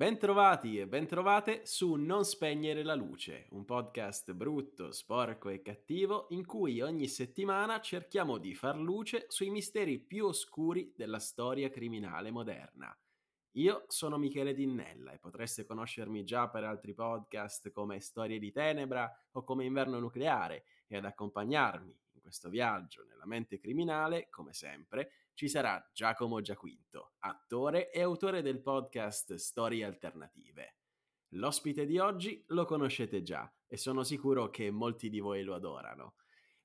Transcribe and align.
Bentrovati 0.00 0.78
e 0.78 0.86
bentrovate 0.86 1.66
su 1.66 1.92
Non 1.96 2.24
spegnere 2.24 2.82
la 2.82 2.94
luce, 2.94 3.48
un 3.50 3.66
podcast 3.66 4.32
brutto, 4.32 4.92
sporco 4.92 5.50
e 5.50 5.60
cattivo 5.60 6.28
in 6.30 6.46
cui 6.46 6.80
ogni 6.80 7.06
settimana 7.06 7.82
cerchiamo 7.82 8.38
di 8.38 8.54
far 8.54 8.78
luce 8.78 9.26
sui 9.28 9.50
misteri 9.50 9.98
più 9.98 10.24
oscuri 10.24 10.90
della 10.96 11.18
storia 11.18 11.68
criminale 11.68 12.30
moderna. 12.30 12.98
Io 13.56 13.84
sono 13.88 14.16
Michele 14.16 14.54
Dinnella 14.54 15.12
e 15.12 15.18
potreste 15.18 15.66
conoscermi 15.66 16.24
già 16.24 16.48
per 16.48 16.64
altri 16.64 16.94
podcast 16.94 17.70
come 17.70 18.00
Storie 18.00 18.38
di 18.38 18.50
Tenebra 18.52 19.12
o 19.32 19.44
come 19.44 19.66
Inverno 19.66 19.98
Nucleare 19.98 20.64
e 20.86 20.96
ad 20.96 21.04
accompagnarmi 21.04 21.94
questo 22.30 22.48
viaggio 22.48 23.04
nella 23.08 23.26
mente 23.26 23.58
criminale, 23.58 24.28
come 24.30 24.52
sempre, 24.52 25.10
ci 25.34 25.48
sarà 25.48 25.84
Giacomo 25.92 26.40
Giaquinto, 26.40 27.14
attore 27.18 27.90
e 27.90 28.02
autore 28.02 28.40
del 28.40 28.62
podcast 28.62 29.34
Storie 29.34 29.84
Alternative. 29.84 30.76
L'ospite 31.30 31.86
di 31.86 31.98
oggi 31.98 32.40
lo 32.48 32.66
conoscete 32.66 33.22
già 33.22 33.52
e 33.66 33.76
sono 33.76 34.04
sicuro 34.04 34.48
che 34.48 34.70
molti 34.70 35.10
di 35.10 35.18
voi 35.18 35.42
lo 35.42 35.56
adorano. 35.56 36.14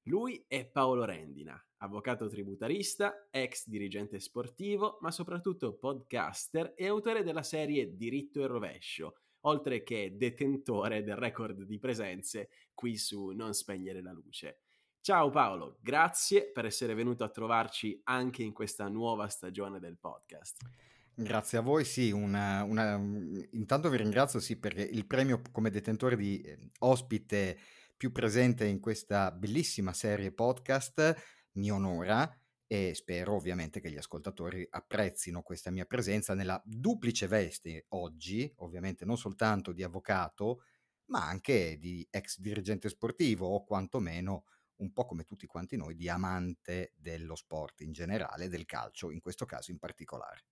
Lui 0.03 0.45
è 0.47 0.70
Paolo 0.70 1.03
Rendina, 1.03 1.59
avvocato 1.77 2.27
tributarista, 2.27 3.27
ex 3.31 3.67
dirigente 3.67 4.20
sportivo, 4.20 4.99
ma 5.01 5.09
soprattutto 5.09 5.77
podcaster 5.77 6.73
e 6.75 6.85
autore 6.85 7.23
della 7.23 7.41
serie 7.41 7.95
Diritto 7.95 8.39
e 8.43 8.45
Rovescio, 8.45 9.15
oltre 9.45 9.81
che 9.81 10.15
detentore 10.15 11.01
del 11.01 11.15
record 11.15 11.63
di 11.63 11.79
presenze 11.79 12.49
qui 12.75 12.97
su 12.97 13.29
Non 13.29 13.55
spegnere 13.55 14.03
la 14.03 14.11
luce. 14.11 14.59
Ciao 15.05 15.29
Paolo, 15.29 15.77
grazie 15.81 16.49
per 16.51 16.65
essere 16.65 16.95
venuto 16.95 17.23
a 17.23 17.29
trovarci 17.29 18.01
anche 18.05 18.41
in 18.41 18.53
questa 18.53 18.87
nuova 18.87 19.27
stagione 19.27 19.79
del 19.79 19.99
podcast. 19.99 20.67
Grazie 21.13 21.59
a 21.59 21.61
voi, 21.61 21.85
sì, 21.85 22.09
una, 22.09 22.63
una, 22.63 22.95
intanto 23.51 23.89
vi 23.89 23.97
ringrazio 23.97 24.39
sì, 24.39 24.57
perché 24.57 24.81
il 24.81 25.05
premio 25.05 25.43
come 25.51 25.69
detentore 25.69 26.15
di 26.15 26.41
eh, 26.41 26.71
ospite 26.79 27.55
più 27.95 28.12
presente 28.12 28.65
in 28.65 28.79
questa 28.79 29.29
bellissima 29.29 29.93
serie 29.93 30.31
podcast 30.31 31.15
mi 31.51 31.69
onora 31.69 32.27
e 32.65 32.95
spero 32.95 33.35
ovviamente 33.35 33.79
che 33.79 33.91
gli 33.91 33.97
ascoltatori 33.97 34.65
apprezzino 34.67 35.43
questa 35.43 35.69
mia 35.69 35.85
presenza 35.85 36.34
nella 36.34 36.59
duplice 36.65 37.27
veste 37.27 37.85
oggi, 37.90 38.51
ovviamente 38.55 39.05
non 39.05 39.19
soltanto 39.19 39.71
di 39.71 39.84
avvocato, 39.84 40.63
ma 41.09 41.27
anche 41.27 41.77
di 41.77 42.07
ex 42.09 42.40
dirigente 42.40 42.90
sportivo 42.90 43.45
o 43.45 43.63
quantomeno 43.63 44.45
un 44.77 44.91
po' 44.91 45.05
come 45.05 45.23
tutti 45.23 45.45
quanti 45.45 45.77
noi, 45.77 45.95
di 45.95 46.09
amante 46.09 46.93
dello 46.95 47.35
sport 47.35 47.81
in 47.81 47.91
generale, 47.91 48.49
del 48.49 48.65
calcio 48.65 49.12
in 49.12 49.21
questo 49.21 49.45
caso 49.45 49.71
in 49.71 49.77
particolare. 49.77 50.45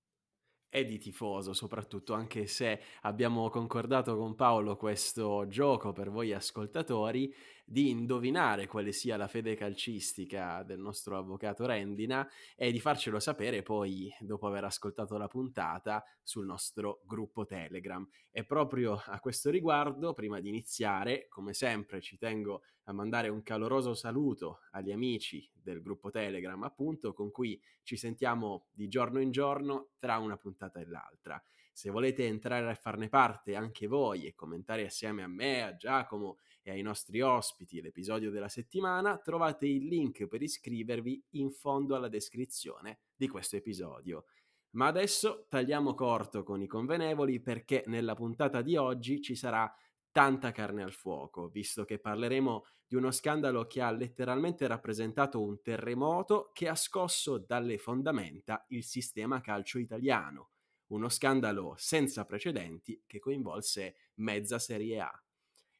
E 0.69 0.85
di 0.85 0.97
tifoso 0.97 1.53
soprattutto, 1.53 2.13
anche 2.13 2.47
se 2.47 2.81
abbiamo 3.01 3.47
concordato 3.49 4.17
con 4.17 4.33
Paolo 4.33 4.75
questo 4.75 5.45
gioco 5.47 5.91
per 5.91 6.09
voi 6.09 6.33
ascoltatori 6.33 7.31
di 7.65 7.89
indovinare 7.89 8.67
quale 8.67 8.91
sia 8.91 9.17
la 9.17 9.27
fede 9.27 9.55
calcistica 9.55 10.63
del 10.63 10.79
nostro 10.79 11.17
avvocato 11.17 11.65
Rendina 11.65 12.27
e 12.55 12.71
di 12.71 12.79
farcelo 12.79 13.19
sapere 13.19 13.63
poi 13.63 14.13
dopo 14.19 14.47
aver 14.47 14.65
ascoltato 14.65 15.17
la 15.17 15.27
puntata 15.27 16.03
sul 16.21 16.45
nostro 16.45 17.01
gruppo 17.05 17.45
Telegram. 17.45 18.07
E 18.31 18.43
proprio 18.43 19.01
a 19.05 19.19
questo 19.19 19.49
riguardo, 19.49 20.13
prima 20.13 20.39
di 20.39 20.49
iniziare, 20.49 21.27
come 21.29 21.53
sempre 21.53 22.01
ci 22.01 22.17
tengo 22.17 22.61
a 22.85 22.93
mandare 22.93 23.29
un 23.29 23.43
caloroso 23.43 23.93
saluto 23.93 24.59
agli 24.71 24.91
amici 24.91 25.49
del 25.53 25.81
gruppo 25.81 26.09
Telegram, 26.09 26.61
appunto, 26.63 27.13
con 27.13 27.31
cui 27.31 27.59
ci 27.83 27.95
sentiamo 27.95 28.67
di 28.71 28.87
giorno 28.87 29.19
in 29.19 29.31
giorno 29.31 29.91
tra 29.99 30.17
una 30.17 30.37
puntata 30.37 30.79
e 30.79 30.85
l'altra. 30.85 31.41
Se 31.75 31.89
volete 31.89 32.27
entrare 32.27 32.69
a 32.69 32.75
farne 32.75 33.09
parte 33.09 33.55
anche 33.55 33.87
voi 33.87 34.25
e 34.25 34.35
commentare 34.35 34.85
assieme 34.85 35.23
a 35.23 35.27
me, 35.27 35.63
a 35.63 35.75
Giacomo 35.75 36.37
e 36.61 36.69
ai 36.69 36.83
nostri 36.83 37.19
ospiti 37.19 37.81
l'episodio 37.81 38.29
della 38.29 38.47
settimana, 38.47 39.17
trovate 39.17 39.65
il 39.65 39.87
link 39.87 40.27
per 40.27 40.43
iscrivervi 40.43 41.25
in 41.31 41.51
fondo 41.51 41.95
alla 41.95 42.09
descrizione 42.09 42.99
di 43.15 43.27
questo 43.27 43.55
episodio. 43.55 44.25
Ma 44.75 44.85
adesso 44.85 45.47
tagliamo 45.49 45.95
corto 45.95 46.43
con 46.43 46.61
i 46.61 46.67
convenevoli 46.67 47.41
perché 47.41 47.83
nella 47.87 48.13
puntata 48.13 48.61
di 48.61 48.75
oggi 48.75 49.19
ci 49.19 49.35
sarà 49.35 49.71
tanta 50.11 50.51
carne 50.51 50.83
al 50.83 50.93
fuoco, 50.93 51.49
visto 51.49 51.85
che 51.85 51.97
parleremo 51.97 52.65
di 52.85 52.95
uno 52.95 53.09
scandalo 53.09 53.65
che 53.65 53.81
ha 53.81 53.89
letteralmente 53.89 54.67
rappresentato 54.67 55.41
un 55.41 55.59
terremoto 55.61 56.51
che 56.53 56.67
ha 56.67 56.75
scosso 56.75 57.39
dalle 57.39 57.79
fondamenta 57.79 58.63
il 58.69 58.83
sistema 58.83 59.41
calcio 59.41 59.79
italiano. 59.79 60.52
Uno 60.93 61.09
scandalo 61.09 61.73
senza 61.75 62.23
precedenti 62.23 63.01
che 63.07 63.17
coinvolse 63.17 63.95
mezza 64.17 64.59
Serie 64.59 64.99
A. 64.99 65.23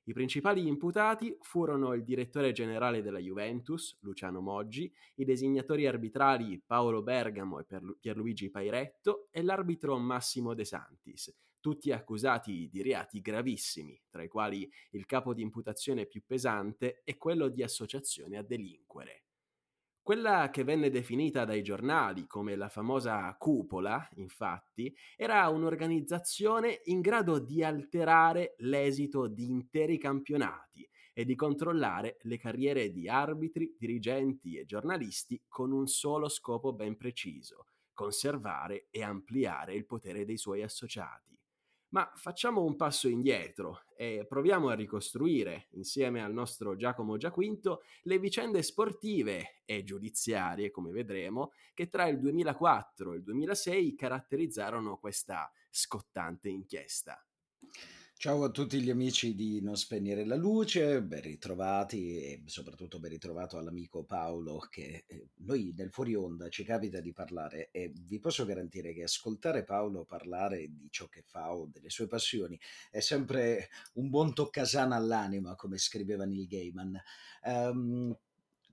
I 0.05 0.11
principali 0.11 0.65
imputati 0.65 1.37
furono 1.39 1.93
il 1.93 2.03
direttore 2.03 2.51
generale 2.51 3.03
della 3.03 3.19
Juventus, 3.19 3.95
Luciano 3.99 4.41
Moggi, 4.41 4.91
i 5.17 5.23
designatori 5.23 5.85
arbitrali 5.85 6.59
Paolo 6.65 7.03
Bergamo 7.03 7.59
e 7.59 7.65
Pierluigi 7.99 8.49
Pairetto 8.49 9.27
e 9.29 9.43
l'arbitro 9.43 9.99
Massimo 9.99 10.55
De 10.55 10.65
Santis, 10.65 11.31
tutti 11.59 11.91
accusati 11.91 12.67
di 12.67 12.81
reati 12.81 13.21
gravissimi, 13.21 14.01
tra 14.09 14.23
i 14.23 14.27
quali 14.27 14.67
il 14.93 15.05
capo 15.05 15.35
di 15.35 15.43
imputazione 15.43 16.07
più 16.07 16.23
pesante 16.25 17.01
è 17.03 17.17
quello 17.17 17.49
di 17.49 17.61
associazione 17.61 18.35
a 18.35 18.41
delinquere. 18.41 19.22
Quella 20.03 20.49
che 20.51 20.65
venne 20.65 20.89
definita 20.89 21.45
dai 21.45 21.63
giornali 21.63 22.27
come 22.27 22.57
la 22.57 22.67
famosa 22.67 23.33
cupola, 23.39 24.05
infatti, 24.17 24.93
era 25.15 25.47
un'organizzazione 25.47 26.81
in 26.85 26.99
grado 26.99 27.39
di 27.39 27.63
alterare 27.63 28.53
l'esito 28.57 29.27
di 29.27 29.49
interi 29.49 29.97
campionati 29.97 30.87
e 31.13 31.23
di 31.23 31.35
controllare 31.35 32.17
le 32.23 32.37
carriere 32.37 32.91
di 32.91 33.07
arbitri, 33.07 33.75
dirigenti 33.79 34.57
e 34.57 34.65
giornalisti 34.65 35.41
con 35.47 35.71
un 35.71 35.87
solo 35.87 36.27
scopo 36.27 36.73
ben 36.73 36.97
preciso, 36.97 37.67
conservare 37.93 38.87
e 38.89 39.03
ampliare 39.03 39.73
il 39.73 39.85
potere 39.85 40.25
dei 40.25 40.37
suoi 40.37 40.63
associati. 40.63 41.39
Ma 41.93 42.11
facciamo 42.15 42.63
un 42.63 42.75
passo 42.75 43.07
indietro 43.07 43.83
e 43.95 44.25
proviamo 44.27 44.69
a 44.69 44.73
ricostruire, 44.73 45.67
insieme 45.73 46.23
al 46.23 46.33
nostro 46.33 46.75
Giacomo 46.75 47.17
Giaquinto, 47.17 47.83
le 48.03 48.17
vicende 48.17 48.63
sportive 48.63 49.61
e 49.63 49.83
giudiziarie, 49.83 50.71
come 50.71 50.89
vedremo, 50.89 51.51
che 51.75 51.89
tra 51.89 52.07
il 52.07 52.17
2004 52.17 53.13
e 53.13 53.17
il 53.17 53.23
2006 53.23 53.93
caratterizzarono 53.93 54.97
questa 54.97 55.51
scottante 55.69 56.49
inchiesta. 56.49 57.23
Ciao 58.23 58.45
a 58.45 58.51
tutti 58.51 58.79
gli 58.79 58.89
amici 58.89 59.35
di 59.35 59.59
Non 59.61 59.75
Spegnere 59.75 60.23
la 60.23 60.37
Luce, 60.37 61.03
ben 61.03 61.19
ritrovati 61.19 62.21
e 62.21 62.41
soprattutto 62.45 62.97
ben 62.97 63.09
ritrovato 63.09 63.57
all'amico 63.57 64.05
Paolo 64.05 64.59
che 64.69 65.03
eh, 65.05 65.31
noi 65.39 65.73
nel 65.75 65.91
fuori 65.91 66.15
onda 66.15 66.47
ci 66.47 66.63
capita 66.63 67.01
di 67.01 67.11
parlare 67.11 67.67
e 67.71 67.91
vi 67.93 68.19
posso 68.19 68.45
garantire 68.45 68.93
che 68.93 69.03
ascoltare 69.03 69.65
Paolo 69.65 70.05
parlare 70.05 70.69
di 70.71 70.87
ciò 70.89 71.09
che 71.09 71.21
fa 71.27 71.53
o 71.53 71.67
delle 71.69 71.89
sue 71.89 72.07
passioni 72.07 72.57
è 72.89 73.01
sempre 73.01 73.67
un 73.95 74.07
buon 74.07 74.33
toccasana 74.33 74.95
all'anima, 74.95 75.55
come 75.55 75.77
scriveva 75.77 76.23
Neil 76.23 76.47
Gaiman. 76.47 76.97
Um, 77.43 78.17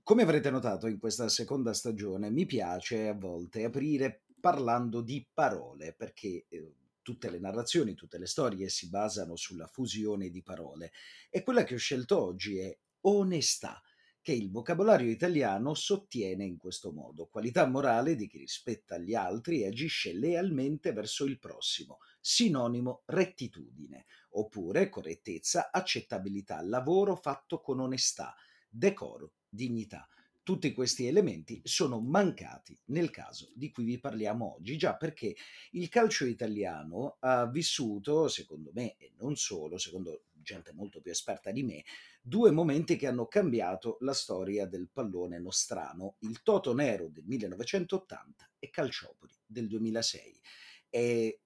come 0.01 0.21
avrete 0.23 0.49
notato 0.49 0.87
in 0.87 0.97
questa 0.97 1.27
seconda 1.27 1.73
stagione 1.73 2.29
mi 2.29 2.45
piace 2.45 3.09
a 3.09 3.13
volte 3.13 3.65
aprire 3.65 4.21
parlando 4.39 5.01
di 5.01 5.27
parole 5.33 5.93
perché... 5.93 6.45
Eh, 6.47 6.75
tutte 7.01 7.29
le 7.29 7.39
narrazioni, 7.39 7.93
tutte 7.93 8.17
le 8.17 8.27
storie 8.27 8.69
si 8.69 8.89
basano 8.89 9.35
sulla 9.35 9.67
fusione 9.67 10.29
di 10.29 10.41
parole. 10.41 10.91
E 11.29 11.43
quella 11.43 11.63
che 11.63 11.75
ho 11.75 11.79
scelto 11.79 12.21
oggi 12.21 12.57
è 12.59 12.77
onestà, 13.01 13.81
che 14.21 14.33
il 14.33 14.51
vocabolario 14.51 15.09
italiano 15.09 15.73
sottiene 15.73 16.45
in 16.45 16.57
questo 16.57 16.91
modo, 16.91 17.25
qualità 17.25 17.65
morale 17.65 18.15
di 18.15 18.27
chi 18.27 18.37
rispetta 18.37 18.99
gli 18.99 19.15
altri 19.15 19.63
e 19.63 19.67
agisce 19.67 20.13
lealmente 20.13 20.93
verso 20.93 21.25
il 21.25 21.39
prossimo, 21.39 21.97
sinonimo 22.19 23.01
rettitudine, 23.05 24.05
oppure 24.31 24.89
correttezza, 24.89 25.71
accettabilità, 25.71 26.61
lavoro 26.61 27.15
fatto 27.15 27.61
con 27.61 27.79
onestà, 27.79 28.35
decoro, 28.69 29.33
dignità. 29.49 30.07
Tutti 30.43 30.73
questi 30.73 31.05
elementi 31.05 31.61
sono 31.63 31.99
mancati 31.99 32.77
nel 32.85 33.11
caso 33.11 33.51
di 33.53 33.69
cui 33.69 33.83
vi 33.83 33.99
parliamo 33.99 34.55
oggi, 34.55 34.75
già 34.75 34.95
perché 34.95 35.35
il 35.71 35.87
calcio 35.87 36.25
italiano 36.25 37.17
ha 37.19 37.45
vissuto, 37.45 38.27
secondo 38.27 38.71
me, 38.73 38.95
e 38.97 39.11
non 39.17 39.35
solo, 39.35 39.77
secondo 39.77 40.23
gente 40.41 40.73
molto 40.73 40.99
più 40.99 41.11
esperta 41.11 41.51
di 41.51 41.63
me, 41.63 41.83
due 42.21 42.51
momenti 42.51 42.95
che 42.95 43.07
hanno 43.07 43.27
cambiato 43.27 43.97
la 44.01 44.13
storia 44.13 44.65
del 44.65 44.89
pallone 44.91 45.39
nostrano, 45.39 46.15
il 46.19 46.41
Toto 46.41 46.73
Nero 46.73 47.07
del 47.07 47.23
1980 47.25 48.51
e 48.59 48.69
Calciopoli 48.69 49.33
del 49.45 49.67
2006. 49.67 50.41
E 50.89 51.41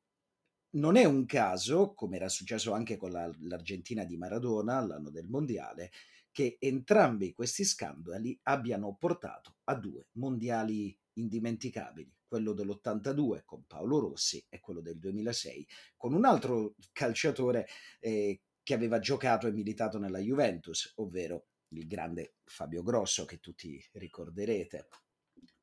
non 0.72 0.96
è 0.96 1.06
un 1.06 1.26
caso, 1.26 1.94
come 1.94 2.18
era 2.18 2.30
successo 2.30 2.74
anche 2.74 2.98
con 2.98 3.12
la, 3.12 3.30
l'Argentina 3.42 4.04
di 4.04 4.18
Maradona 4.18 4.80
l'anno 4.80 5.10
del 5.10 5.28
Mondiale, 5.28 5.92
che 6.36 6.58
entrambi 6.60 7.32
questi 7.32 7.64
scandali 7.64 8.38
abbiano 8.44 8.94
portato 9.00 9.56
a 9.70 9.76
due 9.76 10.10
mondiali 10.16 10.94
indimenticabili. 11.14 12.14
quello 12.28 12.52
dell'82 12.52 13.44
con 13.46 13.64
Paolo 13.66 14.00
Rossi 14.00 14.46
e 14.50 14.60
quello 14.60 14.82
del 14.82 15.00
2006 15.00 15.66
con 15.96 16.14
un 16.14 16.26
altro 16.26 16.76
calciatore 16.92 17.66
eh, 18.02 18.42
che 18.62 18.74
aveva 18.74 19.00
giocato 19.00 19.48
e 19.48 19.54
militato 19.54 19.98
nella 19.98 20.20
Juventus, 20.20 20.92
ovvero 20.96 21.46
il 21.70 21.88
grande 21.88 22.36
Fabio 22.44 22.84
Grosso 22.84 23.24
che 23.24 23.40
tutti 23.40 23.82
ricorderete. 23.94 24.90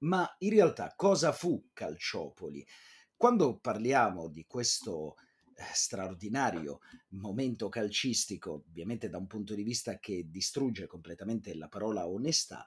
Ma 0.04 0.26
in 0.38 0.50
realtà 0.52 0.94
cosa 0.96 1.32
fu 1.32 1.68
Calciopoli? 1.74 2.66
Quando 3.14 3.58
parliamo 3.58 4.28
di 4.28 4.46
questo 4.46 5.16
straordinario 5.72 6.80
momento 7.10 7.68
calcistico, 7.68 8.64
ovviamente 8.68 9.08
da 9.08 9.18
un 9.18 9.26
punto 9.26 9.54
di 9.54 9.62
vista 9.62 9.98
che 9.98 10.26
distrugge 10.28 10.86
completamente 10.86 11.54
la 11.54 11.68
parola 11.68 12.08
onestà, 12.08 12.66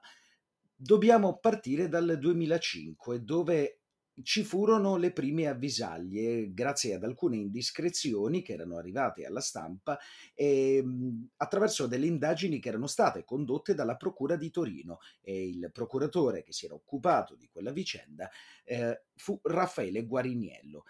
dobbiamo 0.75 1.37
partire 1.37 1.87
dal 1.87 2.17
2005, 2.19 3.23
dove 3.23 3.79
ci 4.23 4.43
furono 4.43 4.95
le 4.95 5.11
prime 5.11 5.47
avvisaglie 5.47 6.53
grazie 6.53 6.93
ad 6.93 7.03
alcune 7.03 7.35
indiscrezioni 7.37 8.41
che 8.41 8.53
erano 8.53 8.77
arrivate 8.77 9.25
alla 9.25 9.41
stampa 9.41 9.99
e, 10.33 10.77
ehm, 10.77 11.29
attraverso 11.37 11.87
delle 11.87 12.05
indagini 12.05 12.59
che 12.59 12.69
erano 12.69 12.87
state 12.87 13.25
condotte 13.25 13.73
dalla 13.73 13.97
Procura 13.97 14.37
di 14.37 14.49
Torino 14.51 14.99
e 15.21 15.47
il 15.47 15.69
procuratore 15.71 16.43
che 16.43 16.53
si 16.53 16.65
era 16.65 16.75
occupato 16.75 17.35
di 17.35 17.49
quella 17.51 17.71
vicenda 17.71 18.29
eh, 18.63 19.03
fu 19.15 19.39
Raffaele 19.43 20.05
Guariniello. 20.05 20.85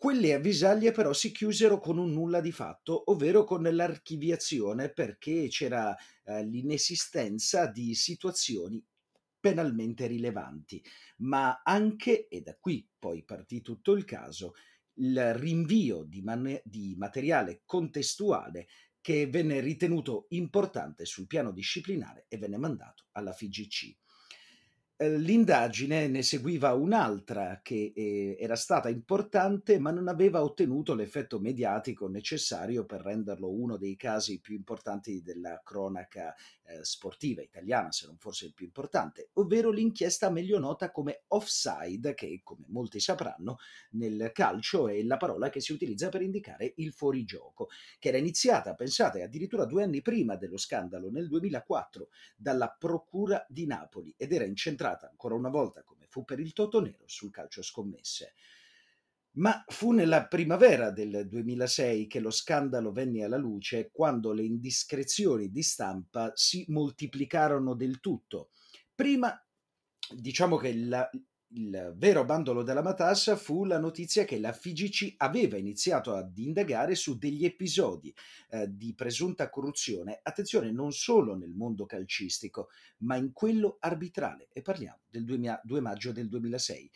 Quelle 0.00 0.32
avvisaglie 0.32 0.92
però 0.92 1.12
si 1.12 1.30
chiusero 1.30 1.78
con 1.78 1.98
un 1.98 2.10
nulla 2.12 2.40
di 2.40 2.52
fatto, 2.52 3.10
ovvero 3.10 3.44
con 3.44 3.64
l'archiviazione 3.64 4.90
perché 4.90 5.48
c'era 5.48 5.94
eh, 6.24 6.42
l'inesistenza 6.42 7.66
di 7.66 7.94
situazioni 7.94 8.82
penalmente 9.38 10.06
rilevanti, 10.06 10.82
ma 11.18 11.60
anche, 11.62 12.28
e 12.28 12.40
da 12.40 12.56
qui 12.58 12.88
poi 12.98 13.24
partì 13.24 13.60
tutto 13.60 13.92
il 13.92 14.06
caso, 14.06 14.54
il 14.94 15.34
rinvio 15.34 16.04
di, 16.04 16.22
man- 16.22 16.62
di 16.64 16.94
materiale 16.96 17.60
contestuale 17.66 18.68
che 19.02 19.26
venne 19.26 19.60
ritenuto 19.60 20.28
importante 20.30 21.04
sul 21.04 21.26
piano 21.26 21.52
disciplinare 21.52 22.24
e 22.28 22.38
venne 22.38 22.56
mandato 22.56 23.08
alla 23.12 23.34
FIGC. 23.34 23.98
Eh, 25.02 25.16
l'indagine 25.16 26.08
ne 26.08 26.22
seguiva 26.22 26.74
un'altra 26.74 27.60
che 27.62 27.90
eh, 27.96 28.36
era 28.38 28.54
stata 28.54 28.90
importante 28.90 29.78
ma 29.78 29.90
non 29.90 30.08
aveva 30.08 30.42
ottenuto 30.42 30.92
l'effetto 30.92 31.40
mediatico 31.40 32.06
necessario 32.06 32.84
per 32.84 33.00
renderlo 33.00 33.48
uno 33.50 33.78
dei 33.78 33.96
casi 33.96 34.40
più 34.40 34.54
importanti 34.54 35.22
della 35.22 35.62
cronaca 35.64 36.34
eh, 36.66 36.84
sportiva 36.84 37.40
italiana, 37.40 37.90
se 37.92 38.04
non 38.04 38.18
forse 38.18 38.44
il 38.44 38.52
più 38.52 38.66
importante, 38.66 39.30
ovvero 39.34 39.70
l'inchiesta 39.70 40.28
meglio 40.28 40.58
nota 40.58 40.90
come 40.90 41.22
offside, 41.28 42.12
che 42.12 42.42
come 42.44 42.66
molti 42.68 43.00
sapranno 43.00 43.56
nel 43.92 44.30
calcio 44.34 44.86
è 44.86 45.02
la 45.02 45.16
parola 45.16 45.48
che 45.48 45.60
si 45.60 45.72
utilizza 45.72 46.10
per 46.10 46.20
indicare 46.20 46.74
il 46.76 46.92
fuorigioco, 46.92 47.70
che 47.98 48.08
era 48.08 48.18
iniziata, 48.18 48.74
pensate, 48.74 49.22
addirittura 49.22 49.64
due 49.64 49.82
anni 49.82 50.02
prima 50.02 50.36
dello 50.36 50.58
scandalo, 50.58 51.10
nel 51.10 51.26
2004, 51.26 52.10
dalla 52.36 52.68
Procura 52.78 53.46
di 53.48 53.64
Napoli 53.64 54.12
ed 54.18 54.34
era 54.34 54.44
incentrata 54.44 54.89
centrata 54.90 55.08
ancora 55.08 55.34
una 55.34 55.48
volta, 55.48 55.82
come 55.82 56.06
fu 56.08 56.24
per 56.24 56.40
il 56.40 56.52
Toto 56.52 56.80
Nero, 56.80 57.04
sul 57.06 57.30
calcio 57.30 57.62
scommesse. 57.62 58.34
Ma 59.32 59.64
fu 59.68 59.92
nella 59.92 60.26
primavera 60.26 60.90
del 60.90 61.28
2006 61.28 62.08
che 62.08 62.18
lo 62.18 62.30
scandalo 62.30 62.90
venne 62.90 63.22
alla 63.22 63.36
luce 63.36 63.90
quando 63.92 64.32
le 64.32 64.42
indiscrezioni 64.42 65.50
di 65.50 65.62
stampa 65.62 66.32
si 66.34 66.64
moltiplicarono 66.68 67.74
del 67.74 68.00
tutto. 68.00 68.50
Prima, 68.92 69.32
diciamo 70.12 70.56
che 70.56 70.74
la, 70.74 71.08
il 71.52 71.94
vero 71.96 72.24
bandolo 72.24 72.62
della 72.62 72.82
matassa 72.82 73.34
fu 73.36 73.64
la 73.64 73.78
notizia 73.78 74.24
che 74.24 74.38
la 74.38 74.52
FIGC 74.52 75.14
aveva 75.16 75.56
iniziato 75.56 76.14
ad 76.14 76.36
indagare 76.38 76.94
su 76.94 77.18
degli 77.18 77.44
episodi 77.44 78.14
eh, 78.50 78.68
di 78.68 78.94
presunta 78.94 79.50
corruzione, 79.50 80.20
attenzione, 80.22 80.70
non 80.70 80.92
solo 80.92 81.34
nel 81.34 81.52
mondo 81.52 81.86
calcistico, 81.86 82.68
ma 82.98 83.16
in 83.16 83.32
quello 83.32 83.78
arbitrale, 83.80 84.48
e 84.52 84.62
parliamo 84.62 85.00
del 85.08 85.24
2 85.24 85.80
maggio 85.80 86.12
del 86.12 86.28
2006. 86.28 86.90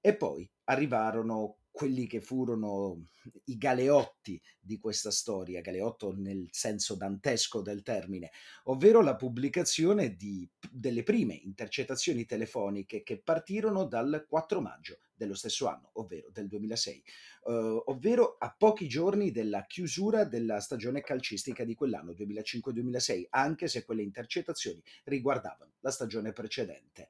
E 0.00 0.16
poi 0.16 0.48
arrivarono 0.64 1.56
quelli 1.74 2.06
che 2.06 2.20
furono 2.20 3.08
i 3.46 3.58
galeotti 3.58 4.40
di 4.60 4.78
questa 4.78 5.10
storia, 5.10 5.60
galeotto 5.60 6.14
nel 6.16 6.46
senso 6.52 6.94
dantesco 6.94 7.62
del 7.62 7.82
termine, 7.82 8.30
ovvero 8.64 9.02
la 9.02 9.16
pubblicazione 9.16 10.14
di, 10.14 10.48
delle 10.70 11.02
prime 11.02 11.34
intercettazioni 11.34 12.26
telefoniche 12.26 13.02
che 13.02 13.20
partirono 13.20 13.86
dal 13.86 14.24
4 14.28 14.60
maggio 14.60 14.98
dello 15.16 15.34
stesso 15.34 15.66
anno, 15.66 15.90
ovvero 15.94 16.30
del 16.30 16.46
2006, 16.46 17.02
uh, 17.42 17.50
eh, 17.50 17.82
ovvero 17.86 18.36
a 18.38 18.54
pochi 18.56 18.86
giorni 18.86 19.32
della 19.32 19.66
chiusura 19.66 20.22
della 20.22 20.60
stagione 20.60 21.00
calcistica 21.00 21.64
di 21.64 21.74
quell'anno 21.74 22.12
2005-2006, 22.12 23.26
anche 23.30 23.66
se 23.66 23.84
quelle 23.84 24.02
intercettazioni 24.02 24.80
riguardavano 25.02 25.72
la 25.80 25.90
stagione 25.90 26.32
precedente 26.32 27.08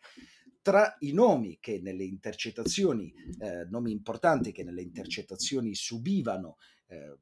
tra 0.64 0.96
i 1.00 1.12
nomi 1.12 1.58
che 1.60 1.78
nelle 1.82 2.04
intercettazioni, 2.04 3.12
eh, 3.38 3.66
nomi 3.68 3.90
importanti 3.90 4.50
che 4.50 4.64
nelle 4.64 4.80
intercettazioni 4.80 5.74
subivano 5.74 6.56
eh, 6.86 7.18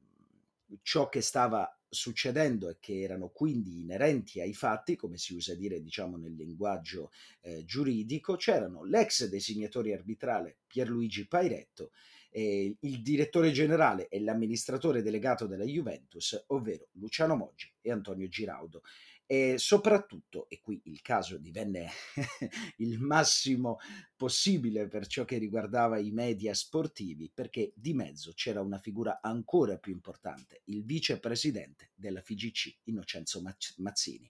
ciò 0.81 1.09
che 1.09 1.19
stava 1.19 1.77
succedendo 1.89 2.69
e 2.69 2.77
che 2.79 3.01
erano 3.01 3.27
quindi 3.27 3.81
inerenti 3.81 4.39
ai 4.39 4.53
fatti, 4.53 4.95
come 4.95 5.17
si 5.17 5.33
usa 5.33 5.55
dire 5.55 5.81
diciamo 5.81 6.15
nel 6.15 6.35
linguaggio 6.35 7.11
eh, 7.41 7.65
giuridico, 7.65 8.37
c'erano 8.37 8.85
l'ex 8.85 9.27
designatore 9.27 9.93
arbitrale 9.93 10.59
Pierluigi 10.65 11.27
Pairetto 11.27 11.91
e 12.31 12.77
il 12.79 13.01
direttore 13.01 13.51
generale 13.51 14.07
e 14.07 14.21
l'amministratore 14.21 15.01
delegato 15.01 15.47
della 15.47 15.65
Juventus, 15.65 16.45
ovvero 16.47 16.87
Luciano 16.93 17.35
Moggi 17.35 17.69
e 17.81 17.91
Antonio 17.91 18.29
Giraudo. 18.29 18.83
E 19.25 19.57
soprattutto, 19.57 20.47
e 20.49 20.59
qui 20.61 20.81
il 20.85 21.01
caso 21.01 21.37
divenne 21.37 21.89
il 22.77 22.99
massimo 22.99 23.77
possibile 24.15 24.87
per 24.87 25.07
ciò 25.07 25.25
che 25.25 25.37
riguardava 25.37 25.97
i 25.97 26.11
media 26.11 26.53
sportivi, 26.53 27.31
perché 27.33 27.71
di 27.75 27.93
mezzo 27.93 28.33
c'era 28.33 28.61
una 28.61 28.77
figura 28.77 29.19
ancora 29.21 29.77
più 29.77 29.93
importante, 29.93 30.61
il 30.65 30.83
vicepresidente 30.83 31.91
della 31.95 32.21
FIGC, 32.21 32.79
Innocenzo 32.83 33.41
Mazzini. 33.77 34.29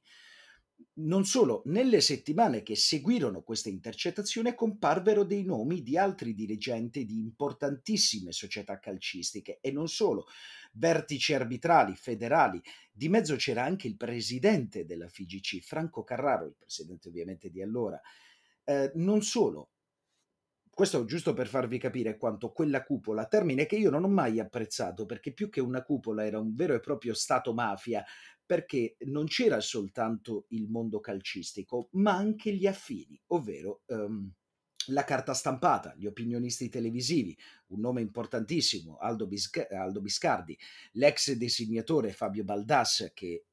Non 0.95 1.25
solo, 1.25 1.63
nelle 1.65 2.01
settimane 2.01 2.61
che 2.61 2.75
seguirono 2.75 3.41
queste 3.41 3.69
intercettazioni 3.69 4.53
comparvero 4.53 5.23
dei 5.23 5.43
nomi 5.43 5.81
di 5.81 5.97
altri 5.97 6.35
dirigenti 6.35 7.03
di 7.03 7.17
importantissime 7.17 8.31
società 8.31 8.77
calcistiche 8.79 9.57
e 9.59 9.71
non 9.71 9.87
solo, 9.87 10.27
vertici 10.73 11.33
arbitrali, 11.33 11.95
federali. 11.95 12.61
Di 12.91 13.09
mezzo 13.09 13.35
c'era 13.37 13.63
anche 13.63 13.87
il 13.87 13.97
presidente 13.97 14.85
della 14.85 15.07
FIGC, 15.07 15.61
Franco 15.61 16.03
Carraro, 16.03 16.45
il 16.45 16.55
presidente 16.55 17.07
ovviamente 17.07 17.49
di 17.49 17.61
allora. 17.63 17.99
Eh, 18.63 18.91
non 18.93 19.23
solo, 19.23 19.69
questo 20.73 21.05
giusto 21.05 21.33
per 21.33 21.47
farvi 21.47 21.77
capire 21.77 22.17
quanto 22.17 22.51
quella 22.51 22.83
cupola, 22.83 23.27
termine 23.27 23.65
che 23.65 23.75
io 23.75 23.91
non 23.91 24.03
ho 24.03 24.09
mai 24.09 24.39
apprezzato 24.39 25.05
perché 25.05 25.31
più 25.31 25.49
che 25.49 25.61
una 25.61 25.83
cupola 25.83 26.25
era 26.25 26.39
un 26.39 26.55
vero 26.55 26.73
e 26.73 26.79
proprio 26.79 27.13
stato 27.13 27.53
mafia, 27.53 28.03
perché 28.45 28.97
non 29.05 29.25
c'era 29.25 29.59
soltanto 29.59 30.45
il 30.49 30.67
mondo 30.67 30.99
calcistico, 30.99 31.89
ma 31.91 32.15
anche 32.15 32.53
gli 32.53 32.65
affini, 32.65 33.19
ovvero 33.27 33.83
um, 33.87 34.31
la 34.87 35.03
carta 35.03 35.33
stampata, 35.33 35.93
gli 35.95 36.07
opinionisti 36.07 36.69
televisivi, 36.69 37.37
un 37.67 37.79
nome 37.79 38.01
importantissimo, 38.01 38.97
Aldo, 38.97 39.27
Bisc- 39.27 39.71
Aldo 39.71 40.01
Biscardi, 40.01 40.57
l'ex 40.93 41.31
designatore 41.33 42.11
Fabio 42.11 42.43
Baldas, 42.43 43.11
che 43.13 43.45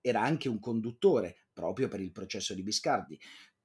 era 0.00 0.22
anche 0.22 0.48
un 0.48 0.60
conduttore 0.60 1.48
proprio 1.52 1.88
per 1.88 2.00
il 2.00 2.12
processo 2.12 2.54
di 2.54 2.62
Biscardi, 2.62 3.18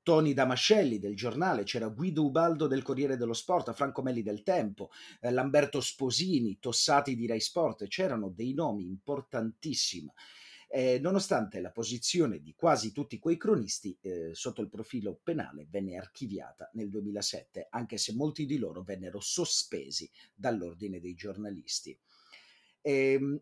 Tony 0.04 0.34
Damascelli 0.34 1.00
del 1.00 1.16
giornale, 1.16 1.64
c'era 1.64 1.88
Guido 1.88 2.26
Ubaldo 2.26 2.68
del 2.68 2.82
Corriere 2.82 3.18
dello 3.18 3.34
Sport, 3.34 3.74
Franco 3.74 4.02
Melli 4.02 4.24
del 4.24 4.44
Tempo, 4.44 4.90
eh, 5.20 5.32
Lamberto 5.32 5.82
Sposini, 5.82 6.60
Tossati 6.60 7.16
di 7.16 7.28
Rai 7.28 7.40
Sport, 7.40 7.88
c'erano 7.88 8.30
dei 8.30 8.54
nomi 8.54 8.86
importantissimi 8.86 10.12
eh, 10.74 11.00
nonostante 11.00 11.60
la 11.60 11.70
posizione 11.70 12.40
di 12.40 12.54
quasi 12.56 12.94
tutti 12.94 13.20
quei 13.20 13.36
cronisti 13.36 13.98
eh, 14.02 14.30
sotto 14.34 14.62
il 14.62 14.70
profilo 14.70 15.20
penale 15.22 15.68
venne 15.70 15.98
archiviata 15.98 16.70
nel 16.74 16.90
2007, 16.90 17.68
anche 17.70 17.98
se 17.98 18.14
molti 18.14 18.46
di 18.46 18.58
loro 18.58 18.82
vennero 18.82 19.20
sospesi 19.20 20.10
dall'ordine 20.34 21.02
dei 21.02 21.14
giornalisti. 21.14 21.98
E, 22.80 23.12
ehm, 23.12 23.42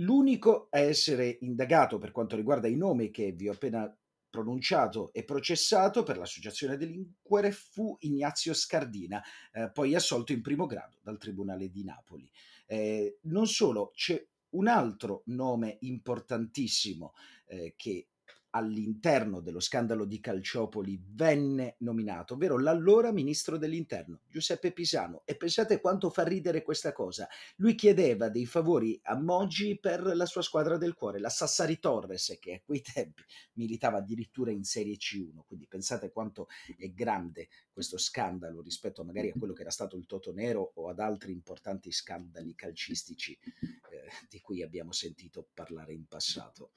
l'unico 0.00 0.68
a 0.70 0.80
essere 0.80 1.38
indagato 1.40 1.96
per 1.96 2.10
quanto 2.10 2.36
riguarda 2.36 2.68
i 2.68 2.76
nomi 2.76 3.10
che 3.10 3.32
vi 3.32 3.48
ho 3.48 3.52
appena 3.52 3.90
pronunciato 4.36 5.14
e 5.14 5.24
processato 5.24 6.02
per 6.02 6.18
l'associazione 6.18 6.76
delinquere 6.76 7.52
fu 7.52 7.96
Ignazio 8.00 8.52
Scardina, 8.52 9.22
eh, 9.52 9.70
poi 9.72 9.94
assolto 9.94 10.32
in 10.32 10.42
primo 10.42 10.66
grado 10.66 10.98
dal 11.00 11.16
Tribunale 11.16 11.70
di 11.70 11.82
Napoli. 11.84 12.30
Eh, 12.66 13.20
non 13.22 13.46
solo, 13.46 13.92
c'è 13.94 14.22
un 14.50 14.68
altro 14.68 15.22
nome 15.26 15.78
importantissimo 15.80 17.14
eh, 17.46 17.72
che 17.76 18.08
all'interno 18.56 19.40
dello 19.40 19.60
scandalo 19.60 20.06
di 20.06 20.18
Calciopoli 20.18 20.98
venne 21.10 21.76
nominato, 21.80 22.34
ovvero 22.34 22.58
l'allora 22.58 23.12
ministro 23.12 23.58
dell'interno, 23.58 24.20
Giuseppe 24.26 24.72
Pisano. 24.72 25.22
E 25.26 25.36
pensate 25.36 25.78
quanto 25.78 26.08
fa 26.08 26.24
ridere 26.24 26.62
questa 26.62 26.92
cosa. 26.92 27.28
Lui 27.56 27.74
chiedeva 27.74 28.30
dei 28.30 28.46
favori 28.46 28.98
a 29.02 29.20
Moggi 29.20 29.78
per 29.78 30.02
la 30.16 30.24
sua 30.24 30.40
squadra 30.40 30.78
del 30.78 30.94
cuore, 30.94 31.20
la 31.20 31.28
Sassari 31.28 31.78
Torres, 31.78 32.38
che 32.40 32.54
a 32.54 32.60
quei 32.64 32.80
tempi 32.80 33.22
militava 33.54 33.98
addirittura 33.98 34.50
in 34.50 34.64
Serie 34.64 34.96
C1. 34.96 35.44
Quindi 35.46 35.66
pensate 35.66 36.10
quanto 36.10 36.48
è 36.78 36.88
grande 36.88 37.48
questo 37.70 37.98
scandalo 37.98 38.62
rispetto 38.62 39.04
magari 39.04 39.28
a 39.28 39.34
quello 39.38 39.52
che 39.52 39.60
era 39.60 39.70
stato 39.70 39.98
il 39.98 40.06
Toto 40.06 40.32
Nero 40.32 40.72
o 40.76 40.88
ad 40.88 40.98
altri 40.98 41.32
importanti 41.32 41.92
scandali 41.92 42.54
calcistici 42.54 43.38
eh, 43.42 44.08
di 44.30 44.40
cui 44.40 44.62
abbiamo 44.62 44.92
sentito 44.92 45.46
parlare 45.52 45.92
in 45.92 46.06
passato. 46.06 46.70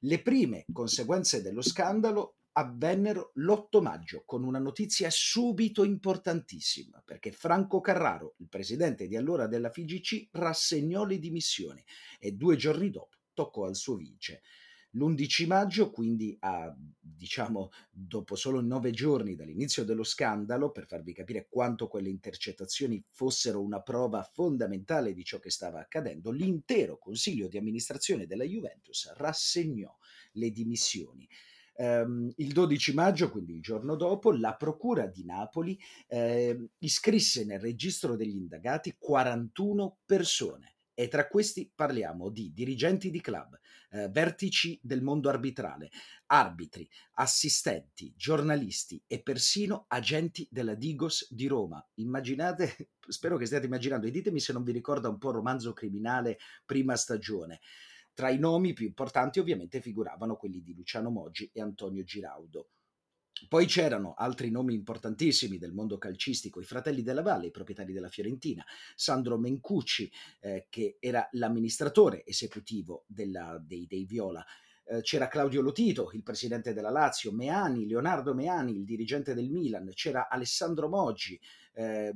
Le 0.00 0.20
prime 0.20 0.66
conseguenze 0.72 1.21
dello 1.40 1.62
scandalo 1.62 2.36
avvennero 2.52 3.32
l'8 3.36 3.80
maggio 3.80 4.24
con 4.26 4.44
una 4.44 4.58
notizia 4.58 5.08
subito 5.10 5.84
importantissima, 5.84 7.02
perché 7.04 7.32
Franco 7.32 7.80
Carraro, 7.80 8.34
il 8.38 8.48
presidente 8.48 9.06
di 9.06 9.16
allora 9.16 9.46
della 9.46 9.70
FIGC, 9.70 10.28
rassegnò 10.32 11.04
le 11.04 11.18
dimissioni 11.18 11.82
e 12.18 12.32
due 12.32 12.56
giorni 12.56 12.90
dopo 12.90 13.16
toccò 13.32 13.64
al 13.64 13.76
suo 13.76 13.96
vice. 13.96 14.42
L'11 14.94 15.46
maggio, 15.46 15.90
quindi 15.90 16.36
a, 16.40 16.74
diciamo 17.00 17.70
dopo 17.90 18.34
solo 18.34 18.60
nove 18.60 18.90
giorni 18.90 19.34
dall'inizio 19.34 19.84
dello 19.84 20.04
scandalo, 20.04 20.70
per 20.70 20.86
farvi 20.86 21.14
capire 21.14 21.46
quanto 21.48 21.88
quelle 21.88 22.10
intercettazioni 22.10 23.02
fossero 23.08 23.62
una 23.62 23.80
prova 23.80 24.22
fondamentale 24.22 25.14
di 25.14 25.24
ciò 25.24 25.38
che 25.38 25.48
stava 25.48 25.80
accadendo, 25.80 26.30
l'intero 26.30 26.98
consiglio 26.98 27.48
di 27.48 27.56
amministrazione 27.56 28.26
della 28.26 28.44
Juventus 28.44 29.10
rassegnò 29.14 29.96
le 30.32 30.50
dimissioni. 30.50 31.28
Um, 31.74 32.30
il 32.36 32.52
12 32.52 32.92
maggio, 32.92 33.30
quindi 33.30 33.54
il 33.54 33.62
giorno 33.62 33.96
dopo, 33.96 34.30
la 34.30 34.54
Procura 34.54 35.06
di 35.06 35.24
Napoli 35.24 35.78
eh, 36.06 36.68
iscrisse 36.78 37.44
nel 37.44 37.60
registro 37.60 38.14
degli 38.14 38.36
indagati 38.36 38.94
41 38.98 39.98
persone 40.04 40.72
e 40.94 41.08
tra 41.08 41.26
questi 41.26 41.70
parliamo 41.74 42.28
di 42.28 42.52
dirigenti 42.52 43.10
di 43.10 43.20
club, 43.20 43.58
eh, 43.90 44.08
vertici 44.08 44.78
del 44.82 45.02
mondo 45.02 45.28
arbitrale, 45.28 45.90
arbitri, 46.26 46.88
assistenti, 47.14 48.12
giornalisti 48.16 49.02
e 49.06 49.22
persino 49.22 49.86
agenti 49.88 50.46
della 50.50 50.74
Digos 50.74 51.32
di 51.32 51.46
Roma. 51.46 51.84
Immaginate, 51.94 52.90
spero 53.08 53.36
che 53.36 53.46
stiate 53.46 53.66
immaginando, 53.66 54.06
e 54.06 54.10
ditemi 54.10 54.40
se 54.40 54.52
non 54.52 54.62
vi 54.62 54.72
ricorda 54.72 55.08
un 55.08 55.18
po' 55.18 55.30
romanzo 55.30 55.72
criminale 55.72 56.38
prima 56.66 56.94
stagione. 56.96 57.60
Tra 58.14 58.30
i 58.30 58.38
nomi 58.38 58.72
più 58.72 58.86
importanti 58.86 59.40
ovviamente 59.40 59.80
figuravano 59.80 60.36
quelli 60.36 60.62
di 60.62 60.74
Luciano 60.74 61.10
Moggi 61.10 61.50
e 61.52 61.60
Antonio 61.60 62.02
Giraudo. 62.04 62.68
Poi 63.48 63.66
c'erano 63.66 64.14
altri 64.14 64.50
nomi 64.50 64.74
importantissimi 64.74 65.58
del 65.58 65.72
mondo 65.72 65.98
calcistico, 65.98 66.60
i 66.60 66.64
fratelli 66.64 67.02
della 67.02 67.22
Valle, 67.22 67.46
i 67.46 67.50
proprietari 67.50 67.92
della 67.92 68.08
Fiorentina, 68.08 68.64
Sandro 68.94 69.36
Mencucci, 69.38 70.10
eh, 70.40 70.66
che 70.68 70.96
era 71.00 71.26
l'amministratore 71.32 72.24
esecutivo 72.24 73.04
della, 73.08 73.60
dei, 73.64 73.86
dei 73.86 74.04
Viola, 74.04 74.44
eh, 74.84 75.00
c'era 75.00 75.28
Claudio 75.28 75.60
Lotito, 75.60 76.10
il 76.12 76.22
presidente 76.22 76.72
della 76.72 76.90
Lazio, 76.90 77.32
Meani, 77.32 77.86
Leonardo 77.86 78.34
Meani, 78.34 78.76
il 78.76 78.84
dirigente 78.84 79.34
del 79.34 79.50
Milan, 79.50 79.90
c'era 79.94 80.28
Alessandro 80.28 80.88
Moggi, 80.88 81.40
eh, 81.74 82.14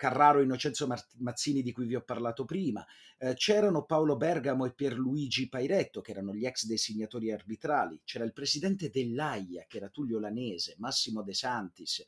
Carraro 0.00 0.40
Innocenzo 0.40 0.88
Mazzini 1.18 1.60
di 1.60 1.72
cui 1.72 1.84
vi 1.84 1.94
ho 1.94 2.00
parlato 2.00 2.46
prima, 2.46 2.82
eh, 3.18 3.34
c'erano 3.34 3.84
Paolo 3.84 4.16
Bergamo 4.16 4.64
e 4.64 4.72
Pierluigi 4.72 5.50
Pairetto 5.50 6.00
che 6.00 6.12
erano 6.12 6.32
gli 6.32 6.46
ex 6.46 6.64
designatori 6.64 7.30
arbitrali, 7.30 8.00
c'era 8.04 8.24
il 8.24 8.32
presidente 8.32 8.88
dell'AIA 8.88 9.66
che 9.68 9.76
era 9.76 9.90
Tullio 9.90 10.18
Lanese, 10.18 10.76
Massimo 10.78 11.22
De 11.22 11.34
Santis, 11.34 12.02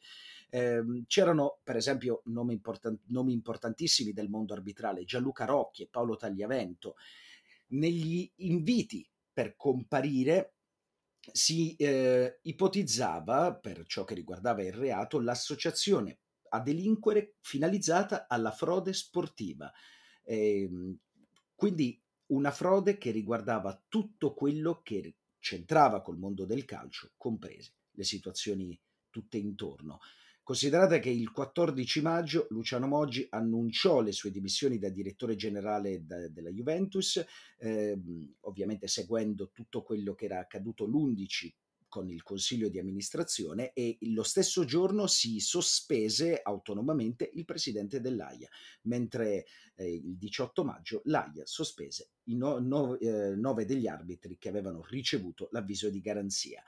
eh, 0.49 0.83
c'erano 1.07 1.59
per 1.63 1.77
esempio 1.77 2.23
nomi, 2.25 2.55
important- 2.55 3.03
nomi 3.09 3.35
importantissimi 3.35 4.15
del 4.15 4.31
mondo 4.31 4.55
arbitrale, 4.55 5.05
Gianluca 5.05 5.45
Rocchi 5.45 5.83
e 5.83 5.89
Paolo 5.91 6.17
Tagliavento. 6.17 6.95
Negli 7.73 8.27
inviti 8.37 9.07
per 9.31 9.55
comparire 9.55 10.55
si 11.31 11.77
eh, 11.77 12.39
ipotizzava, 12.41 13.55
per 13.55 13.85
ciò 13.85 14.05
che 14.05 14.15
riguardava 14.15 14.63
il 14.63 14.73
reato, 14.73 15.21
l'associazione 15.21 16.21
a 16.53 16.61
delinquere 16.61 17.37
finalizzata 17.41 18.27
alla 18.29 18.51
frode 18.51 18.93
sportiva. 18.93 19.73
Eh, 20.23 20.69
quindi 21.55 22.01
una 22.27 22.51
frode 22.51 22.99
che 22.99 23.11
riguardava 23.11 23.83
tutto 23.89 24.35
quello 24.35 24.81
che 24.83 25.17
c'entrava 25.39 26.03
col 26.03 26.19
mondo 26.19 26.45
del 26.45 26.65
calcio, 26.65 27.13
comprese 27.17 27.73
le 27.93 28.05
situazioni 28.05 28.79
tutte 29.11 29.39
intorno. 29.39 29.99
Considerate 30.43 30.99
che 30.99 31.11
il 31.11 31.31
14 31.31 32.03
maggio 32.03 32.47
Luciano 32.51 32.89
Moggi 32.89 33.27
annunciò 33.31 34.01
le 34.01 34.13
sue 34.13 34.31
dimissioni 34.31 34.79
da 34.79 34.89
direttore 34.89 35.37
generale 35.37 36.05
da, 36.05 36.29
della 36.29 36.51
Juventus, 36.51 37.25
eh, 37.59 37.99
ovviamente 38.41 38.89
seguendo 38.89 39.51
tutto 39.53 39.83
quello 39.83 40.15
che 40.15 40.25
era 40.25 40.41
accaduto 40.41 40.85
l'11 40.85 41.51
con 41.93 42.09
il 42.09 42.23
consiglio 42.23 42.71
di 42.71 42.79
amministrazione 42.79 43.75
e 43.75 43.99
lo 44.01 44.23
stesso 44.23 44.65
giorno 44.65 45.07
si 45.07 45.41
sospese 45.41 46.41
autonomamente 46.43 47.31
il 47.35 47.45
presidente 47.45 48.01
dell'AIA, 48.01 48.49
mentre 48.85 49.45
eh, 49.75 49.93
il 49.93 50.17
18 50.17 50.65
maggio 50.65 51.03
l'AIA 51.05 51.45
sospese 51.45 52.13
i 52.25 52.37
no, 52.37 52.59
no, 52.61 52.99
eh, 52.99 53.37
nove 53.37 53.67
degli 53.67 53.87
arbitri 53.87 54.39
che 54.39 54.49
avevano 54.49 54.83
ricevuto 54.89 55.51
l'avviso 55.53 55.91
di 55.91 56.01
garanzia. 56.01 56.63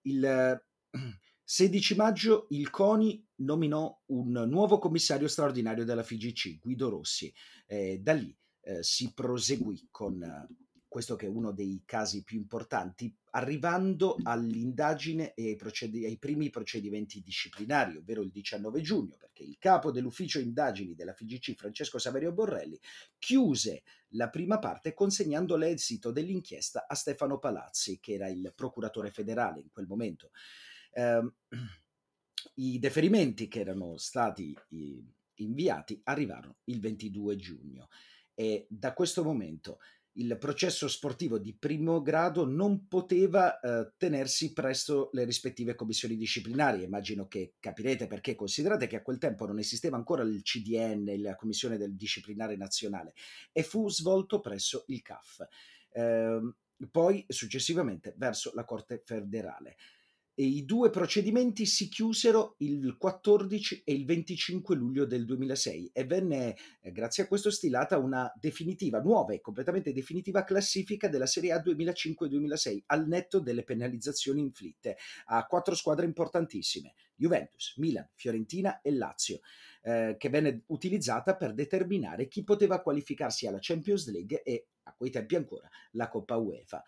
Il 0.00 0.60
16 1.44 1.94
maggio 1.94 2.46
il 2.50 2.68
CONI 2.68 3.24
nominò 3.36 3.96
un 4.06 4.32
nuovo 4.48 4.80
commissario 4.80 5.28
straordinario 5.28 5.84
della 5.84 6.02
FIGC, 6.02 6.58
Guido 6.58 6.88
Rossi. 6.88 7.32
Eh, 7.66 8.00
da 8.02 8.14
lì 8.14 8.36
eh, 8.62 8.82
si 8.82 9.12
proseguì 9.14 9.86
con 9.92 10.18
questo 10.94 11.16
che 11.16 11.26
è 11.26 11.28
uno 11.28 11.50
dei 11.50 11.82
casi 11.84 12.22
più 12.22 12.38
importanti, 12.38 13.12
arrivando 13.30 14.14
all'indagine 14.22 15.34
e 15.34 15.48
ai, 15.48 15.56
procedi- 15.56 16.04
ai, 16.04 16.18
primi 16.18 16.50
procedimenti 16.50 17.20
disciplinari, 17.20 17.96
ovvero 17.96 18.22
il 18.22 18.30
19 18.30 18.80
giugno, 18.80 19.16
perché 19.18 19.42
il 19.42 19.58
capo 19.58 19.90
dell'ufficio 19.90 20.38
indagini 20.38 20.94
della 20.94 21.12
FIGC, 21.12 21.56
Francesco 21.56 21.98
Saverio 21.98 22.30
Borrelli, 22.30 22.78
chiuse 23.18 23.82
la 24.10 24.30
prima 24.30 24.60
parte 24.60 24.94
consegnando 24.94 25.56
l'esito 25.56 26.12
dell'inchiesta 26.12 26.86
a 26.86 26.94
Stefano 26.94 27.40
Palazzi, 27.40 27.98
che 27.98 28.12
era 28.12 28.28
il 28.28 28.52
procuratore 28.54 29.10
federale 29.10 29.62
in 29.62 29.72
quel 29.72 29.88
momento. 29.88 30.30
Eh, 30.92 31.28
I 32.54 32.78
deferimenti 32.78 33.48
che 33.48 33.58
erano 33.58 33.96
stati 33.96 34.56
inviati 35.38 36.00
arrivarono 36.04 36.58
il 36.66 36.78
22 36.78 37.34
giugno 37.34 37.88
e 38.32 38.66
da 38.68 38.92
questo 38.92 39.24
momento 39.24 39.78
il 40.16 40.36
processo 40.38 40.86
sportivo 40.86 41.38
di 41.38 41.54
primo 41.54 42.00
grado 42.02 42.44
non 42.44 42.86
poteva 42.86 43.58
eh, 43.58 43.92
tenersi 43.96 44.52
presso 44.52 45.10
le 45.12 45.24
rispettive 45.24 45.74
commissioni 45.74 46.16
disciplinari. 46.16 46.84
Immagino 46.84 47.26
che 47.26 47.54
capirete 47.58 48.06
perché. 48.06 48.34
Considerate 48.34 48.86
che 48.86 48.96
a 48.96 49.02
quel 49.02 49.18
tempo 49.18 49.46
non 49.46 49.58
esisteva 49.58 49.96
ancora 49.96 50.22
il 50.22 50.42
CDN, 50.42 51.20
la 51.20 51.36
Commissione 51.36 51.76
del 51.76 51.96
Disciplinare 51.96 52.56
Nazionale, 52.56 53.14
e 53.52 53.62
fu 53.62 53.88
svolto 53.88 54.40
presso 54.40 54.84
il 54.88 55.02
CAF. 55.02 55.46
Eh, 55.92 56.40
poi 56.90 57.24
successivamente 57.28 58.14
verso 58.16 58.52
la 58.54 58.64
Corte 58.64 59.02
federale 59.04 59.76
e 60.34 60.44
i 60.44 60.64
due 60.64 60.90
procedimenti 60.90 61.64
si 61.64 61.88
chiusero 61.88 62.56
il 62.58 62.96
14 62.98 63.82
e 63.84 63.92
il 63.92 64.04
25 64.04 64.74
luglio 64.74 65.04
del 65.04 65.24
2006 65.24 65.90
e 65.92 66.04
venne, 66.04 66.56
eh, 66.80 66.90
grazie 66.90 67.22
a 67.22 67.26
questo, 67.28 67.50
stilata 67.50 67.98
una 67.98 68.32
definitiva, 68.34 69.00
nuova 69.00 69.32
e 69.32 69.40
completamente 69.40 69.92
definitiva 69.92 70.42
classifica 70.42 71.08
della 71.08 71.26
Serie 71.26 71.52
A 71.52 71.62
2005-2006 71.62 72.82
al 72.86 73.06
netto 73.06 73.38
delle 73.38 73.62
penalizzazioni 73.62 74.40
inflitte 74.40 74.96
a 75.26 75.46
quattro 75.46 75.76
squadre 75.76 76.04
importantissime, 76.04 76.94
Juventus, 77.14 77.74
Milan, 77.76 78.08
Fiorentina 78.14 78.80
e 78.80 78.92
Lazio, 78.92 79.40
eh, 79.82 80.16
che 80.18 80.28
venne 80.28 80.62
utilizzata 80.66 81.36
per 81.36 81.54
determinare 81.54 82.26
chi 82.26 82.42
poteva 82.42 82.82
qualificarsi 82.82 83.46
alla 83.46 83.58
Champions 83.60 84.10
League 84.10 84.42
e, 84.42 84.66
a 84.82 84.94
quei 84.96 85.10
tempi 85.10 85.36
ancora, 85.36 85.68
la 85.92 86.08
Coppa 86.08 86.36
UEFA. 86.36 86.82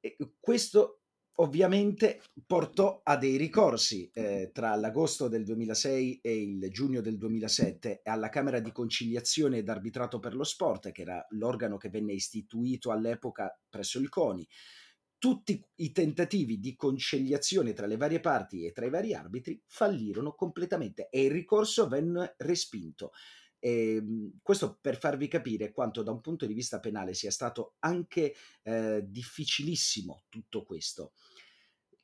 E 0.00 0.16
questo 0.38 1.00
ovviamente 1.40 2.22
portò 2.46 3.00
a 3.02 3.16
dei 3.16 3.36
ricorsi 3.36 4.10
eh, 4.12 4.50
tra 4.52 4.74
l'agosto 4.76 5.28
del 5.28 5.44
2006 5.44 6.20
e 6.22 6.42
il 6.42 6.68
giugno 6.70 7.00
del 7.00 7.16
2007 7.16 8.00
alla 8.04 8.28
Camera 8.28 8.60
di 8.60 8.72
conciliazione 8.72 9.58
ed 9.58 9.68
arbitrato 9.68 10.18
per 10.18 10.34
lo 10.34 10.44
sport, 10.44 10.90
che 10.92 11.02
era 11.02 11.24
l'organo 11.30 11.76
che 11.76 11.90
venne 11.90 12.12
istituito 12.12 12.90
all'epoca 12.90 13.56
presso 13.68 13.98
il 13.98 14.08
CONI. 14.08 14.46
Tutti 15.18 15.60
i 15.76 15.90
tentativi 15.90 16.60
di 16.60 16.76
conciliazione 16.76 17.72
tra 17.72 17.86
le 17.86 17.96
varie 17.96 18.20
parti 18.20 18.64
e 18.64 18.72
tra 18.72 18.86
i 18.86 18.90
vari 18.90 19.14
arbitri 19.14 19.60
fallirono 19.66 20.32
completamente 20.34 21.08
e 21.10 21.24
il 21.24 21.30
ricorso 21.30 21.88
venne 21.88 22.34
respinto. 22.38 23.10
E, 23.60 23.96
ehm, 23.96 24.38
questo 24.42 24.78
per 24.80 24.98
farvi 24.98 25.28
capire 25.28 25.72
quanto 25.72 26.02
da 26.02 26.12
un 26.12 26.20
punto 26.20 26.46
di 26.46 26.54
vista 26.54 26.80
penale 26.80 27.14
sia 27.14 27.30
stato 27.30 27.74
anche 27.80 28.34
eh, 28.62 29.02
difficilissimo 29.06 30.24
tutto 30.28 30.64
questo. 30.64 31.12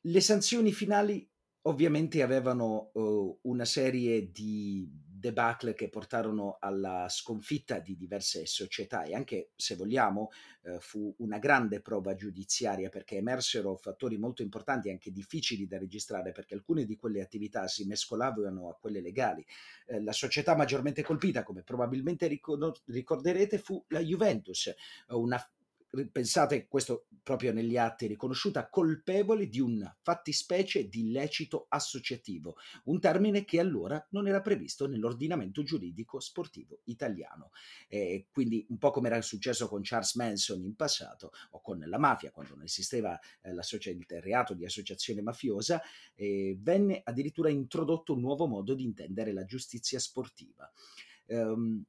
Le 0.07 0.21
sanzioni 0.21 0.71
finali 0.71 1.27
ovviamente 1.63 2.21
avevano 2.21 2.91
uh, 2.93 3.39
una 3.43 3.65
serie 3.65 4.31
di 4.31 4.87
debacle 4.87 5.73
che 5.73 5.89
portarono 5.89 6.57
alla 6.59 7.07
sconfitta 7.09 7.79
di 7.79 7.95
diverse 7.95 8.45
società 8.45 9.01
e 9.01 9.15
anche, 9.15 9.49
se 9.55 9.75
vogliamo, 9.75 10.29
eh, 10.61 10.77
fu 10.79 11.11
una 11.17 11.39
grande 11.39 11.81
prova 11.81 12.13
giudiziaria 12.13 12.89
perché 12.89 13.15
emersero 13.15 13.75
fattori 13.77 14.19
molto 14.19 14.43
importanti 14.43 14.91
anche 14.91 15.11
difficili 15.11 15.65
da 15.65 15.79
registrare 15.79 16.31
perché 16.31 16.53
alcune 16.53 16.85
di 16.85 16.95
quelle 16.95 17.21
attività 17.21 17.67
si 17.67 17.87
mescolavano 17.87 18.69
a 18.69 18.77
quelle 18.79 19.01
legali. 19.01 19.43
Eh, 19.87 20.03
la 20.03 20.13
società 20.13 20.55
maggiormente 20.55 21.01
colpita, 21.01 21.41
come 21.41 21.63
probabilmente 21.63 22.27
ricorderete, 22.27 23.57
fu 23.57 23.83
la 23.87 24.01
Juventus, 24.01 24.71
una 25.07 25.43
pensate 26.11 26.67
questo 26.67 27.07
proprio 27.23 27.51
negli 27.51 27.77
atti, 27.77 28.07
riconosciuta 28.07 28.69
colpevole 28.69 29.47
di 29.47 29.59
un 29.59 29.91
fattispecie 30.01 30.87
di 30.87 31.07
illecito 31.07 31.65
associativo, 31.69 32.55
un 32.85 32.99
termine 32.99 33.43
che 33.45 33.59
allora 33.59 34.05
non 34.11 34.27
era 34.27 34.41
previsto 34.41 34.87
nell'ordinamento 34.87 35.63
giuridico 35.63 36.19
sportivo 36.19 36.81
italiano. 36.85 37.49
E 37.87 38.27
quindi 38.31 38.65
un 38.69 38.77
po' 38.77 38.91
come 38.91 39.07
era 39.07 39.21
successo 39.21 39.67
con 39.67 39.81
Charles 39.83 40.15
Manson 40.15 40.63
in 40.63 40.75
passato 40.75 41.31
o 41.51 41.61
con 41.61 41.79
la 41.79 41.97
mafia, 41.97 42.31
quando 42.31 42.55
non 42.55 42.63
esisteva 42.63 43.19
eh, 43.41 43.51
il 43.51 44.21
reato 44.21 44.53
di 44.53 44.65
associazione 44.65 45.21
mafiosa, 45.21 45.81
eh, 46.13 46.55
venne 46.59 47.01
addirittura 47.03 47.49
introdotto 47.49 48.13
un 48.13 48.21
nuovo 48.21 48.45
modo 48.45 48.73
di 48.73 48.83
intendere 48.83 49.33
la 49.33 49.45
giustizia 49.45 49.99
sportiva. 49.99 50.71
Um, 51.27 51.83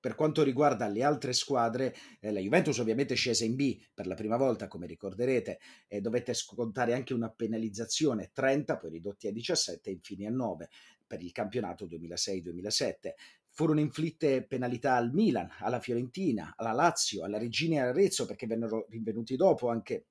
per 0.00 0.14
quanto 0.14 0.42
riguarda 0.42 0.88
le 0.88 1.02
altre 1.02 1.32
squadre, 1.34 1.94
eh, 2.20 2.32
la 2.32 2.40
Juventus 2.40 2.78
ovviamente 2.78 3.14
scese 3.14 3.44
in 3.44 3.54
B 3.54 3.78
per 3.92 4.06
la 4.06 4.14
prima 4.14 4.36
volta, 4.36 4.66
come 4.66 4.86
ricorderete, 4.86 5.60
e 5.86 6.00
dovette 6.00 6.32
scontare 6.32 6.94
anche 6.94 7.12
una 7.12 7.30
penalizzazione 7.30 8.30
30, 8.32 8.78
poi 8.78 8.90
ridotti 8.90 9.28
a 9.28 9.32
17 9.32 9.90
e 9.90 9.92
infine 9.92 10.26
a 10.26 10.30
9 10.30 10.68
per 11.06 11.22
il 11.22 11.32
campionato 11.32 11.86
2006-2007. 11.86 13.12
Furono 13.52 13.80
inflitte 13.80 14.46
penalità 14.46 14.94
al 14.94 15.12
Milan, 15.12 15.50
alla 15.58 15.80
Fiorentina, 15.80 16.54
alla 16.56 16.72
Lazio, 16.72 17.24
alla 17.24 17.36
Regina 17.36 17.76
e 17.76 17.78
all'Arezzo 17.80 18.24
perché 18.24 18.46
vennero 18.46 18.86
rinvenuti 18.88 19.36
dopo 19.36 19.68
anche 19.68 20.06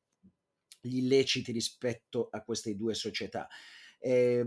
gli 0.81 0.97
illeciti 0.97 1.51
rispetto 1.51 2.27
a 2.31 2.43
queste 2.43 2.75
due 2.75 2.93
società. 2.93 3.47
Eh, 3.97 4.45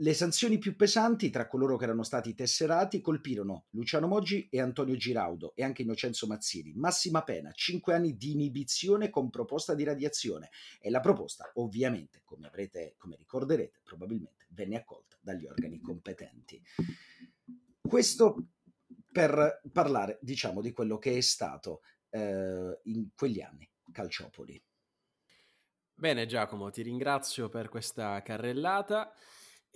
le 0.00 0.12
sanzioni 0.12 0.58
più 0.58 0.76
pesanti 0.76 1.30
tra 1.30 1.46
coloro 1.46 1.76
che 1.76 1.84
erano 1.84 2.02
stati 2.02 2.34
tesserati 2.34 3.00
colpirono 3.00 3.66
Luciano 3.70 4.06
Moggi 4.06 4.46
e 4.50 4.60
Antonio 4.60 4.94
Giraudo 4.96 5.54
e 5.54 5.62
anche 5.62 5.82
Innocenzo 5.82 6.26
Mazzini. 6.26 6.74
Massima 6.74 7.22
pena, 7.22 7.50
5 7.50 7.94
anni 7.94 8.16
di 8.16 8.32
inibizione 8.32 9.08
con 9.08 9.30
proposta 9.30 9.74
di 9.74 9.84
radiazione 9.84 10.50
e 10.80 10.90
la 10.90 11.00
proposta 11.00 11.50
ovviamente, 11.54 12.20
come, 12.24 12.46
avrete, 12.46 12.94
come 12.98 13.16
ricorderete, 13.16 13.80
probabilmente 13.82 14.46
venne 14.50 14.76
accolta 14.76 15.16
dagli 15.20 15.46
organi 15.46 15.80
competenti. 15.80 16.62
Questo 17.80 18.48
per 19.10 19.62
parlare, 19.72 20.18
diciamo, 20.20 20.60
di 20.60 20.72
quello 20.72 20.98
che 20.98 21.16
è 21.16 21.20
stato 21.22 21.80
eh, 22.10 22.80
in 22.84 23.08
quegli 23.16 23.40
anni 23.40 23.66
Calciopoli. 23.90 24.62
Bene 25.94 26.26
Giacomo, 26.26 26.68
ti 26.68 26.82
ringrazio 26.82 27.48
per 27.48 27.70
questa 27.70 28.20
carrellata. 28.20 29.10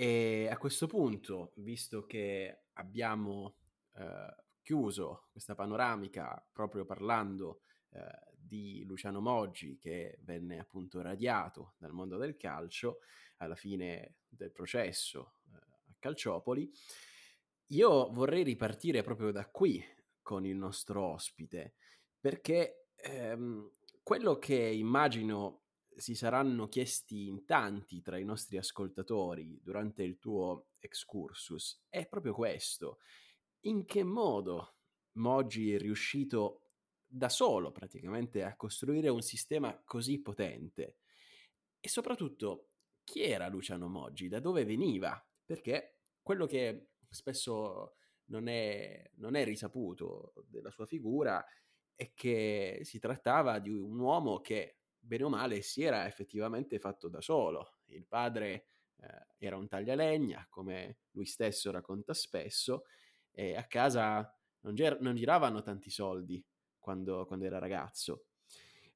E 0.03 0.49
a 0.51 0.57
questo 0.57 0.87
punto, 0.87 1.53
visto 1.57 2.07
che 2.07 2.63
abbiamo 2.73 3.57
eh, 3.97 4.35
chiuso 4.63 5.29
questa 5.31 5.55
panoramica 5.55 6.43
proprio 6.51 6.87
parlando 6.87 7.61
eh, 7.91 8.01
di 8.35 8.83
Luciano 8.87 9.21
Moggi 9.21 9.77
che 9.77 10.17
venne 10.23 10.59
appunto 10.59 11.03
radiato 11.03 11.75
dal 11.77 11.93
mondo 11.93 12.17
del 12.17 12.39
calcio 12.39 13.01
alla 13.37 13.57
fine 13.57 14.15
del 14.27 14.53
processo 14.53 15.35
eh, 15.53 15.57
a 15.57 15.95
Calciopoli, 15.99 16.73
io 17.67 18.11
vorrei 18.11 18.43
ripartire 18.43 19.03
proprio 19.03 19.31
da 19.33 19.51
qui 19.51 19.85
con 20.23 20.47
il 20.47 20.57
nostro 20.57 21.13
ospite, 21.13 21.75
perché 22.19 22.87
ehm, 22.97 23.71
quello 24.03 24.39
che 24.39 24.57
immagino 24.57 25.65
si 26.01 26.15
saranno 26.15 26.67
chiesti 26.69 27.27
in 27.27 27.45
tanti 27.45 28.01
tra 28.01 28.17
i 28.17 28.25
nostri 28.25 28.57
ascoltatori 28.57 29.61
durante 29.63 30.03
il 30.03 30.19
tuo 30.19 30.69
excursus 30.79 31.85
è 31.89 32.07
proprio 32.07 32.33
questo. 32.33 32.99
In 33.65 33.85
che 33.85 34.03
modo 34.03 34.77
Moggi 35.13 35.75
è 35.75 35.79
riuscito 35.79 36.71
da 37.07 37.29
solo 37.29 37.71
praticamente 37.73 38.43
a 38.43 38.57
costruire 38.57 39.09
un 39.09 39.21
sistema 39.21 39.79
così 39.85 40.21
potente? 40.21 40.97
E 41.79 41.89
soprattutto, 41.89 42.71
chi 43.05 43.23
era 43.23 43.49
Luciano 43.49 43.89
Moggi? 43.89 44.29
Da 44.29 44.41
dove 44.41 44.65
veniva? 44.65 45.23
Perché 45.45 45.99
quello 46.23 46.47
che 46.47 46.93
spesso 47.09 47.97
non 48.27 48.49
è, 48.49 49.11
non 49.17 49.35
è 49.35 49.45
risaputo 49.45 50.33
della 50.47 50.71
sua 50.71 50.87
figura 50.87 51.45
è 51.95 52.13
che 52.15 52.81
si 52.85 52.99
trattava 52.99 53.59
di 53.59 53.71
un 53.71 53.99
uomo 53.99 54.41
che 54.41 54.80
bene 55.01 55.25
o 55.25 55.29
male 55.29 55.63
si 55.63 55.83
era 55.83 56.07
effettivamente 56.07 56.79
fatto 56.79 57.09
da 57.09 57.21
solo. 57.21 57.79
Il 57.87 58.07
padre 58.07 58.67
eh, 58.97 59.27
era 59.39 59.57
un 59.57 59.67
taglialegna, 59.67 60.47
come 60.49 60.99
lui 61.13 61.27
stesso 61.27 61.71
racconta 61.71 62.15
spesso, 62.15 62.85
e 63.33 63.57
a 63.57 63.65
casa 63.65 64.37
non, 64.61 64.75
ger- 64.75 65.01
non 65.01 65.17
giravano 65.17 65.63
tanti 65.63 65.91
soldi 65.91 66.45
quando, 66.79 67.27
quando, 67.27 67.45
era 67.47 67.59
ragazzo. 67.59 68.27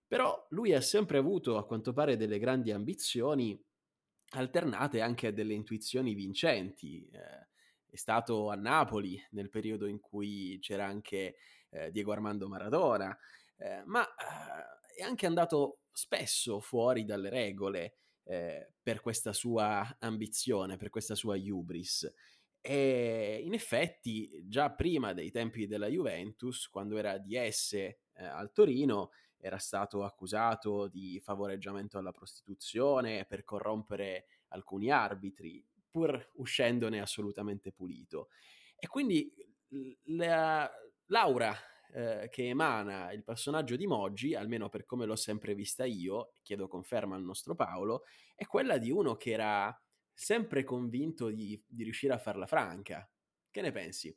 Però 0.07 0.47
lui 0.51 0.75
ha 0.75 0.81
sempre 0.81 1.19
avuto, 1.19 1.57
a 1.57 1.67
quanto 1.67 1.93
pare, 1.93 2.17
delle 2.17 2.39
grandi 2.39 2.71
ambizioni 2.71 3.61
alternate 4.31 5.01
anche 5.01 5.29
a 5.29 5.33
delle 5.33 5.55
intuizioni 5.55 6.15
vincenti. 6.15 7.09
Eh, 7.11 7.49
è 7.87 7.97
stato 7.97 8.51
a 8.51 8.57
Napoli 8.57 9.21
nel 9.31 9.49
periodo 9.49 9.87
in 9.87 10.01
cui 10.01 10.59
c'era 10.61 10.85
anche 10.85 11.37
eh, 11.71 11.91
Diego 11.91 12.13
Armando 12.13 12.49
Maradona, 12.49 13.17
eh, 13.57 13.83
ma 13.87 14.05
eh, 14.05 14.97
è 14.97 15.03
anche 15.03 15.27
andato 15.27 15.84
spesso 15.95 16.61
fuori 16.61 17.05
dalle 17.05 17.31
regole 17.31 17.95
eh, 18.25 18.73
per 18.83 19.01
questa 19.01 19.33
sua 19.33 19.97
ambizione, 20.01 20.77
per 20.77 20.91
questa 20.91 21.15
sua 21.15 21.37
hubris. 21.37 22.13
E 22.61 23.41
in 23.45 23.55
effetti, 23.55 24.43
già 24.49 24.71
prima 24.73 25.13
dei 25.13 25.31
tempi 25.31 25.67
della 25.67 25.87
Juventus, 25.87 26.69
quando 26.69 26.97
era 26.97 27.19
DS 27.19 27.73
eh, 27.75 27.97
al 28.15 28.53
Torino, 28.53 29.11
era 29.37 29.59
stato 29.59 30.03
accusato 30.03 30.89
di 30.89 31.21
favoreggiamento 31.21 31.99
alla 31.99 32.13
prostituzione 32.13 33.27
per 33.27 33.45
corrompere 33.45 34.27
alcuni 34.49 34.91
arbitri, 34.91 35.65
pur 35.91 36.31
uscendone 36.37 37.01
assolutamente 37.01 37.71
pulito. 37.71 38.29
E 38.77 38.89
quindi 38.89 39.33
la, 40.05 40.71
Laura 41.07 41.55
eh, 41.95 42.29
che 42.29 42.49
emana 42.49 43.13
il 43.13 43.23
personaggio 43.23 43.77
di 43.77 43.87
Moggi, 43.87 44.35
almeno 44.35 44.69
per 44.69 44.85
come 44.85 45.07
l'ho 45.07 45.15
sempre 45.15 45.55
vista 45.55 45.85
io, 45.85 46.33
chiedo 46.43 46.67
conferma 46.67 47.15
al 47.15 47.23
nostro 47.23 47.55
Paolo, 47.55 48.03
è 48.35 48.47
quella 48.47 48.79
di 48.79 48.91
uno 48.91 49.15
che 49.15 49.31
era 49.31 49.81
sempre 50.13 50.65
convinto 50.65 51.31
di, 51.31 51.63
di 51.65 51.85
riuscire 51.85 52.13
a 52.13 52.19
farla 52.19 52.47
franca. 52.47 53.09
Che 53.49 53.61
ne 53.61 53.71
pensi? 53.71 54.17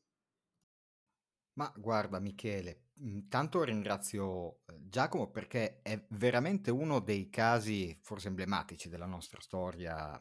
Ma 1.54 1.72
guarda 1.76 2.20
Michele, 2.20 2.86
intanto 3.02 3.64
ringrazio 3.64 4.60
eh, 4.66 4.80
Giacomo 4.90 5.30
perché 5.30 5.82
è 5.84 6.04
veramente 6.10 6.72
uno 6.72 7.00
dei 7.00 7.30
casi 7.30 7.96
forse 8.02 8.28
emblematici 8.28 8.90
della 8.90 9.08
nostra 9.08 9.40
storia 9.40 10.20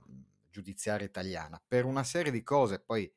giudiziaria 0.50 1.06
italiana, 1.06 1.62
per 1.66 1.86
una 1.86 2.04
serie 2.04 2.32
di 2.32 2.42
cose, 2.42 2.80
poi 2.80 3.10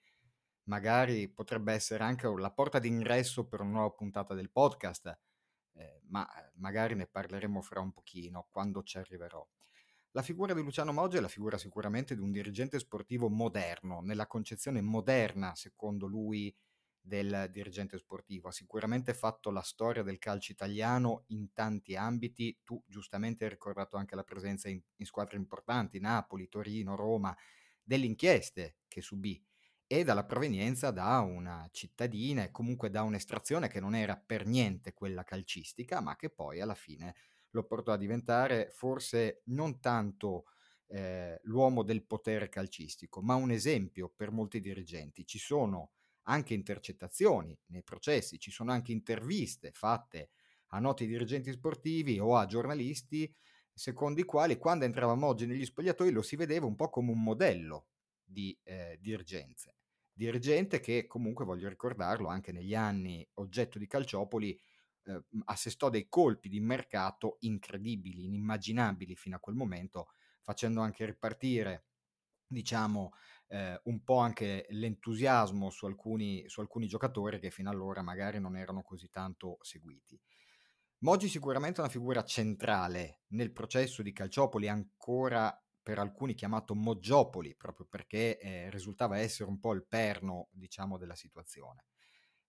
magari 0.69 1.27
potrebbe 1.27 1.73
essere 1.73 2.03
anche 2.03 2.27
la 2.27 2.51
porta 2.51 2.77
d'ingresso 2.77 3.47
per 3.47 3.61
una 3.61 3.71
nuova 3.71 3.91
puntata 3.91 4.35
del 4.35 4.51
podcast, 4.51 5.19
eh, 5.73 6.01
ma 6.05 6.25
eh, 6.31 6.51
magari 6.57 6.93
ne 6.93 7.07
parleremo 7.07 7.59
fra 7.61 7.81
un 7.81 7.91
pochino 7.91 8.47
quando 8.51 8.83
ci 8.83 8.99
arriverò. 8.99 9.45
La 10.11 10.21
figura 10.21 10.53
di 10.53 10.61
Luciano 10.61 10.93
Moggi 10.93 11.17
è 11.17 11.21
la 11.21 11.27
figura 11.27 11.57
sicuramente 11.57 12.15
di 12.15 12.21
un 12.21 12.31
dirigente 12.31 12.77
sportivo 12.79 13.29
moderno, 13.29 14.01
nella 14.01 14.27
concezione 14.27 14.81
moderna, 14.81 15.55
secondo 15.55 16.05
lui, 16.05 16.55
del 17.01 17.47
dirigente 17.51 17.97
sportivo. 17.97 18.49
Ha 18.49 18.51
sicuramente 18.51 19.15
fatto 19.15 19.49
la 19.49 19.61
storia 19.61 20.03
del 20.03 20.19
calcio 20.19 20.51
italiano 20.51 21.23
in 21.27 21.51
tanti 21.53 21.95
ambiti. 21.95 22.59
Tu 22.63 22.81
giustamente 22.85 23.43
hai 23.43 23.49
ricordato 23.49 23.97
anche 23.97 24.15
la 24.15 24.23
presenza 24.23 24.69
in, 24.69 24.79
in 24.97 25.05
squadre 25.05 25.37
importanti, 25.37 25.99
Napoli, 25.99 26.47
Torino, 26.47 26.95
Roma, 26.95 27.35
delle 27.81 28.05
inchieste 28.05 28.77
che 28.87 29.01
subì 29.01 29.43
e 29.91 30.03
dalla 30.03 30.23
provenienza 30.23 30.91
da 30.91 31.17
una 31.19 31.67
cittadina 31.71 32.43
e 32.43 32.51
comunque 32.51 32.91
da 32.91 33.01
un'estrazione 33.01 33.67
che 33.67 33.79
non 33.79 33.95
era 33.95 34.15
per 34.23 34.45
niente 34.45 34.93
quella 34.93 35.23
calcistica, 35.23 35.99
ma 35.99 36.15
che 36.15 36.29
poi 36.29 36.61
alla 36.61 36.75
fine 36.75 37.15
lo 37.51 37.63
portò 37.63 37.93
a 37.93 37.97
diventare 37.97 38.69
forse 38.71 39.41
non 39.45 39.79
tanto 39.79 40.45
eh, 40.89 41.39
l'uomo 41.45 41.81
del 41.81 42.05
potere 42.05 42.49
calcistico, 42.49 43.21
ma 43.23 43.33
un 43.33 43.49
esempio 43.49 44.13
per 44.15 44.31
molti 44.31 44.59
dirigenti. 44.59 45.25
Ci 45.25 45.39
sono 45.39 45.93
anche 46.23 46.53
intercettazioni 46.53 47.57
nei 47.67 47.81
processi, 47.81 48.37
ci 48.37 48.51
sono 48.51 48.71
anche 48.71 48.91
interviste 48.91 49.71
fatte 49.73 50.29
a 50.67 50.79
noti 50.79 51.07
dirigenti 51.07 51.51
sportivi 51.51 52.19
o 52.19 52.35
a 52.35 52.45
giornalisti 52.45 53.33
secondo 53.73 54.19
i 54.19 54.25
quali 54.25 54.57
quando 54.59 54.85
entrava 54.85 55.15
Moggi 55.15 55.47
negli 55.47 55.65
spogliatoi 55.65 56.11
lo 56.11 56.21
si 56.21 56.35
vedeva 56.35 56.67
un 56.67 56.75
po' 56.75 56.89
come 56.89 57.11
un 57.11 57.23
modello 57.23 57.87
di 58.23 58.55
eh, 58.63 58.97
dirigenze. 59.01 59.78
Dirigente 60.19 60.81
che 60.81 61.07
comunque, 61.07 61.45
voglio 61.45 61.69
ricordarlo, 61.69 62.27
anche 62.27 62.51
negli 62.51 62.75
anni 62.75 63.25
oggetto 63.35 63.79
di 63.79 63.87
Calciopoli, 63.87 64.51
eh, 65.03 65.23
assestò 65.45 65.89
dei 65.89 66.09
colpi 66.09 66.49
di 66.49 66.59
mercato 66.59 67.37
incredibili, 67.39 68.25
inimmaginabili 68.25 69.15
fino 69.15 69.37
a 69.37 69.39
quel 69.39 69.55
momento, 69.55 70.09
facendo 70.41 70.81
anche 70.81 71.05
ripartire, 71.05 71.85
diciamo, 72.45 73.11
eh, 73.47 73.79
un 73.85 74.03
po' 74.03 74.17
anche 74.17 74.65
l'entusiasmo 74.71 75.69
su 75.69 75.85
alcuni, 75.85 76.43
su 76.49 76.59
alcuni 76.59 76.87
giocatori 76.87 77.39
che 77.39 77.49
fino 77.49 77.69
allora 77.69 78.01
magari 78.01 78.41
non 78.41 78.57
erano 78.57 78.81
così 78.81 79.09
tanto 79.09 79.55
seguiti. 79.61 80.19
Moggi 80.97 81.29
sicuramente 81.29 81.77
è 81.77 81.83
una 81.83 81.93
figura 81.93 82.25
centrale 82.25 83.21
nel 83.27 83.53
processo 83.53 84.01
di 84.01 84.11
Calciopoli, 84.11 84.67
ancora 84.67 85.57
per 85.81 85.99
alcuni 85.99 86.33
chiamato 86.33 86.75
Moggiopoli, 86.75 87.55
proprio 87.55 87.85
perché 87.89 88.37
eh, 88.39 88.69
risultava 88.69 89.17
essere 89.17 89.49
un 89.49 89.59
po' 89.59 89.73
il 89.73 89.85
perno, 89.85 90.49
diciamo, 90.51 90.97
della 90.97 91.15
situazione. 91.15 91.85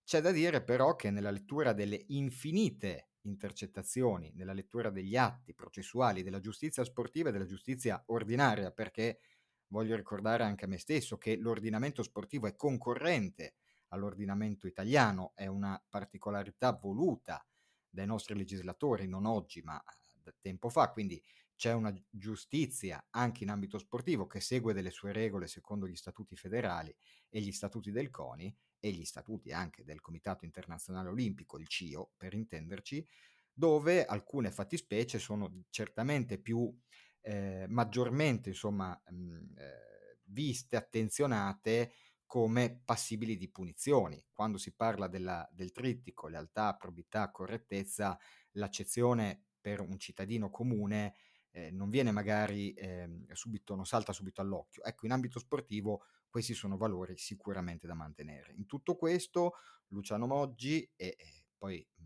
C'è 0.05 0.21
da 0.21 0.33
dire 0.33 0.63
però 0.63 0.97
che 0.97 1.11
nella 1.11 1.31
lettura 1.31 1.73
delle 1.73 2.05
infinite 2.09 3.11
intercettazioni, 3.23 4.33
nella 4.35 4.53
lettura 4.53 4.91
degli 4.91 5.17
atti 5.17 5.55
processuali 5.55 6.23
della 6.23 6.41
giustizia 6.41 6.85
sportiva 6.85 7.29
e 7.29 7.33
della 7.33 7.45
giustizia 7.45 8.03
ordinaria, 8.07 8.73
perché 8.73 9.21
voglio 9.69 9.95
ricordare 9.95 10.43
anche 10.45 10.65
a 10.65 10.69
me 10.69 10.79
stesso 10.79 11.17
che 11.17 11.37
l'ordinamento 11.37 12.03
sportivo 12.03 12.47
è 12.47 12.57
concorrente 12.57 13.55
all'ordinamento 13.89 14.67
italiano, 14.67 15.33
è 15.35 15.47
una 15.47 15.81
particolarità 15.89 16.73
voluta 16.73 17.45
dai 17.89 18.07
nostri 18.07 18.37
legislatori, 18.37 19.07
non 19.07 19.27
oggi 19.27 19.63
ma 19.63 19.83
da 20.23 20.33
tempo 20.41 20.69
fa, 20.69 20.91
quindi 20.91 21.23
c'è 21.61 21.75
una 21.75 21.93
giustizia 22.09 23.09
anche 23.11 23.45
in 23.45 23.51
ambito 23.51 23.77
sportivo 23.77 24.27
che 24.27 24.41
segue 24.41 24.73
delle 24.73 24.89
sue 24.89 25.13
regole 25.13 25.47
secondo 25.47 25.87
gli 25.87 25.95
statuti 25.95 26.35
federali 26.35 26.97
e 27.29 27.43
gli 27.43 27.53
statuti 27.53 27.91
del 27.91 28.09
CONI 28.09 28.57
e 28.79 28.91
gli 28.93 29.05
statuti 29.05 29.53
anche 29.53 29.85
del 29.85 30.01
Comitato 30.01 30.47
Internazionale 30.47 31.11
Olimpico, 31.11 31.59
il 31.59 31.69
CIO 31.69 32.13
per 32.17 32.33
intenderci, 32.33 33.07
dove 33.53 34.07
alcune 34.07 34.51
fattispecie 34.51 35.19
sono 35.19 35.65
certamente 35.69 36.39
più 36.39 36.75
eh, 37.21 37.67
maggiormente 37.69 38.49
insomma 38.49 38.99
mh, 39.11 39.59
eh, 39.59 40.19
viste, 40.29 40.77
attenzionate 40.77 41.93
come 42.25 42.81
passibili 42.83 43.37
di 43.37 43.51
punizioni. 43.51 44.25
Quando 44.33 44.57
si 44.57 44.75
parla 44.75 45.09
della, 45.09 45.47
del 45.53 45.73
trittico, 45.73 46.27
lealtà, 46.27 46.75
probità, 46.77 47.31
correttezza, 47.31 48.19
l'accezione 48.53 49.45
per 49.61 49.81
un 49.81 49.99
cittadino 49.99 50.49
comune 50.49 51.17
eh, 51.53 51.71
non 51.71 51.89
viene 51.91 52.11
magari 52.11 52.73
eh, 52.73 53.09
subito, 53.33 53.75
non 53.75 53.87
salta 53.87 54.13
subito 54.13 54.41
all'occhio. 54.41 54.83
Ecco, 54.83 55.07
in 55.07 55.13
ambito 55.13 55.39
sportivo 55.39 56.03
questi 56.29 56.55
sono 56.55 56.77
valori 56.77 57.17
sicuramente 57.17 57.87
da 57.87 57.95
mantenere. 57.95 58.53
In 58.55 58.67
tutto 58.67 58.97
questo, 58.97 59.55
Luciano 59.89 60.27
Moggi, 60.27 60.89
e, 60.97 61.17
e 61.19 61.45
poi 61.59 61.87
mh, 61.97 62.05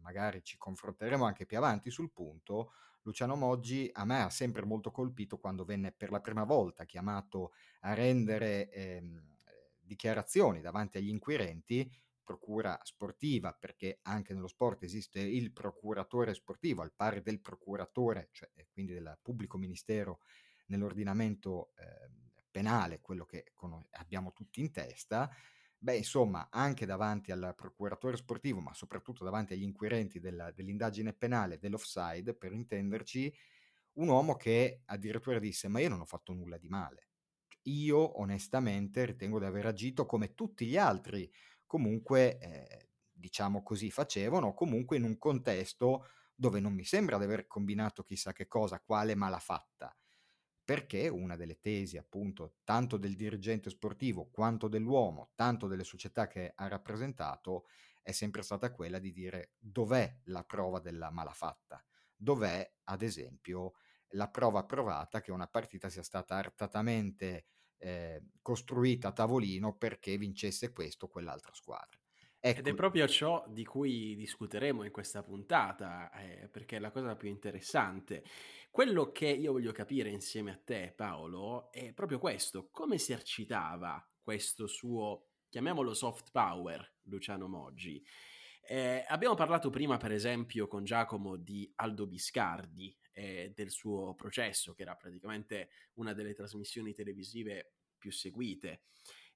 magari 0.00 0.42
ci 0.42 0.56
confronteremo 0.56 1.24
anche 1.24 1.46
più 1.46 1.56
avanti 1.56 1.90
sul 1.90 2.12
punto, 2.12 2.72
Luciano 3.02 3.34
Moggi 3.34 3.88
a 3.92 4.04
me 4.04 4.22
ha 4.22 4.30
sempre 4.30 4.64
molto 4.64 4.90
colpito 4.90 5.38
quando 5.38 5.64
venne 5.64 5.92
per 5.92 6.10
la 6.10 6.20
prima 6.20 6.44
volta 6.44 6.84
chiamato 6.84 7.52
a 7.80 7.94
rendere 7.94 8.70
ehm, 8.70 9.38
dichiarazioni 9.78 10.60
davanti 10.60 10.98
agli 10.98 11.08
inquirenti, 11.08 11.90
procura 12.30 12.78
sportiva, 12.84 13.52
perché 13.52 13.98
anche 14.02 14.34
nello 14.34 14.46
sport 14.46 14.84
esiste 14.84 15.18
il 15.20 15.52
procuratore 15.52 16.32
sportivo, 16.34 16.82
al 16.82 16.92
pari 16.94 17.22
del 17.22 17.40
procuratore, 17.40 18.28
cioè 18.30 18.48
quindi 18.70 18.92
del 18.92 19.18
pubblico 19.20 19.58
ministero 19.58 20.20
nell'ordinamento 20.66 21.72
eh, 21.76 22.10
penale, 22.52 23.00
quello 23.00 23.24
che 23.24 23.50
con- 23.54 23.84
abbiamo 23.92 24.32
tutti 24.32 24.60
in 24.60 24.70
testa, 24.70 25.28
beh, 25.76 25.96
insomma, 25.96 26.48
anche 26.50 26.86
davanti 26.86 27.32
al 27.32 27.52
procuratore 27.56 28.16
sportivo, 28.16 28.60
ma 28.60 28.72
soprattutto 28.74 29.24
davanti 29.24 29.54
agli 29.54 29.62
inquirenti 29.62 30.20
della, 30.20 30.52
dell'indagine 30.52 31.12
penale 31.12 31.58
dell'offside, 31.58 32.34
per 32.34 32.52
intenderci, 32.52 33.34
un 33.94 34.08
uomo 34.08 34.36
che 34.36 34.82
addirittura 34.86 35.40
disse: 35.40 35.66
Ma 35.68 35.80
io 35.80 35.88
non 35.88 36.00
ho 36.00 36.04
fatto 36.04 36.32
nulla 36.32 36.58
di 36.58 36.68
male. 36.68 37.08
Io 37.64 38.18
onestamente 38.20 39.04
ritengo 39.04 39.38
di 39.38 39.44
aver 39.44 39.66
agito 39.66 40.06
come 40.06 40.34
tutti 40.34 40.66
gli 40.66 40.76
altri, 40.78 41.30
comunque 41.70 42.36
eh, 42.40 42.88
diciamo 43.12 43.62
così 43.62 43.92
facevano, 43.92 44.54
comunque 44.54 44.96
in 44.96 45.04
un 45.04 45.16
contesto 45.18 46.08
dove 46.34 46.58
non 46.58 46.72
mi 46.72 46.82
sembra 46.82 47.16
di 47.16 47.22
aver 47.22 47.46
combinato 47.46 48.02
chissà 48.02 48.32
che 48.32 48.48
cosa, 48.48 48.80
quale 48.80 49.14
malafatta. 49.14 49.96
Perché 50.64 51.06
una 51.06 51.36
delle 51.36 51.60
tesi, 51.60 51.96
appunto, 51.96 52.56
tanto 52.64 52.96
del 52.96 53.14
dirigente 53.14 53.70
sportivo 53.70 54.30
quanto 54.32 54.66
dell'uomo, 54.66 55.30
tanto 55.36 55.68
delle 55.68 55.84
società 55.84 56.26
che 56.26 56.50
ha 56.56 56.66
rappresentato, 56.66 57.66
è 58.02 58.10
sempre 58.10 58.42
stata 58.42 58.72
quella 58.72 58.98
di 58.98 59.12
dire 59.12 59.52
dov'è 59.56 60.22
la 60.24 60.42
prova 60.42 60.80
della 60.80 61.12
malafatta, 61.12 61.84
dov'è, 62.16 62.68
ad 62.84 63.02
esempio, 63.02 63.74
la 64.14 64.28
prova 64.28 64.64
provata 64.64 65.20
che 65.20 65.30
una 65.30 65.46
partita 65.46 65.88
sia 65.88 66.02
stata 66.02 66.34
artatamente 66.34 67.46
eh, 67.80 68.22
costruita 68.42 69.08
a 69.08 69.12
tavolino 69.12 69.76
perché 69.76 70.16
vincesse 70.16 70.72
questo 70.72 71.06
o 71.06 71.08
quell'altra 71.08 71.52
squadra. 71.54 71.98
Ecco. 72.42 72.58
Ed 72.60 72.68
è 72.68 72.74
proprio 72.74 73.06
ciò 73.06 73.44
di 73.48 73.64
cui 73.66 74.14
discuteremo 74.16 74.82
in 74.84 74.90
questa 74.90 75.22
puntata, 75.22 76.10
eh, 76.12 76.48
perché 76.48 76.76
è 76.76 76.78
la 76.78 76.90
cosa 76.90 77.14
più 77.14 77.28
interessante. 77.28 78.24
Quello 78.70 79.10
che 79.12 79.28
io 79.28 79.52
voglio 79.52 79.72
capire 79.72 80.08
insieme 80.08 80.52
a 80.52 80.60
te, 80.62 80.92
Paolo, 80.96 81.70
è 81.70 81.92
proprio 81.92 82.18
questo: 82.18 82.68
come 82.70 82.94
esercitava 82.94 84.02
questo 84.22 84.66
suo, 84.66 85.32
chiamiamolo 85.50 85.92
soft 85.92 86.30
power, 86.30 86.96
Luciano 87.02 87.46
Moggi? 87.46 88.02
Eh, 88.62 89.04
abbiamo 89.08 89.34
parlato 89.34 89.68
prima, 89.68 89.98
per 89.98 90.12
esempio, 90.12 90.66
con 90.66 90.84
Giacomo 90.84 91.36
di 91.36 91.70
Aldo 91.76 92.06
Biscardi, 92.06 92.96
eh, 93.20 93.52
del 93.54 93.70
suo 93.70 94.14
processo, 94.14 94.72
che 94.72 94.82
era 94.82 94.96
praticamente 94.96 95.68
una 95.94 96.14
delle 96.14 96.32
trasmissioni 96.32 96.94
televisive 96.94 97.74
più 97.98 98.10
seguite, 98.10 98.84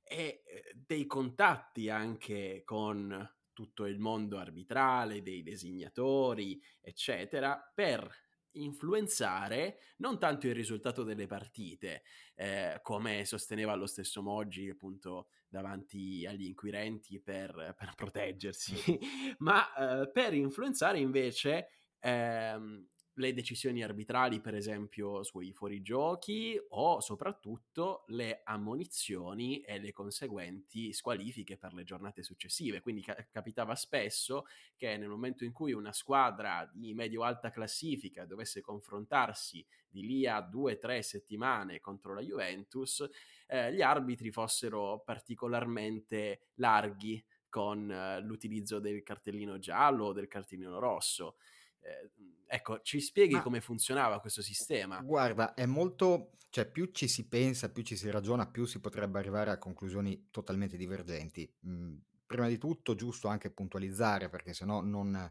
e 0.02 0.42
eh, 0.46 0.72
dei 0.74 1.06
contatti 1.06 1.90
anche 1.90 2.62
con 2.64 3.30
tutto 3.52 3.84
il 3.84 3.98
mondo 3.98 4.38
arbitrale, 4.38 5.22
dei 5.22 5.42
designatori, 5.42 6.60
eccetera, 6.80 7.60
per 7.74 8.10
influenzare 8.52 9.78
non 9.98 10.18
tanto 10.18 10.46
il 10.46 10.54
risultato 10.54 11.02
delle 11.02 11.26
partite, 11.26 12.04
eh, 12.36 12.80
come 12.82 13.24
sosteneva 13.26 13.74
lo 13.74 13.86
stesso 13.86 14.22
Moggi 14.22 14.70
appunto 14.70 15.28
davanti 15.46 16.24
agli 16.26 16.44
inquirenti 16.46 17.20
per, 17.20 17.74
per 17.76 17.92
proteggersi, 17.94 18.74
ma 19.38 20.00
eh, 20.02 20.10
per 20.10 20.32
influenzare 20.32 20.98
invece 20.98 21.68
ehm, 22.00 22.88
le 23.14 23.32
decisioni 23.32 23.82
arbitrali, 23.82 24.40
per 24.40 24.54
esempio, 24.54 25.22
sui 25.22 25.52
fuorigiochi 25.52 26.60
o 26.70 27.00
soprattutto 27.00 28.04
le 28.08 28.40
ammonizioni 28.44 29.60
e 29.60 29.78
le 29.78 29.92
conseguenti 29.92 30.92
squalifiche 30.92 31.56
per 31.56 31.74
le 31.74 31.84
giornate 31.84 32.22
successive. 32.22 32.80
Quindi 32.80 33.02
ca- 33.02 33.26
capitava 33.30 33.74
spesso 33.76 34.46
che 34.76 34.96
nel 34.96 35.08
momento 35.08 35.44
in 35.44 35.52
cui 35.52 35.72
una 35.72 35.92
squadra 35.92 36.68
di 36.72 36.92
medio-alta 36.92 37.50
classifica 37.50 38.24
dovesse 38.24 38.60
confrontarsi 38.60 39.64
di 39.88 40.04
lì 40.04 40.26
a 40.26 40.40
due 40.40 40.72
o 40.72 40.78
tre 40.78 41.02
settimane 41.02 41.80
contro 41.80 42.14
la 42.14 42.20
Juventus, 42.20 43.08
eh, 43.46 43.72
gli 43.72 43.82
arbitri 43.82 44.32
fossero 44.32 45.02
particolarmente 45.04 46.48
larghi 46.54 47.24
con 47.48 47.88
eh, 47.88 48.20
l'utilizzo 48.20 48.80
del 48.80 49.04
cartellino 49.04 49.58
giallo 49.60 50.06
o 50.06 50.12
del 50.12 50.26
cartellino 50.26 50.80
rosso. 50.80 51.36
Eh, 51.84 52.10
ecco, 52.46 52.80
ci 52.82 53.00
spieghi 53.00 53.34
Ma, 53.34 53.40
come 53.40 53.60
funzionava 53.60 54.20
questo 54.20 54.42
sistema? 54.42 55.06
Guarda, 55.06 55.54
è 55.54 55.66
molto, 55.66 56.32
cioè 56.50 56.70
più 56.70 56.90
ci 56.92 57.08
si 57.08 57.26
pensa, 57.28 57.72
più 57.72 57.82
ci 57.82 57.96
si 57.96 58.10
ragiona, 58.10 58.48
più 58.48 58.64
si 58.64 58.80
potrebbe 58.80 59.18
arrivare 59.18 59.50
a 59.50 59.58
conclusioni 59.58 60.28
totalmente 60.30 60.76
divergenti. 60.76 61.52
Mm, 61.66 61.96
prima 62.26 62.46
di 62.48 62.58
tutto, 62.58 62.94
giusto 62.94 63.26
anche 63.28 63.50
puntualizzare, 63.50 64.28
perché 64.28 64.54
sennò 64.54 64.80
non, 64.82 65.30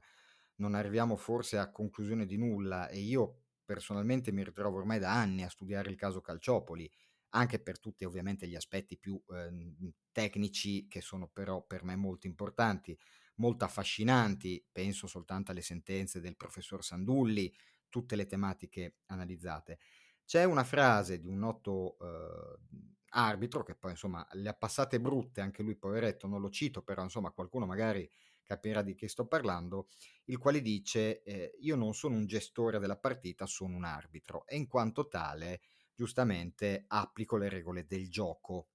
non 0.57 0.75
arriviamo 0.75 1.15
forse 1.15 1.57
a 1.57 1.71
conclusione 1.71 2.25
di 2.25 2.37
nulla 2.37 2.89
e 2.89 2.99
io 2.99 3.43
personalmente 3.65 4.31
mi 4.33 4.43
ritrovo 4.43 4.77
ormai 4.77 4.99
da 4.99 5.13
anni 5.13 5.43
a 5.43 5.49
studiare 5.49 5.89
il 5.89 5.95
caso 5.95 6.19
Calciopoli, 6.19 6.91
anche 7.29 7.59
per 7.59 7.79
tutti 7.79 8.03
ovviamente 8.03 8.47
gli 8.47 8.55
aspetti 8.55 8.97
più 8.97 9.19
eh, 9.29 9.93
tecnici 10.11 10.87
che 10.87 11.01
sono 11.01 11.27
però 11.29 11.63
per 11.63 11.83
me 11.83 11.95
molto 11.95 12.27
importanti 12.27 12.97
molto 13.35 13.65
affascinanti, 13.65 14.65
penso 14.71 15.07
soltanto 15.07 15.51
alle 15.51 15.61
sentenze 15.61 16.19
del 16.19 16.35
professor 16.35 16.83
Sandulli, 16.83 17.53
tutte 17.89 18.15
le 18.15 18.25
tematiche 18.25 18.97
analizzate. 19.07 19.79
C'è 20.25 20.43
una 20.43 20.63
frase 20.63 21.19
di 21.19 21.27
un 21.27 21.37
noto 21.37 21.97
eh, 21.99 22.59
arbitro 23.09 23.63
che 23.63 23.75
poi 23.75 23.91
insomma 23.91 24.27
le 24.33 24.49
ha 24.49 24.53
passate 24.53 24.99
brutte, 24.99 25.41
anche 25.41 25.63
lui 25.63 25.75
poveretto, 25.75 26.27
non 26.27 26.41
lo 26.41 26.49
cito, 26.49 26.81
però 26.81 27.03
insomma 27.03 27.31
qualcuno 27.31 27.65
magari 27.65 28.09
capirà 28.43 28.81
di 28.81 28.93
che 28.95 29.07
sto 29.07 29.25
parlando, 29.25 29.87
il 30.25 30.37
quale 30.37 30.61
dice 30.61 31.23
eh, 31.23 31.55
io 31.59 31.75
non 31.75 31.93
sono 31.93 32.15
un 32.15 32.25
gestore 32.25 32.79
della 32.79 32.97
partita, 32.97 33.45
sono 33.45 33.75
un 33.75 33.85
arbitro 33.85 34.45
e 34.45 34.57
in 34.57 34.67
quanto 34.67 35.07
tale 35.07 35.61
giustamente 35.95 36.85
applico 36.87 37.37
le 37.37 37.49
regole 37.49 37.85
del 37.85 38.09
gioco. 38.09 38.67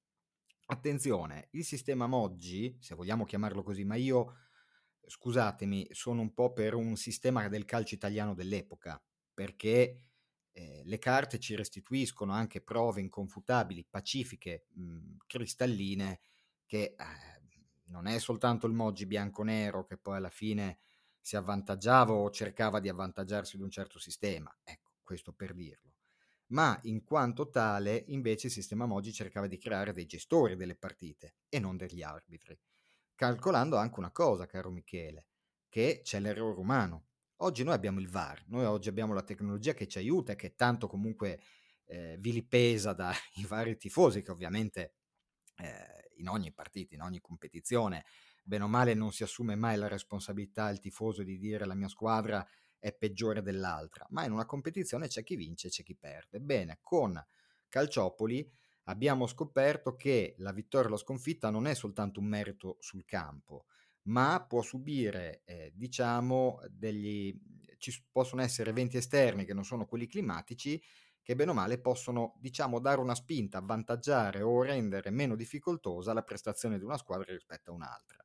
Attenzione, 0.66 1.49
il 1.53 1.64
sistema 1.64 2.07
Moggi, 2.07 2.77
se 2.81 2.94
vogliamo 2.94 3.25
chiamarlo 3.25 3.62
così, 3.62 3.85
ma 3.85 3.97
io, 3.97 4.35
scusatemi, 5.09 5.88
sono 5.90 6.21
un 6.21 6.33
po' 6.35 6.53
per 6.53 6.75
un 6.75 6.97
sistema 6.97 7.49
del 7.49 7.64
calcio 7.64 7.94
italiano 7.94 8.35
dell'epoca, 8.35 9.03
perché 9.35 10.05
eh, 10.53 10.83
le 10.85 10.99
carte 10.99 11.38
ci 11.38 11.55
restituiscono 11.55 12.33
anche 12.33 12.61
prove 12.61 13.01
inconfutabili, 13.01 13.87
pacifiche, 13.88 14.66
mh, 14.75 15.16
cristalline, 15.27 16.21
che 16.66 16.94
eh, 16.97 16.97
non 17.87 18.07
è 18.07 18.18
soltanto 18.18 18.66
il 18.66 18.73
Moggi 18.75 19.07
bianco-nero 19.07 19.85
che 19.85 19.97
poi 19.97 20.16
alla 20.16 20.31
fine 20.31 20.81
si 21.21 21.37
avvantaggiava 21.37 22.12
o 22.12 22.31
cercava 22.31 22.81
di 22.81 22.88
avvantaggiarsi 22.88 23.57
di 23.57 23.62
un 23.62 23.71
certo 23.71 23.99
sistema, 23.99 24.55
ecco, 24.62 24.92
questo 25.03 25.33
per 25.33 25.55
dirlo. 25.55 25.94
Ma 26.49 26.79
in 26.85 27.05
quanto 27.05 27.51
tale, 27.51 28.05
invece, 28.09 28.47
il 28.47 28.53
sistema 28.53 28.87
Moggi 28.87 29.12
cercava 29.12 29.47
di 29.47 29.59
creare 29.59 29.92
dei 29.92 30.07
gestori 30.07 30.57
delle 30.57 30.77
partite 30.77 31.37
e 31.49 31.59
non 31.59 31.77
degli 31.77 32.03
arbitri, 32.03 32.59
calcolando 33.18 33.74
anche 33.74 33.98
una 33.98 34.12
cosa, 34.12 34.46
caro 34.46 34.70
Michele, 34.70 35.26
che 35.68 36.02
c'è 36.04 36.20
l'errore 36.20 36.61
umano. 36.61 37.07
Oggi 37.38 37.64
noi 37.64 37.74
abbiamo 37.74 37.98
il 37.98 38.09
VAR, 38.09 38.44
noi 38.46 38.64
oggi 38.64 38.88
abbiamo 38.88 39.12
la 39.12 39.24
tecnologia 39.24 39.74
che 39.74 39.88
ci 39.88 39.98
aiuta 39.98 40.33
e 40.33 40.37
che 40.37 40.54
tanto 40.54 40.87
comunque 40.87 41.40
eh, 41.87 42.16
vilipesa 42.20 42.92
dai 42.92 43.16
vari 43.48 43.76
tifosi 43.76 44.22
che 44.22 44.31
ovviamente 44.31 44.94
eh, 45.57 46.12
in 46.18 46.28
ogni 46.28 46.52
partita, 46.52 46.94
in 46.94 47.00
ogni 47.00 47.18
competizione, 47.18 48.04
bene 48.44 48.62
o 48.62 48.68
male 48.68 48.94
non 48.94 49.11
si 49.11 49.24
assume 49.24 49.57
mai 49.57 49.76
la 49.76 49.88
responsabilità 49.88 50.68
il 50.68 50.78
tifoso 50.78 51.24
di 51.24 51.38
dire 51.38 51.66
la 51.66 51.74
mia 51.74 51.88
squadra 51.88 52.46
è 52.78 52.94
peggiore 52.94 53.42
dell'altra, 53.42 54.07
ma 54.11 54.24
in 54.24 54.31
una 54.31 54.46
competizione 54.46 55.09
c'è 55.09 55.24
chi 55.24 55.35
vince 55.35 55.66
e 55.66 55.70
c'è 55.70 55.83
chi 55.83 55.96
perde. 55.96 56.38
Bene, 56.38 56.78
con 56.83 57.20
Calciopoli 57.68 58.48
abbiamo 58.88 59.27
scoperto 59.27 59.94
che 59.94 60.35
la 60.38 60.53
vittoria 60.53 60.88
o 60.88 60.92
la 60.92 60.96
sconfitta 60.96 61.51
non 61.51 61.66
è 61.66 61.74
soltanto 61.74 62.20
un 62.20 62.27
merito 62.27 62.77
sul 62.81 63.05
campo, 63.05 63.66
ma 64.03 64.44
può 64.46 64.62
subire, 64.62 65.42
eh, 65.44 65.72
diciamo, 65.74 66.61
degli... 66.70 67.38
ci 67.79 68.05
possono 68.11 68.42
essere 68.42 68.70
eventi 68.70 68.96
esterni 68.96 69.44
che 69.44 69.55
non 69.55 69.64
sono 69.64 69.87
quelli 69.87 70.07
climatici 70.07 70.83
che 71.22 71.35
bene 71.35 71.51
o 71.51 71.55
male 71.55 71.79
possono, 71.79 72.37
diciamo, 72.38 72.81
dare 72.81 73.01
una 73.01 73.14
spinta, 73.14 73.59
avvantaggiare 73.59 74.40
o 74.40 74.62
rendere 74.62 75.11
meno 75.11 75.37
difficoltosa 75.37 76.14
la 76.14 76.22
prestazione 76.22 76.79
di 76.79 76.85
una 76.85 76.96
squadra 76.96 77.31
rispetto 77.35 77.70
a 77.70 77.74
un'altra. 77.74 78.24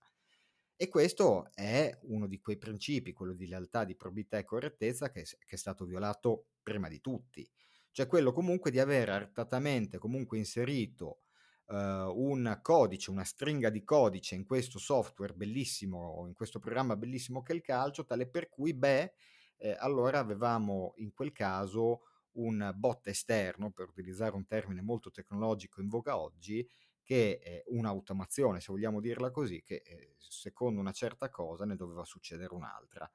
E 0.77 0.87
questo 0.87 1.49
è 1.53 1.97
uno 2.03 2.27
di 2.27 2.39
quei 2.39 2.57
principi, 2.57 3.11
quello 3.11 3.33
di 3.33 3.47
lealtà, 3.47 3.83
di 3.83 3.97
probità 3.97 4.37
e 4.37 4.45
correttezza, 4.45 5.11
che, 5.11 5.23
che 5.23 5.55
è 5.55 5.57
stato 5.57 5.83
violato 5.83 6.45
prima 6.63 6.87
di 6.87 7.01
tutti. 7.01 7.45
Cioè 7.93 8.07
quello 8.07 8.31
comunque 8.31 8.71
di 8.71 8.79
aver 8.79 9.09
artatamente 9.09 9.99
comunque 9.99 10.39
inserito 10.39 11.19
uh, 11.67 11.75
un 11.75 12.57
codice, 12.63 13.11
una 13.11 13.23
stringa 13.23 13.69
di 13.69 13.83
codice 13.83 14.33
in 14.33 14.45
questo 14.45 14.79
software 14.79 15.33
bellissimo, 15.33 16.25
in 16.25 16.33
questo 16.33 16.57
programma 16.57 16.95
bellissimo 16.95 17.43
che 17.43 17.53
è 17.53 17.55
il 17.55 17.61
calcio, 17.61 18.03
tale 18.03 18.27
per 18.27 18.49
cui, 18.49 18.73
beh, 18.73 19.13
eh, 19.57 19.75
allora 19.77 20.17
avevamo 20.17 20.93
in 20.97 21.13
quel 21.13 21.31
caso 21.31 22.01
un 22.31 22.73
bot 22.75 23.05
esterno, 23.05 23.69
per 23.69 23.89
utilizzare 23.89 24.35
un 24.35 24.47
termine 24.47 24.81
molto 24.81 25.11
tecnologico 25.11 25.79
in 25.79 25.87
voga 25.87 26.17
oggi, 26.17 26.67
che 27.03 27.37
è 27.37 27.61
un'automazione, 27.67 28.59
se 28.59 28.71
vogliamo 28.71 29.01
dirla 29.01 29.29
così, 29.29 29.61
che 29.61 29.83
eh, 29.85 30.15
secondo 30.17 30.79
una 30.79 30.93
certa 30.93 31.29
cosa 31.29 31.63
ne 31.65 31.75
doveva 31.75 32.05
succedere 32.05 32.55
un'altra. 32.55 33.07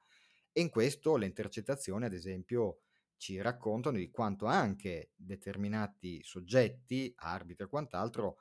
E 0.53 0.61
in 0.61 0.69
questo 0.69 1.17
le 1.17 1.25
intercettazioni, 1.25 2.05
ad 2.05 2.13
esempio, 2.13 2.83
ci 3.19 3.39
raccontano 3.41 3.97
di 3.97 4.09
quanto 4.09 4.45
anche 4.45 5.11
determinati 5.15 6.23
soggetti, 6.23 7.13
arbitri 7.17 7.65
e 7.65 7.67
quant'altro, 7.67 8.37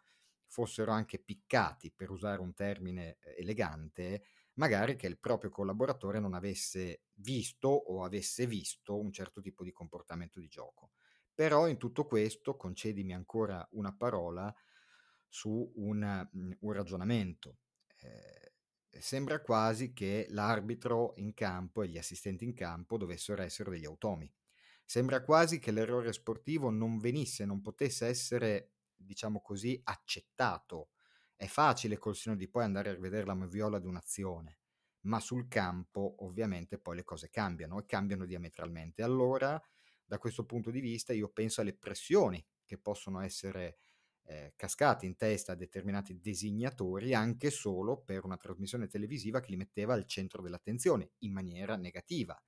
fossero 0.47 0.93
anche 0.93 1.19
piccati, 1.19 1.93
per 1.93 2.11
usare 2.11 2.41
un 2.41 2.55
termine 2.55 3.19
eh, 3.21 3.35
elegante, 3.39 4.23
magari 4.55 4.97
che 4.97 5.09
il 5.09 5.19
proprio 5.19 5.51
collaboratore 5.51 6.21
non 6.21 6.33
avesse 6.33 7.03
visto 7.15 7.69
o 7.69 8.05
avesse 8.05 8.47
visto 8.47 8.99
un 8.99 9.13
certo 9.13 9.41
tipo 9.41 9.65
di 9.65 9.73
comportamento 9.73 10.39
di 10.39 10.47
gioco. 10.47 10.93
Però 11.35 11.67
in 11.67 11.77
tutto 11.77 12.07
questo, 12.07 12.57
concedimi 12.57 13.13
ancora 13.13 13.67
una 13.73 13.93
parola 13.93 14.55
su 15.27 15.73
un, 15.75 16.29
mm, 16.37 16.53
un 16.61 16.73
ragionamento. 16.73 17.59
Eh, 18.01 18.53
sembra 19.01 19.41
quasi 19.41 19.93
che 19.93 20.27
l'arbitro 20.31 21.15
in 21.17 21.35
campo 21.35 21.83
e 21.83 21.89
gli 21.89 21.99
assistenti 21.99 22.45
in 22.45 22.55
campo 22.55 22.97
dovessero 22.97 23.43
essere 23.43 23.71
degli 23.71 23.85
automi. 23.85 24.33
Sembra 24.91 25.23
quasi 25.23 25.59
che 25.59 25.71
l'errore 25.71 26.15
sportivo 26.15 26.71
non 26.71 26.97
venisse, 26.97 27.45
non 27.45 27.61
potesse 27.61 28.07
essere, 28.07 28.73
diciamo 28.97 29.43
così, 29.43 29.79
accettato 29.85 30.93
è 31.37 31.45
facile 31.47 31.99
col 31.99 32.17
seno 32.17 32.37
di 32.37 32.49
poi 32.49 32.65
andare 32.65 32.89
a 32.89 32.95
rivedere 32.95 33.27
la 33.27 33.35
moviola 33.35 33.79
di 33.79 33.87
un'azione, 33.87 34.61
ma 35.03 35.21
sul 35.21 35.47
campo 35.47 36.15
ovviamente 36.25 36.79
poi 36.79 36.97
le 36.97 37.05
cose 37.05 37.29
cambiano 37.29 37.79
e 37.79 37.85
cambiano 37.85 38.25
diametralmente. 38.25 39.03
Allora, 39.03 39.63
da 40.07 40.17
questo 40.17 40.47
punto 40.47 40.71
di 40.71 40.81
vista, 40.81 41.13
io 41.13 41.29
penso 41.29 41.61
alle 41.61 41.77
pressioni 41.77 42.43
che 42.65 42.79
possono 42.79 43.21
essere 43.21 43.77
eh, 44.23 44.55
cascate 44.57 45.05
in 45.05 45.17
testa 45.17 45.53
a 45.53 45.55
determinati 45.55 46.19
designatori 46.19 47.13
anche 47.13 47.51
solo 47.51 48.01
per 48.01 48.25
una 48.25 48.39
trasmissione 48.39 48.87
televisiva 48.87 49.41
che 49.41 49.51
li 49.51 49.57
metteva 49.59 49.93
al 49.93 50.07
centro 50.07 50.41
dell'attenzione 50.41 51.11
in 51.19 51.33
maniera 51.33 51.77
negativa, 51.77 52.43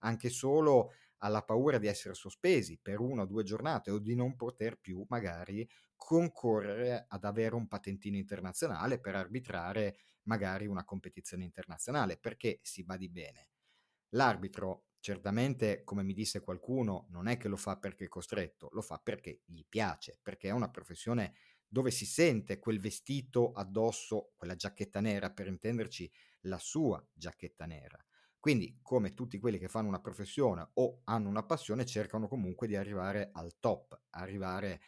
anche 0.00 0.28
solo 0.28 0.92
alla 1.24 1.42
paura 1.42 1.78
di 1.78 1.86
essere 1.86 2.14
sospesi 2.14 2.78
per 2.80 3.00
una 3.00 3.22
o 3.22 3.26
due 3.26 3.42
giornate 3.44 3.90
o 3.90 3.98
di 3.98 4.14
non 4.14 4.36
poter 4.36 4.78
più 4.78 5.04
magari 5.08 5.66
concorrere 5.96 7.06
ad 7.08 7.24
avere 7.24 7.54
un 7.54 7.66
patentino 7.66 8.16
internazionale 8.16 9.00
per 9.00 9.14
arbitrare 9.14 9.96
magari 10.24 10.66
una 10.66 10.84
competizione 10.84 11.44
internazionale, 11.44 12.16
perché 12.18 12.58
si 12.62 12.84
badi 12.84 13.08
bene. 13.08 13.48
L'arbitro 14.10 14.86
certamente, 15.00 15.82
come 15.84 16.02
mi 16.02 16.14
disse 16.14 16.40
qualcuno, 16.40 17.06
non 17.10 17.26
è 17.28 17.36
che 17.36 17.48
lo 17.48 17.56
fa 17.56 17.76
perché 17.78 18.04
è 18.06 18.08
costretto, 18.08 18.68
lo 18.72 18.80
fa 18.80 18.98
perché 18.98 19.42
gli 19.44 19.64
piace, 19.68 20.18
perché 20.22 20.48
è 20.48 20.52
una 20.52 20.70
professione 20.70 21.34
dove 21.66 21.90
si 21.90 22.06
sente 22.06 22.58
quel 22.58 22.80
vestito 22.80 23.52
addosso, 23.52 24.32
quella 24.36 24.54
giacchetta 24.54 25.00
nera, 25.00 25.30
per 25.30 25.48
intenderci, 25.48 26.10
la 26.42 26.58
sua 26.58 27.04
giacchetta 27.12 27.66
nera. 27.66 28.02
Quindi, 28.44 28.78
come 28.82 29.14
tutti 29.14 29.38
quelli 29.38 29.56
che 29.56 29.68
fanno 29.68 29.88
una 29.88 30.02
professione 30.02 30.68
o 30.74 31.00
hanno 31.04 31.30
una 31.30 31.44
passione, 31.44 31.86
cercano 31.86 32.28
comunque 32.28 32.66
di 32.66 32.76
arrivare 32.76 33.30
al 33.32 33.58
top, 33.58 33.98
arrivare 34.10 34.82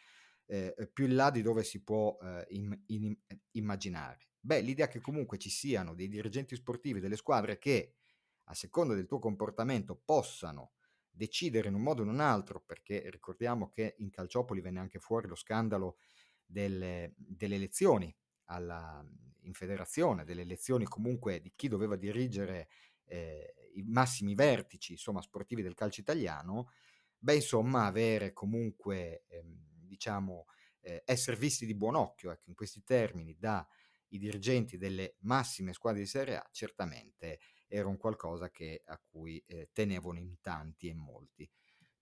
eh, 0.45 0.75
più 0.93 1.05
in 1.05 1.15
là 1.15 1.31
di 1.31 1.41
dove 1.41 1.63
si 1.63 1.83
può 1.83 2.19
eh, 2.21 2.45
in, 2.49 2.79
in, 2.85 3.17
immaginare. 3.53 4.27
Beh, 4.39 4.61
l'idea 4.61 4.87
che 4.87 5.01
comunque 5.01 5.39
ci 5.39 5.49
siano 5.49 5.95
dei 5.95 6.07
dirigenti 6.07 6.55
sportivi 6.55 6.99
delle 6.99 7.15
squadre 7.15 7.57
che, 7.57 7.95
a 8.43 8.53
seconda 8.53 8.93
del 8.93 9.07
tuo 9.07 9.17
comportamento, 9.17 9.99
possano 10.05 10.73
decidere 11.09 11.69
in 11.69 11.73
un 11.73 11.81
modo 11.81 12.01
o 12.01 12.03
in 12.03 12.11
un 12.11 12.19
altro, 12.19 12.61
perché 12.63 13.09
ricordiamo 13.09 13.71
che 13.71 13.95
in 13.97 14.11
Calciopoli 14.11 14.61
venne 14.61 14.81
anche 14.81 14.99
fuori 14.99 15.27
lo 15.27 15.33
scandalo 15.33 15.97
delle, 16.45 17.15
delle 17.17 17.55
elezioni 17.55 18.15
alla, 18.49 19.03
in 19.47 19.53
federazione, 19.53 20.25
delle 20.25 20.41
elezioni 20.41 20.85
comunque 20.85 21.41
di 21.41 21.53
chi 21.55 21.67
doveva 21.67 21.95
dirigere 21.95 22.69
eh, 23.07 23.71
i 23.75 23.83
massimi 23.83 24.35
vertici 24.35 24.93
insomma, 24.93 25.21
sportivi 25.21 25.61
del 25.61 25.73
calcio 25.73 26.01
italiano, 26.01 26.71
beh 27.17 27.35
insomma 27.35 27.85
avere 27.85 28.33
comunque 28.33 29.23
ehm, 29.27 29.85
diciamo, 29.87 30.45
eh, 30.81 31.01
essere 31.05 31.37
visti 31.37 31.65
di 31.65 31.75
buon 31.75 31.95
occhio, 31.95 32.31
ecco, 32.31 32.49
in 32.49 32.55
questi 32.55 32.83
termini, 32.83 33.35
dai 33.37 33.63
dirigenti 34.09 34.77
delle 34.77 35.15
massime 35.19 35.73
squadre 35.73 36.01
di 36.01 36.07
Serie 36.07 36.37
A, 36.37 36.47
certamente 36.51 37.39
era 37.67 37.87
un 37.87 37.97
qualcosa 37.97 38.49
che, 38.49 38.81
a 38.85 38.97
cui 38.97 39.43
eh, 39.45 39.69
tenevano 39.73 40.19
in 40.19 40.39
tanti 40.39 40.87
e 40.87 40.93
molti. 40.93 41.49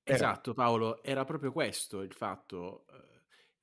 Però... 0.04 0.16
Esatto, 0.16 0.54
Paolo, 0.54 1.02
era 1.02 1.26
proprio 1.26 1.52
questo 1.52 2.02
il 2.02 2.14
fatto 2.14 2.86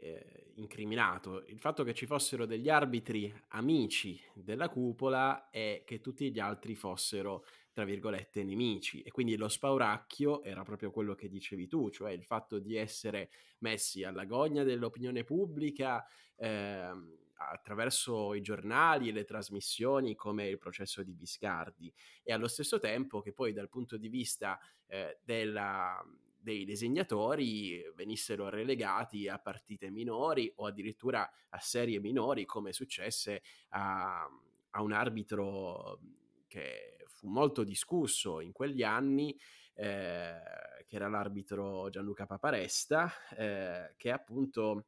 eh, 0.02 0.50
incriminato, 0.54 1.44
il 1.46 1.60
fatto 1.60 1.84
che 1.84 1.94
ci 1.94 2.06
fossero 2.06 2.44
degli 2.44 2.68
arbitri 2.68 3.32
amici 3.48 4.20
della 4.34 4.68
cupola 4.68 5.48
e 5.50 5.84
che 5.86 6.00
tutti 6.00 6.30
gli 6.30 6.40
altri 6.40 6.74
fossero 6.74 7.44
tra 7.72 7.84
virgolette, 7.84 8.44
nemici. 8.44 9.00
E 9.00 9.10
quindi 9.10 9.36
lo 9.36 9.48
spauracchio 9.48 10.42
era 10.42 10.62
proprio 10.62 10.90
quello 10.90 11.14
che 11.14 11.28
dicevi 11.28 11.68
tu, 11.68 11.88
cioè 11.88 12.12
il 12.12 12.22
fatto 12.22 12.58
di 12.58 12.76
essere 12.76 13.30
messi 13.60 14.04
alla 14.04 14.26
gogna 14.26 14.62
dell'opinione 14.62 15.24
pubblica 15.24 16.06
eh, 16.36 16.90
attraverso 17.34 18.34
i 18.34 18.42
giornali 18.42 19.08
e 19.08 19.12
le 19.12 19.24
trasmissioni 19.24 20.14
come 20.14 20.48
il 20.48 20.58
processo 20.58 21.02
di 21.02 21.14
Biscardi 21.14 21.92
e 22.22 22.32
allo 22.32 22.46
stesso 22.46 22.78
tempo 22.78 23.20
che 23.22 23.32
poi 23.32 23.54
dal 23.54 23.70
punto 23.70 23.96
di 23.96 24.08
vista 24.08 24.58
eh, 24.86 25.18
della, 25.24 26.04
dei 26.42 26.64
disegnatori 26.64 27.82
venissero 27.94 28.48
relegati 28.48 29.28
a 29.28 29.38
partite 29.38 29.90
minori 29.90 30.52
o 30.56 30.66
addirittura 30.66 31.30
a 31.50 31.58
serie 31.60 32.00
minori 32.00 32.44
come 32.44 32.72
successe 32.72 33.42
a, 33.70 34.28
a 34.70 34.82
un 34.82 34.92
arbitro 34.92 36.00
che 36.48 37.04
fu 37.06 37.28
molto 37.28 37.62
discusso 37.62 38.40
in 38.40 38.52
quegli 38.52 38.82
anni, 38.82 39.38
eh, 39.74 40.40
che 40.86 40.96
era 40.96 41.08
l'arbitro 41.08 41.88
Gianluca 41.88 42.26
Paparesta, 42.26 43.10
eh, 43.36 43.94
che 43.96 44.10
appunto 44.10 44.86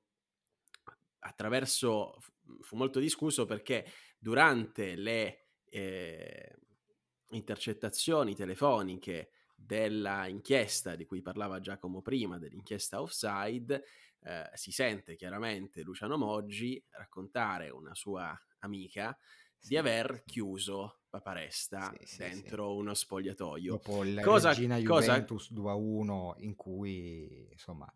attraverso 1.20 2.18
fu 2.60 2.76
molto 2.76 2.98
discusso 2.98 3.46
perché 3.46 3.86
durante 4.18 4.96
le 4.96 5.46
eh, 5.70 6.56
intercettazioni 7.30 8.34
telefoniche 8.34 9.30
della 9.64 10.26
inchiesta 10.26 10.94
di 10.94 11.06
cui 11.06 11.22
parlava 11.22 11.60
Giacomo 11.60 12.02
prima, 12.02 12.38
dell'inchiesta 12.38 13.00
offside, 13.00 13.84
eh, 14.20 14.50
si 14.54 14.72
sente 14.72 15.16
chiaramente 15.16 15.82
Luciano 15.82 16.16
Moggi 16.16 16.82
raccontare 16.90 17.70
una 17.70 17.94
sua 17.94 18.38
amica 18.60 19.16
sì. 19.58 19.68
di 19.68 19.76
aver 19.76 20.22
chiuso 20.24 21.00
Paparesta 21.08 21.94
sì, 22.02 22.18
dentro 22.18 22.74
uno 22.74 22.94
spogliatoio. 22.94 23.72
Dopo 23.72 24.04
il 24.04 24.20
cosa, 24.20 24.48
Regina 24.48 24.78
Juventus 24.78 25.48
cosa... 25.48 25.74
2-1 25.74 26.34
in 26.38 26.54
cui 26.56 27.48
insomma 27.50 27.92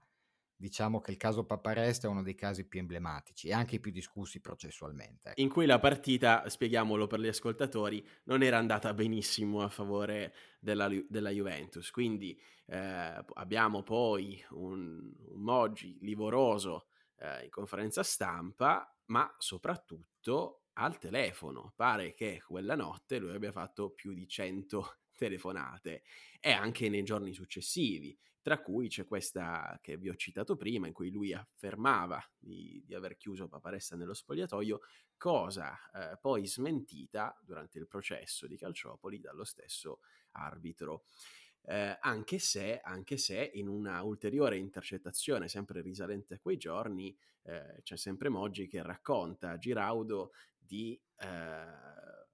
diciamo 0.59 1.01
che 1.01 1.13
il 1.13 1.17
caso 1.17 1.45
Paparesta 1.45 2.09
è 2.09 2.11
uno 2.11 2.23
dei 2.23 2.35
casi 2.35 2.67
più 2.67 2.81
emblematici 2.81 3.49
e 3.49 3.53
anche 3.53 3.77
i 3.77 3.81
più 3.81 3.93
discussi 3.93 4.41
processualmente. 4.41 5.31
Ecco. 5.31 5.41
In 5.41 5.49
cui 5.49 5.67
la 5.67 5.79
partita, 5.79 6.49
spieghiamolo 6.49 7.07
per 7.07 7.21
gli 7.21 7.29
ascoltatori, 7.29 8.05
non 8.25 8.43
era 8.43 8.59
andata 8.59 8.93
benissimo 8.93 9.63
a 9.63 9.69
favore 9.69 10.35
della, 10.59 10.91
della 11.09 11.31
Juventus. 11.31 11.91
Quindi 11.93 12.39
eh, 12.67 13.25
abbiamo 13.35 13.85
poi 13.85 14.45
un, 14.51 15.13
un 15.29 15.41
Moggi 15.41 15.97
livoroso 16.01 16.89
eh, 17.19 17.45
in 17.45 17.51
conferenza 17.51 18.03
stampa, 18.03 18.93
ma 19.07 19.33
soprattutto 19.39 20.65
al 20.75 20.99
telefono. 20.99 21.73
Pare 21.77 22.15
che 22.15 22.43
quella 22.45 22.75
notte 22.75 23.19
lui 23.19 23.33
abbia 23.33 23.53
fatto 23.53 23.91
più 23.91 24.13
di 24.13 24.27
100 24.27 24.97
telefonate 25.17 26.03
e 26.41 26.51
anche 26.51 26.89
nei 26.89 27.05
giorni 27.05 27.33
successivi 27.33 28.17
tra 28.49 28.63
cui 28.63 28.89
c'è 28.89 29.05
questa 29.05 29.79
che 29.83 29.99
vi 29.99 30.09
ho 30.09 30.15
citato 30.15 30.57
prima, 30.57 30.87
in 30.87 30.95
cui 30.95 31.11
lui 31.11 31.35
affermava 31.35 32.19
di, 32.39 32.83
di 32.87 32.95
aver 32.95 33.19
chiuso 33.19 33.47
Paparessa 33.47 33.95
nello 33.95 34.15
spogliatoio, 34.15 34.81
cosa 35.19 35.77
eh, 35.93 36.17
poi 36.19 36.47
smentita 36.47 37.39
durante 37.43 37.79
il 37.79 37.87
processo 37.87 38.47
di 38.47 38.57
Calciopoli 38.57 39.21
dallo 39.21 39.45
stesso 39.45 40.01
arbitro. 40.31 41.05
Eh, 41.61 41.99
anche, 42.01 42.39
se, 42.39 42.81
anche 42.81 43.19
se 43.19 43.51
in 43.53 43.69
una 43.69 44.03
ulteriore 44.03 44.57
intercettazione, 44.57 45.47
sempre 45.47 45.83
risalente 45.83 46.33
a 46.33 46.39
quei 46.39 46.57
giorni, 46.57 47.15
eh, 47.43 47.83
c'è 47.83 47.99
sempre 47.99 48.31
Moggi 48.31 48.67
che 48.67 48.81
racconta 48.81 49.51
a 49.51 49.59
Giraudo 49.59 50.33
di 50.57 50.99
eh, 51.19 51.27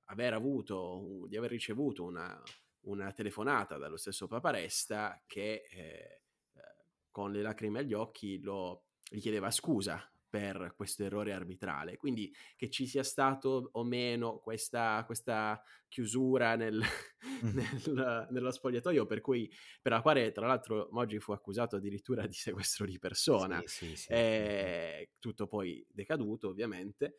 aver 0.05 0.33
avuto, 0.33 1.24
di 1.27 1.37
aver 1.37 1.50
ricevuto 1.50 2.05
una, 2.05 2.40
una 2.84 3.12
telefonata 3.12 3.76
dallo 3.76 3.96
stesso 3.96 4.26
Paparesta 4.26 5.22
che 5.26 5.66
eh, 5.70 5.76
eh, 5.76 6.20
con 7.10 7.32
le 7.32 7.42
lacrime 7.42 7.80
agli 7.80 7.94
occhi 7.94 8.40
lo, 8.40 8.86
gli 9.08 9.20
chiedeva 9.20 9.50
scusa 9.50 10.08
per 10.34 10.74
questo 10.76 11.04
errore 11.04 11.32
arbitrale. 11.32 11.96
Quindi 11.96 12.34
che 12.56 12.68
ci 12.68 12.88
sia 12.88 13.04
stato 13.04 13.68
o 13.70 13.84
meno 13.84 14.40
questa, 14.40 15.04
questa 15.06 15.62
chiusura 15.86 16.56
nel, 16.56 16.82
nel, 17.54 18.26
nello 18.30 18.50
spogliatoio, 18.50 19.06
per, 19.06 19.20
cui, 19.20 19.48
per 19.80 19.92
la 19.92 20.02
quale 20.02 20.32
tra 20.32 20.48
l'altro 20.48 20.88
Moggi 20.90 21.20
fu 21.20 21.30
accusato 21.30 21.76
addirittura 21.76 22.26
di 22.26 22.32
sequestro 22.34 22.84
di 22.84 22.98
persona, 22.98 23.62
sì, 23.64 23.86
sì, 23.86 23.96
sì. 23.96 24.12
Eh, 24.12 25.10
tutto 25.20 25.46
poi 25.46 25.86
decaduto 25.88 26.48
ovviamente. 26.48 27.14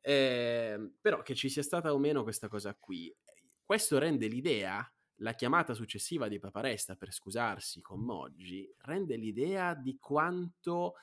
Eh, 0.00 0.92
però 1.02 1.20
che 1.20 1.34
ci 1.34 1.50
sia 1.50 1.62
stata 1.62 1.92
o 1.92 1.98
meno 1.98 2.22
questa 2.22 2.48
cosa 2.48 2.74
qui, 2.74 3.14
questo 3.62 3.98
rende 3.98 4.26
l'idea 4.26 4.90
la 5.18 5.34
chiamata 5.34 5.74
successiva 5.74 6.28
di 6.28 6.38
Paparesta 6.38 6.96
per 6.96 7.12
scusarsi 7.12 7.80
con 7.80 8.00
Moggi 8.00 8.72
rende 8.78 9.16
l'idea 9.16 9.74
di 9.74 9.96
quanto 9.98 10.94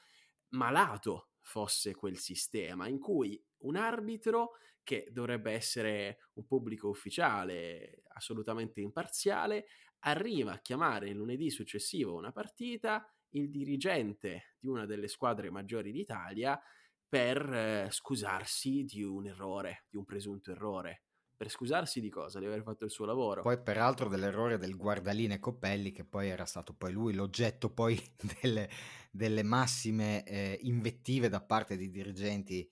malato 0.50 1.30
fosse 1.40 1.96
quel 1.96 2.18
sistema 2.18 2.88
in 2.88 3.00
cui 3.00 3.42
un 3.60 3.76
arbitro 3.76 4.52
che 4.84 5.10
dovrebbe 5.12 5.52
essere 5.52 6.30
un 6.34 6.46
pubblico 6.46 6.90
ufficiale 6.90 8.04
assolutamente 8.14 8.82
imparziale 8.82 9.68
arriva 10.00 10.54
a 10.54 10.60
chiamare 10.60 11.10
il 11.10 11.16
lunedì 11.16 11.50
successivo 11.50 12.16
una 12.16 12.32
partita 12.32 13.06
il 13.32 13.50
dirigente 13.50 14.56
di 14.60 14.68
una 14.68 14.86
delle 14.86 15.08
squadre 15.08 15.50
maggiori 15.50 15.92
d'Italia 15.92 16.60
per 17.08 17.38
eh, 17.54 17.88
scusarsi 17.90 18.84
di 18.84 19.04
un 19.04 19.28
errore, 19.28 19.86
di 19.90 19.98
un 19.98 20.06
presunto 20.06 20.52
errore 20.52 21.04
per 21.42 21.50
scusarsi 21.50 22.02
di 22.02 22.10
cosa? 22.12 22.38
Di 22.38 22.46
aver 22.46 22.62
fatto 22.62 22.86
il 22.86 22.92
suo 22.92 23.04
lavoro. 23.04 23.42
Poi 23.42 23.60
peraltro 23.60 24.08
dell'errore 24.08 24.60
del 24.60 24.78
guardaline 24.78 25.40
Coppelli, 25.40 25.92
che 25.92 26.04
poi 26.04 26.30
era 26.30 26.46
stato 26.46 26.72
poi 26.76 26.92
lui 26.92 27.16
l'oggetto 27.16 27.72
poi 27.72 28.00
delle, 28.40 28.70
delle 29.10 29.42
massime 29.42 30.24
eh, 30.24 30.60
invettive 30.62 31.30
da 31.30 31.42
parte 31.42 31.78
di 31.78 31.90
dirigenti, 31.90 32.70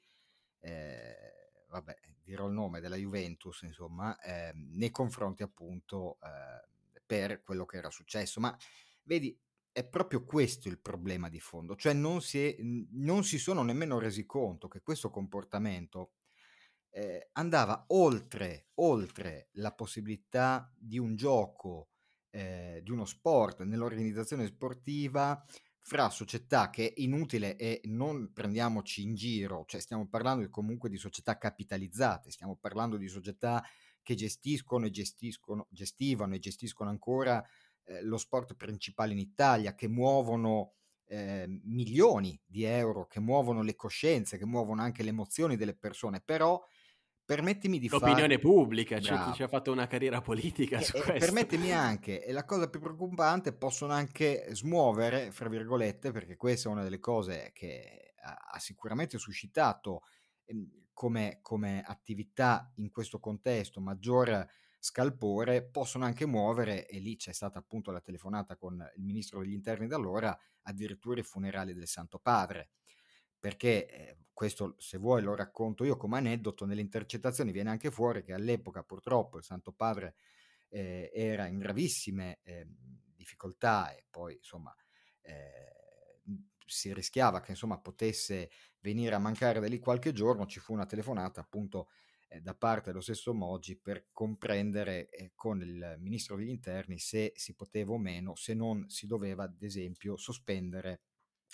eh, 0.60 1.16
vabbè, 1.68 1.98
dirò 2.22 2.46
il 2.46 2.54
nome, 2.54 2.80
della 2.80 2.96
Juventus, 2.96 3.64
insomma, 3.64 4.16
eh, 4.20 4.52
nei 4.54 4.92
confronti 4.92 5.42
appunto 5.42 6.20
eh, 6.22 7.02
per 7.04 7.42
quello 7.42 7.66
che 7.66 7.78
era 7.78 7.90
successo. 7.90 8.40
Ma 8.40 8.56
vedi, 9.02 9.36
è 9.72 9.84
proprio 9.84 10.24
questo 10.24 10.68
il 10.68 10.78
problema 10.78 11.28
di 11.28 11.40
fondo, 11.40 11.76
cioè 11.76 11.94
non 11.94 12.22
si, 12.22 12.46
è, 12.46 12.56
non 12.60 13.24
si 13.24 13.40
sono 13.40 13.64
nemmeno 13.64 13.98
resi 13.98 14.28
conto 14.28 14.68
che 14.68 14.84
questo 14.84 15.10
comportamento 15.10 16.12
eh, 16.92 17.30
andava 17.34 17.86
oltre, 17.90 18.70
oltre 18.76 19.50
la 19.54 19.74
possibilità 19.74 20.72
di 20.78 20.98
un 20.98 21.16
gioco, 21.16 21.90
eh, 22.32 22.82
di 22.84 22.92
uno 22.92 23.06
sport 23.06 23.64
nell'organizzazione 23.64 24.46
sportiva 24.48 25.44
fra 25.82 26.10
società 26.10 26.70
che 26.70 26.90
è 26.90 26.94
inutile 27.02 27.56
e 27.56 27.82
non 27.86 28.32
prendiamoci 28.34 29.02
in 29.02 29.16
giro, 29.16 29.64
cioè 29.66 29.82
stiamo 29.82 30.08
parlando 30.08 30.48
comunque 30.50 30.90
di 30.90 30.98
società 30.98 31.38
capitalizzate, 31.38 32.32
stiamo 32.32 32.58
parlando 32.58 32.98
di 32.98 33.08
società 33.08 33.64
che 34.04 34.16
gestiscono 34.16 34.86
e 34.86 34.90
gestiscono, 34.92 35.68
gestivano 35.70 36.36
e 36.36 36.40
gestiscono 36.40 36.90
ancora 36.90 37.44
eh, 37.86 38.04
lo 38.04 38.18
sport 38.18 38.56
principale 38.56 39.14
in 39.14 39.20
Italia, 39.20 39.74
che 39.74 39.88
muovono 39.88 40.74
eh, 41.06 41.46
milioni 41.64 42.40
di 42.46 42.64
euro, 42.64 43.08
che 43.08 43.20
muovono 43.20 43.62
le 43.64 43.76
coscienze, 43.76 44.38
che 44.38 44.46
muovono 44.46 44.82
anche 44.82 45.02
le 45.04 45.10
emozioni 45.10 45.56
delle 45.56 45.76
persone, 45.76 46.22
però 46.22 46.64
permettimi 47.30 47.78
di 47.78 47.88
fare... 47.88 48.08
L'opinione 48.08 48.40
pubblica, 48.40 48.96
c'è 48.96 49.04
cioè 49.04 49.26
chi 49.26 49.34
ci 49.34 49.44
ha 49.44 49.48
fatto 49.48 49.72
una 49.72 49.86
carriera 49.86 50.20
politica 50.20 50.80
e, 50.80 50.84
su 50.84 50.98
e 50.98 51.02
questo. 51.02 51.26
Permettimi 51.26 51.72
anche, 51.72 52.26
e 52.26 52.32
la 52.32 52.44
cosa 52.44 52.68
più 52.68 52.80
preoccupante, 52.80 53.54
possono 53.54 53.94
anche 53.94 54.48
smuovere, 54.56 55.32
fra 55.32 55.48
virgolette, 55.48 56.12
perché 56.12 56.36
questa 56.36 56.70
è 56.70 56.72
una 56.72 56.82
delle 56.82 56.98
cose 56.98 57.52
che 57.54 58.16
ha, 58.24 58.58
sicuramente 58.58 59.20
suscitato 59.20 60.02
eh, 60.46 60.88
come, 60.92 61.38
come 61.44 61.84
attività 61.86 62.72
in 62.78 62.90
questo 62.90 63.20
contesto 63.20 63.80
maggior 63.80 64.48
scalpore, 64.80 65.64
possono 65.64 66.06
anche 66.06 66.26
muovere, 66.26 66.88
e 66.88 66.98
lì 66.98 67.16
c'è 67.16 67.32
stata 67.32 67.60
appunto 67.60 67.92
la 67.92 68.02
telefonata 68.02 68.56
con 68.56 68.84
il 68.96 69.04
ministro 69.04 69.42
degli 69.42 69.54
interni 69.54 69.86
da 69.86 69.98
allora, 69.98 70.36
addirittura 70.64 71.20
i 71.20 71.24
funerali 71.24 71.76
del 71.76 71.88
Santo 71.88 72.18
Padre 72.18 72.70
perché 73.40 73.88
eh, 73.88 74.18
questo 74.34 74.76
se 74.78 74.98
vuoi 74.98 75.22
lo 75.22 75.36
racconto 75.36 75.84
io 75.84 75.98
come 75.98 76.18
aneddoto, 76.18 76.66
nelle 76.66 76.82
intercettazioni 76.82 77.52
viene 77.52 77.70
anche 77.70 77.92
fuori 77.92 78.24
che 78.24 78.34
all'epoca 78.34 78.84
purtroppo 78.84 79.38
il 79.38 79.44
Santo 79.44 79.72
Padre 79.72 80.16
eh, 80.70 81.12
era 81.14 81.48
in 81.48 81.58
gravissime 81.58 82.40
eh, 82.44 82.68
difficoltà 83.16 83.94
e 83.94 84.06
poi 84.10 84.36
insomma 84.36 84.74
eh, 85.22 85.80
si 86.66 86.94
rischiava 86.94 87.42
che 87.42 87.52
insomma 87.52 87.80
potesse 87.80 88.50
venire 88.80 89.16
a 89.16 89.20
mancare 89.20 89.60
da 89.60 89.68
lì 89.68 89.80
qualche 89.80 90.14
giorno, 90.14 90.46
ci 90.46 90.60
fu 90.60 90.74
una 90.74 90.86
telefonata 90.86 91.42
appunto 91.42 91.90
eh, 92.30 92.42
da 92.42 92.54
parte 92.56 92.90
dello 92.92 93.02
stesso 93.02 93.34
Moggi 93.34 93.76
per 93.76 94.08
comprendere 94.14 95.10
eh, 95.10 95.32
con 95.36 95.62
il 95.62 95.96
ministro 96.00 96.36
degli 96.36 96.50
interni 96.50 97.00
se 97.00 97.34
si 97.36 97.56
poteva 97.56 97.94
o 97.94 97.98
meno, 97.98 98.36
se 98.36 98.54
non 98.54 98.88
si 98.90 99.08
doveva 99.08 99.44
ad 99.44 99.62
esempio 99.62 100.16
sospendere 100.16 101.02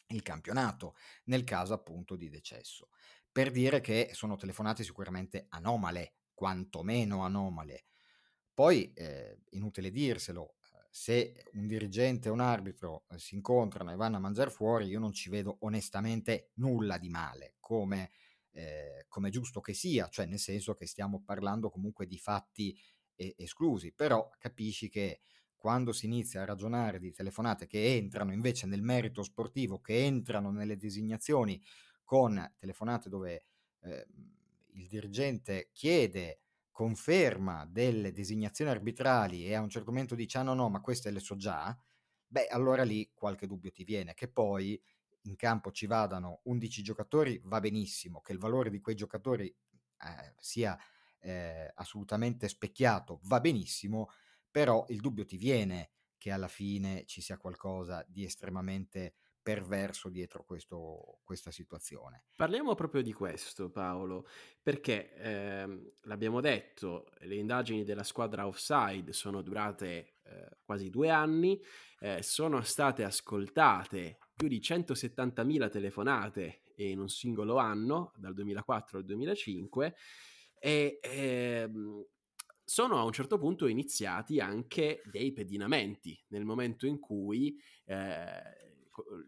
il 0.07 0.21
campionato, 0.21 0.95
nel 1.25 1.43
caso 1.43 1.73
appunto 1.73 2.15
di 2.15 2.30
decesso. 2.30 2.89
Per 3.32 3.51
dire 3.51 3.82
che 3.82 4.09
sono 4.13 4.36
telefonate 4.36 4.84
sicuramente 4.84 5.47
anomale, 5.49 6.15
quantomeno 6.34 7.23
anomale. 7.23 7.86
Poi, 8.53 8.93
eh, 8.93 9.39
inutile 9.49 9.91
dirselo, 9.91 10.55
se 10.89 11.43
un 11.51 11.67
dirigente 11.67 12.30
e 12.30 12.32
un 12.32 12.39
arbitro 12.39 13.03
eh, 13.09 13.19
si 13.19 13.36
incontrano 13.36 13.91
e 13.91 13.97
vanno 13.97 14.15
a 14.15 14.21
mangiare 14.21 14.49
fuori, 14.49 14.88
io 14.88 14.99
non 14.99 15.11
ci 15.11 15.30
vedo 15.30 15.57
onestamente 15.59 16.51
nulla 16.55 16.97
di 16.97 17.09
male, 17.09 17.55
come, 17.59 18.11
eh, 18.51 19.05
come 19.09 19.30
giusto 19.30 19.59
che 19.59 19.73
sia, 19.73 20.07
cioè 20.07 20.25
nel 20.25 20.39
senso 20.39 20.73
che 20.73 20.86
stiamo 20.86 21.21
parlando 21.21 21.69
comunque 21.69 22.07
di 22.07 22.17
fatti 22.17 22.80
eh, 23.15 23.36
esclusi, 23.38 23.91
però 23.91 24.30
capisci 24.38 24.88
che 24.88 25.19
quando 25.66 25.93
si 25.93 26.05
inizia 26.05 26.43
a 26.43 26.45
ragionare 26.45 26.99
di 26.99 27.11
telefonate 27.11 27.66
che 27.66 27.95
entrano 27.95 28.32
invece 28.32 28.68
nel 28.68 28.84
merito 28.84 29.24
sportivo, 29.24 29.82
che 29.82 30.05
entrano 30.05 30.51
nelle 30.51 30.78
designazioni 30.78 31.59
con 32.03 32.53
telefonate 32.59 33.09
dove 33.09 33.45
eh, 33.82 34.05
il 34.74 34.88
dirigente 34.88 35.72
chiede 35.74 36.41
conferma 36.70 37.66
delle 37.66 38.11
designazioni 38.11 38.70
arbitrali 38.70 39.47
e 39.47 39.55
a 39.55 39.61
un 39.61 39.70
certo 39.70 39.89
momento 39.89 40.13
dice 40.13 40.38
ah 40.38 40.43
no 40.43 40.53
no 40.53 40.70
ma 40.70 40.82
queste 40.82 41.09
le 41.09 41.20
so 41.20 41.36
già, 41.36 41.76
beh 42.28 42.45
allora 42.45 42.84
lì 42.84 43.09
qualche 43.16 43.47
dubbio 43.47 43.72
ti 43.72 43.84
viene, 43.84 44.13
che 44.13 44.28
poi 44.28 44.80
in 45.24 45.36
campo 45.36 45.72
ci 45.72 45.88
vadano 45.88 46.41
11 46.43 46.84
giocatori 46.84 47.41
va 47.43 47.59
benissimo, 47.59 48.22
che 48.22 48.34
il 48.34 48.38
valore 48.38 48.70
di 48.70 48.82
quei 48.82 48.93
giocatori 48.93 49.47
eh, 49.47 50.34
sia 50.38 50.78
eh, 51.22 51.72
assolutamente 51.74 52.47
specchiato 52.47 53.20
va 53.24 53.39
benissimo, 53.39 54.09
però 54.56 54.86
il 54.88 55.01
dubbio 55.01 55.26
ti 55.26 55.36
viene 55.36 55.89
che 56.18 56.32
alla 56.32 56.47
fine 56.47 57.03
ci 57.08 57.20
sia 57.20 57.38
qualcosa 57.38 58.06
di 58.08 58.24
estremamente 58.24 59.16
perverso 59.41 60.08
dietro 60.08 60.45
questo, 60.45 61.20
questa 61.26 61.51
situazione. 61.51 62.24
Parliamo 62.38 62.74
proprio 62.74 63.01
di 63.01 63.12
questo, 63.12 63.70
Paolo, 63.70 64.26
perché 64.64 65.14
ehm, 65.18 65.91
l'abbiamo 66.03 66.39
detto, 66.39 67.12
le 67.24 67.36
indagini 67.36 67.84
della 67.84 68.06
squadra 68.06 68.47
offside 68.47 69.12
sono 69.12 69.41
durate 69.41 70.20
eh, 70.24 70.60
quasi 70.64 70.89
due 70.89 71.10
anni, 71.10 71.62
eh, 71.99 72.24
sono 72.24 72.62
state 72.62 73.03
ascoltate 73.03 74.20
più 74.34 74.47
di 74.47 74.62
170.000 74.62 75.70
telefonate 75.70 76.62
in 76.78 76.99
un 76.99 77.10
singolo 77.10 77.58
anno, 77.58 78.14
dal 78.16 78.34
2004 78.34 78.99
al 78.99 79.03
2005, 79.03 79.95
e 80.58 80.99
ehm, 81.01 82.06
sono 82.66 82.97
a 82.97 83.03
un 83.03 83.11
certo 83.11 83.38
punto 83.38 83.68
iniziati 83.68 84.39
anche 84.39 85.01
dei 85.05 85.32
pedinamenti 85.32 86.20
nel 86.30 86.43
momento 86.43 86.88
in 86.88 86.99
cui 86.99 87.55
eh, 87.86 88.41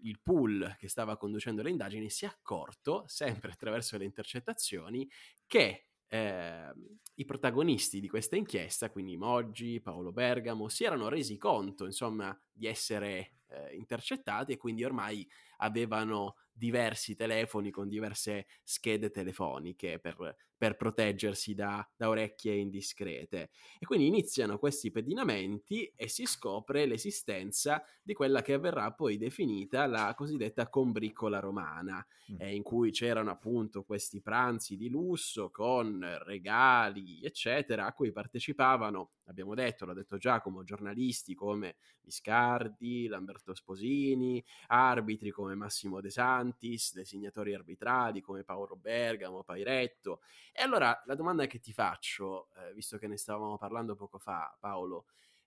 il 0.04 0.20
pool 0.22 0.76
che 0.80 0.90
stava 0.90 1.18
conducendo 1.18 1.62
le 1.62 1.70
indagini 1.70 2.10
si 2.10 2.26
è 2.26 2.28
accorto, 2.28 3.04
sempre 3.08 3.52
attraverso 3.52 3.98
le 3.98 4.06
intercettazioni, 4.06 5.08
che 5.46 5.88
eh, 6.08 6.74
i 7.16 7.26
protagonisti 7.26 8.00
di 8.00 8.08
questa 8.08 8.36
inchiesta, 8.36 8.90
quindi 8.90 9.18
Moggi, 9.18 9.82
Paolo 9.82 10.12
Bergamo, 10.12 10.70
si 10.70 10.84
erano 10.84 11.10
resi 11.10 11.38
conto, 11.38 11.86
insomma, 11.86 12.38
di 12.52 12.66
essere 12.66 13.38
eh, 13.48 13.76
intercettati 13.76 14.54
e 14.54 14.58
quindi 14.58 14.84
ormai 14.84 15.28
avevano 15.58 16.36
diversi 16.58 17.16
telefoni 17.16 17.70
con 17.70 17.88
diverse 17.88 18.48
schede 18.64 19.12
telefoniche 19.12 20.00
per, 20.00 20.36
per 20.58 20.76
proteggersi 20.76 21.54
da, 21.54 21.88
da, 21.96 22.10
orecchie 22.10 22.56
indiscrete. 22.56 23.52
E 23.80 23.86
quindi 23.86 24.08
iniziano 24.08 24.58
questi 24.58 24.90
pedinamenti 24.90 25.92
e 25.96 26.08
si 26.08 26.26
scopre 26.26 26.86
l'esistenza 26.86 27.84
di 28.02 28.14
quella 28.14 28.42
che 28.42 28.58
verrà 28.58 28.92
poi 28.92 29.18
definita 29.18 29.86
la 29.86 30.14
cosiddetta 30.16 30.68
combricola 30.68 31.40
romana, 31.40 32.06
mm. 32.32 32.36
eh, 32.40 32.56
in 32.56 32.64
cui 32.64 32.92
c'erano 32.92 33.30
appunto 33.30 33.84
questi 33.84 34.22
pranzi 34.22 34.76
di 34.76 34.90
lusso 34.90 35.52
con 35.52 36.04
regali, 36.24 37.22
eccetera, 37.24 37.86
a 37.86 37.94
cui 37.94 38.12
partecipavano, 38.12 39.12
abbiamo 39.26 39.54
detto, 39.54 39.86
l'ha 39.86 39.94
detto 39.94 40.18
Giacomo, 40.18 40.64
giornalisti 40.64 41.36
come 41.36 41.76
Viscardi, 42.02 43.08
Lamberto 43.08 43.54
Sposini, 43.54 44.44
arbitri 44.68 45.30
come 45.30 45.54
Massimo 45.56 46.02
De 46.02 46.10
Santis, 46.48 46.94
designatori 46.94 47.54
arbitrali 47.54 48.22
come 48.22 48.44
Paolo 48.44 48.76
Bergamo, 48.76 49.44
Pairetto. 49.44 50.22
E 50.52 50.62
allora 50.62 51.02
la 51.06 51.16
domanda 51.16 51.46
che 51.48 51.60
ti 51.60 51.74
faccio, 51.74 52.50
eh, 52.56 52.74
visto 52.74 52.98
che 52.98 53.08
ne 53.08 53.18
stavamo 53.18 53.58
parlando 53.58 53.96
poco 53.96 54.18
fa, 54.18 54.56
Paolo, 54.60 55.06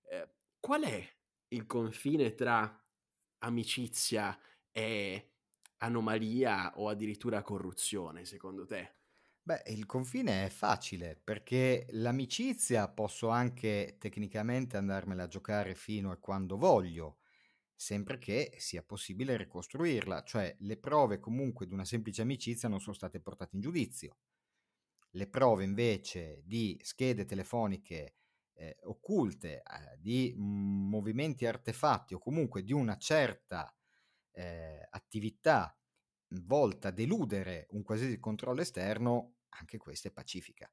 eh, 0.08 0.28
qual 0.60 0.82
è 0.82 1.08
il 1.48 1.66
confine 1.66 2.34
tra 2.34 2.82
amicizia 3.38 4.38
e 4.70 5.32
anomalia 5.78 6.78
o 6.78 6.88
addirittura 6.88 7.42
corruzione, 7.42 8.24
secondo 8.24 8.66
te? 8.66 8.94
Beh, 9.42 9.62
il 9.68 9.86
confine 9.86 10.44
è 10.46 10.48
facile 10.50 11.16
perché 11.22 11.86
l'amicizia 11.90 12.88
posso 12.88 13.28
anche 13.28 13.96
tecnicamente 13.98 14.76
andarmela 14.76 15.24
a 15.24 15.28
giocare 15.28 15.74
fino 15.74 16.10
a 16.10 16.16
quando 16.18 16.56
voglio, 16.56 17.19
sempre 17.80 18.18
che 18.18 18.52
sia 18.58 18.82
possibile 18.82 19.38
ricostruirla, 19.38 20.22
cioè 20.24 20.54
le 20.58 20.76
prove 20.76 21.18
comunque 21.18 21.64
di 21.64 21.72
una 21.72 21.86
semplice 21.86 22.20
amicizia 22.20 22.68
non 22.68 22.78
sono 22.78 22.94
state 22.94 23.20
portate 23.20 23.56
in 23.56 23.62
giudizio. 23.62 24.18
Le 25.12 25.26
prove 25.26 25.64
invece 25.64 26.42
di 26.44 26.78
schede 26.82 27.24
telefoniche 27.24 28.16
eh, 28.52 28.76
occulte, 28.82 29.62
eh, 29.62 29.96
di 29.98 30.34
movimenti 30.36 31.46
artefatti 31.46 32.12
o 32.12 32.18
comunque 32.18 32.62
di 32.62 32.74
una 32.74 32.98
certa 32.98 33.74
eh, 34.32 34.86
attività 34.90 35.74
volta 36.42 36.88
a 36.88 36.92
deludere 36.92 37.66
un 37.70 37.82
qualsiasi 37.82 38.18
controllo 38.18 38.60
esterno, 38.60 39.36
anche 39.48 39.78
questa 39.78 40.08
è 40.08 40.12
pacifica. 40.12 40.70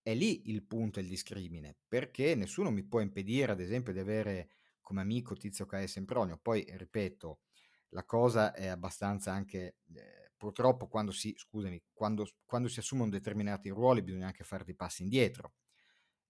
È 0.00 0.14
lì 0.14 0.48
il 0.50 0.62
punto 0.62 1.00
e 1.00 1.02
il 1.02 1.08
discrimine, 1.08 1.78
perché 1.88 2.36
nessuno 2.36 2.70
mi 2.70 2.84
può 2.84 3.00
impedire, 3.00 3.50
ad 3.50 3.60
esempio, 3.60 3.92
di 3.92 3.98
avere 3.98 4.50
come 4.84 5.00
amico 5.00 5.34
Tizio 5.34 5.66
Caio 5.66 5.88
Sempronio. 5.88 6.38
Poi, 6.40 6.64
ripeto, 6.68 7.40
la 7.88 8.04
cosa 8.04 8.52
è 8.54 8.66
abbastanza 8.68 9.32
anche, 9.32 9.78
eh, 9.94 10.32
purtroppo, 10.36 10.86
quando 10.86 11.10
si, 11.10 11.34
scusami, 11.36 11.82
quando, 11.92 12.28
quando 12.44 12.68
si 12.68 12.78
assumono 12.78 13.10
determinati 13.10 13.70
ruoli 13.70 14.02
bisogna 14.02 14.26
anche 14.26 14.44
fare 14.44 14.62
dei 14.64 14.76
passi 14.76 15.02
indietro. 15.02 15.54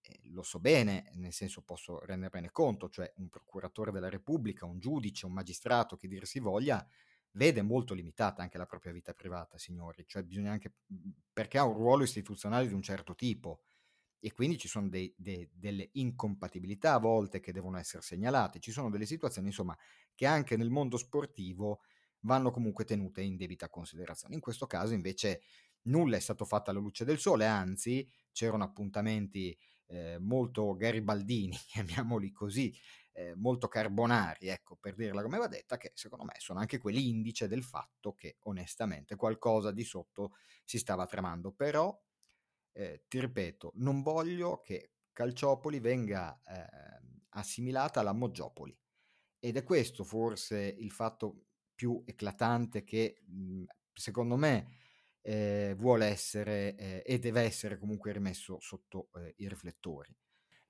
Eh, 0.01 0.21
lo 0.31 0.43
so 0.43 0.61
bene, 0.61 1.11
nel 1.15 1.33
senso 1.33 1.63
posso 1.63 1.99
rendermene 2.05 2.51
conto, 2.51 2.89
cioè 2.89 3.13
un 3.17 3.29
procuratore 3.29 3.91
della 3.91 4.09
Repubblica, 4.09 4.67
un 4.67 4.79
giudice, 4.79 5.27
un 5.27 5.33
magistrato, 5.33 5.97
che 5.97 6.09
dir 6.09 6.27
si 6.27 6.39
voglia, 6.39 6.87
vede 7.33 7.63
molto 7.63 7.95
limitata 7.95 8.43
anche 8.43 8.59
la 8.59 8.67
propria 8.67 8.93
vita 8.93 9.13
privata, 9.13 9.59
signori, 9.59 10.05
cioè 10.07 10.23
bisogna 10.23 10.53
anche, 10.53 10.75
mhmm, 10.87 11.11
perché 11.33 11.59
ha 11.59 11.65
un 11.65 11.75
ruolo 11.75 12.05
istituzionale 12.05 12.69
di 12.69 12.75
un 12.75 12.83
certo 12.83 13.15
tipo 13.15 13.63
e 14.25 14.33
quindi 14.33 14.57
ci 14.57 14.69
sono 14.69 14.89
dei, 14.89 15.13
dei, 15.19 15.47
delle 15.53 15.91
incompatibilità 15.93 16.95
a 16.95 16.99
volte 16.99 17.41
che 17.41 17.53
devono 17.53 17.77
essere 17.77 18.03
segnalate, 18.03 18.59
ci 18.59 18.71
sono 18.73 18.89
delle 18.89 19.05
situazioni 19.05 19.49
insomma 19.49 19.77
che 20.15 20.25
anche 20.25 20.57
nel 20.57 20.71
mondo 20.71 20.97
sportivo 20.97 21.81
vanno 22.21 22.51
comunque 22.51 22.87
tenute 22.87 23.21
in 23.21 23.37
debita 23.37 23.69
considerazione. 23.69 24.35
In 24.35 24.41
questo 24.41 24.67
caso 24.67 24.95
invece 24.95 25.43
nulla 25.83 26.17
è 26.17 26.21
stato 26.21 26.47
fatto 26.47 26.71
alla 26.71 26.79
luce 26.81 27.05
del 27.05 27.19
sole, 27.19 27.45
anzi 27.45 28.11
c'erano 28.33 28.65
appuntamenti 28.65 29.55
eh, 29.89 30.17
molto 30.19 30.75
garibaldini, 30.75 31.55
chiamiamoli 31.69 32.33
così, 32.33 32.75
eh, 33.13 33.35
molto 33.37 33.69
carbonari, 33.69 34.49
ecco, 34.49 34.77
per 34.77 34.95
dirla 34.95 35.23
come 35.23 35.37
va 35.37 35.49
detta, 35.49 35.77
che 35.77 35.93
secondo 35.95 36.25
me 36.25 36.33
sono 36.39 36.61
anche 36.61 36.79
quell'indice 36.79 37.47
del 37.47 37.63
fatto 37.63 38.15
che 38.15 38.39
onestamente 38.45 39.17
qualcosa 39.17 39.71
di 39.71 39.85
sotto 39.85 40.33
si 40.65 40.79
stava 40.79 41.05
tramando. 41.05 41.53
Però, 41.53 41.95
eh, 42.75 43.05
ti 43.09 43.21
ripeto, 43.21 43.73
non 43.77 44.03
voglio 44.03 44.61
che 44.61 44.91
Calciopoli 45.13 45.81
venga 45.81 46.41
eh, 46.45 46.67
assimilata 47.31 48.01
alla 48.01 48.13
Moggiopoli. 48.13 48.77
Ed 49.39 49.57
è 49.57 49.63
questo 49.63 50.05
forse 50.05 50.59
il 50.59 50.91
fatto 50.91 51.45
più 51.75 52.03
eclatante 52.05 52.83
che 52.85 53.23
mh, 53.27 53.65
secondo 53.93 54.37
me 54.37 54.79
eh, 55.21 55.75
vuole 55.79 56.07
essere 56.07 56.75
eh, 56.77 57.03
e 57.07 57.19
deve 57.19 57.43
essere 57.43 57.79
comunque 57.79 58.13
rimesso 58.13 58.59
sotto 58.61 59.11
eh, 59.15 59.35
i 59.39 59.49
riflettori. 59.49 60.15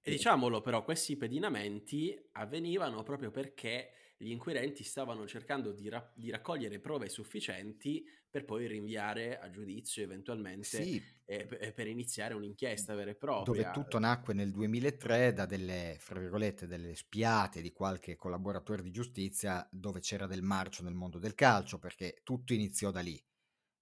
E 0.07 0.11
diciamolo 0.11 0.61
però, 0.61 0.85
questi 0.85 1.17
pedinamenti 1.17 2.15
avvenivano 2.33 3.03
proprio 3.03 3.31
perché 3.31 3.91
gli 4.25 4.31
inquirenti 4.31 4.83
stavano 4.83 5.27
cercando 5.27 5.71
di, 5.71 5.91
ra- 5.91 6.11
di 6.15 6.31
raccogliere 6.31 6.79
prove 6.79 7.11
sufficienti 7.11 8.03
per 8.31 8.47
poi 8.47 8.67
rinviare 8.67 9.39
a 9.39 9.51
giudizio 9.51 10.03
eventualmente 10.03 10.65
sì. 10.65 11.03
eh, 11.27 11.47
p- 11.47 11.73
per 11.73 11.87
iniziare 11.87 12.33
un'inchiesta 12.33 12.95
vera 12.95 13.11
e 13.11 13.17
propria. 13.17 13.55
Dove 13.55 13.71
tutto 13.73 13.99
nacque 13.99 14.33
nel 14.33 14.51
2003 14.51 15.35
da 15.35 15.45
delle, 15.45 15.97
fra 15.99 16.19
virgolette, 16.19 16.67
delle 16.67 16.95
spiate 16.95 17.61
di 17.61 17.71
qualche 17.73 18.17
collaboratore 18.17 18.83
di 18.83 18.91
giustizia 18.91 19.69
dove 19.71 20.01
c'era 20.01 20.27
del 20.27 20.43
marcio 20.43 20.83
nel 20.83 20.95
mondo 20.95 21.19
del 21.19 21.35
calcio, 21.35 21.79
perché 21.79 22.21
tutto 22.25 22.55
iniziò 22.55 22.91
da 22.91 23.01
lì. 23.01 23.23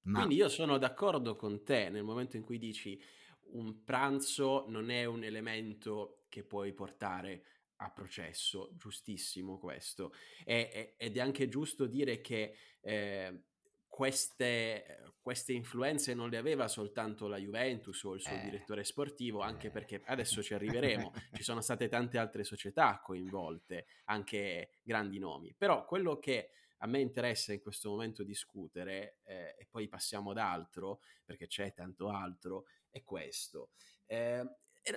Ma... 0.07 0.19
Quindi 0.19 0.35
io 0.35 0.49
sono 0.49 0.77
d'accordo 0.77 1.37
con 1.37 1.63
te 1.63 1.89
nel 1.89 2.03
momento 2.03 2.37
in 2.37 2.43
cui 2.43 2.59
dici 2.59 3.01
un 3.53 3.85
pranzo 3.85 4.65
non 4.69 4.91
è 4.91 5.05
un 5.05 5.23
elemento 5.23 6.25
che 6.29 6.43
puoi 6.43 6.73
portare 6.73 7.45
a 7.85 7.91
processo, 7.91 8.71
giustissimo 8.77 9.59
questo. 9.59 10.13
E, 10.45 10.95
ed 10.97 11.17
è 11.17 11.21
anche 11.21 11.49
giusto 11.49 11.87
dire 11.87 12.21
che 12.21 12.55
eh, 12.81 13.45
queste, 13.89 15.15
queste, 15.21 15.53
influenze 15.53 16.15
non 16.15 16.31
le 16.31 16.39
aveva 16.39 16.67
soltanto 16.67 17.29
la 17.29 17.37
Juventus 17.37 18.03
o 18.05 18.15
il 18.15 18.23
suo 18.23 18.35
eh, 18.35 18.41
direttore 18.41 18.85
sportivo, 18.85 19.41
anche 19.41 19.67
eh. 19.67 19.71
perché 19.71 20.03
adesso 20.07 20.43
ci 20.43 20.55
arriveremo, 20.55 21.13
ci 21.35 21.43
sono 21.43 21.61
state 21.61 21.89
tante 21.89 22.17
altre 22.17 22.43
società 22.43 23.01
coinvolte, 23.05 23.87
anche 24.05 24.79
grandi 24.83 25.19
nomi. 25.19 25.55
Però 25.57 25.85
quello 25.85 26.19
che 26.19 26.53
a 26.79 26.87
me 26.87 27.01
interessa 27.01 27.53
in 27.53 27.61
questo 27.61 27.91
momento 27.91 28.25
discutere, 28.25 29.19
eh, 29.25 29.57
e 29.59 29.67
poi 29.71 29.89
passiamo 29.89 30.31
ad 30.31 30.39
altro, 30.39 31.01
perché 31.25 31.47
c'è 31.47 31.73
tanto 31.73 32.09
altro, 32.09 32.65
è 32.91 33.03
questo. 33.05 33.71
Eh, 34.07 34.43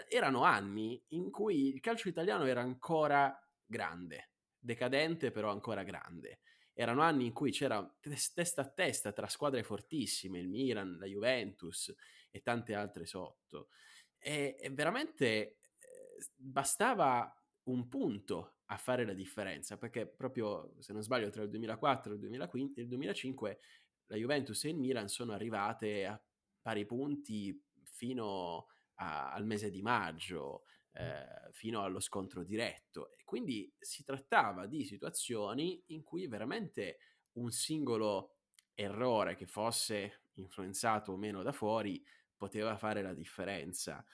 erano 0.09 0.43
anni 0.43 1.01
in 1.09 1.29
cui 1.29 1.73
il 1.73 1.79
calcio 1.79 2.09
italiano 2.09 2.45
era 2.45 2.61
ancora 2.61 3.37
grande, 3.65 4.31
decadente 4.57 5.31
però 5.31 5.51
ancora 5.51 5.83
grande. 5.83 6.41
Erano 6.73 7.01
anni 7.01 7.25
in 7.25 7.33
cui 7.33 7.51
c'era 7.51 7.87
testa 8.33 8.61
a 8.61 8.69
testa 8.69 9.13
tra 9.13 9.27
squadre 9.27 9.63
fortissime, 9.63 10.39
il 10.39 10.49
Milan, 10.49 10.97
la 10.97 11.05
Juventus 11.05 11.93
e 12.29 12.41
tante 12.41 12.73
altre 12.73 13.05
sotto. 13.05 13.69
e, 14.17 14.57
e 14.59 14.69
veramente 14.71 15.59
eh, 15.77 16.25
bastava 16.35 17.31
un 17.63 17.87
punto 17.87 18.57
a 18.65 18.77
fare 18.77 19.05
la 19.05 19.13
differenza, 19.13 19.77
perché 19.77 20.07
proprio, 20.07 20.73
se 20.79 20.91
non 20.91 21.03
sbaglio, 21.03 21.29
tra 21.29 21.43
il 21.43 21.49
2004 21.49 22.13
e 22.13 22.15
il 22.15 22.87
2005 22.87 23.59
la 24.07 24.17
Juventus 24.17 24.63
e 24.65 24.69
il 24.69 24.77
Milan 24.77 25.07
sono 25.07 25.33
arrivate 25.33 26.05
a 26.05 26.21
pari 26.61 26.85
punti 26.85 27.63
fino 27.83 28.67
a, 28.95 29.31
al 29.31 29.45
mese 29.45 29.69
di 29.69 29.81
maggio, 29.81 30.63
eh, 30.93 31.51
fino 31.51 31.83
allo 31.83 31.99
scontro 31.99 32.43
diretto. 32.43 33.11
E 33.11 33.23
quindi 33.23 33.71
si 33.79 34.03
trattava 34.03 34.65
di 34.65 34.83
situazioni 34.85 35.83
in 35.87 36.03
cui 36.03 36.27
veramente 36.27 36.99
un 37.33 37.51
singolo 37.51 38.37
errore 38.73 39.35
che 39.35 39.45
fosse 39.45 40.21
influenzato 40.33 41.13
o 41.13 41.17
meno 41.17 41.43
da 41.43 41.51
fuori 41.51 42.03
poteva 42.35 42.77
fare 42.77 43.01
la 43.01 43.13
differenza. 43.13 44.05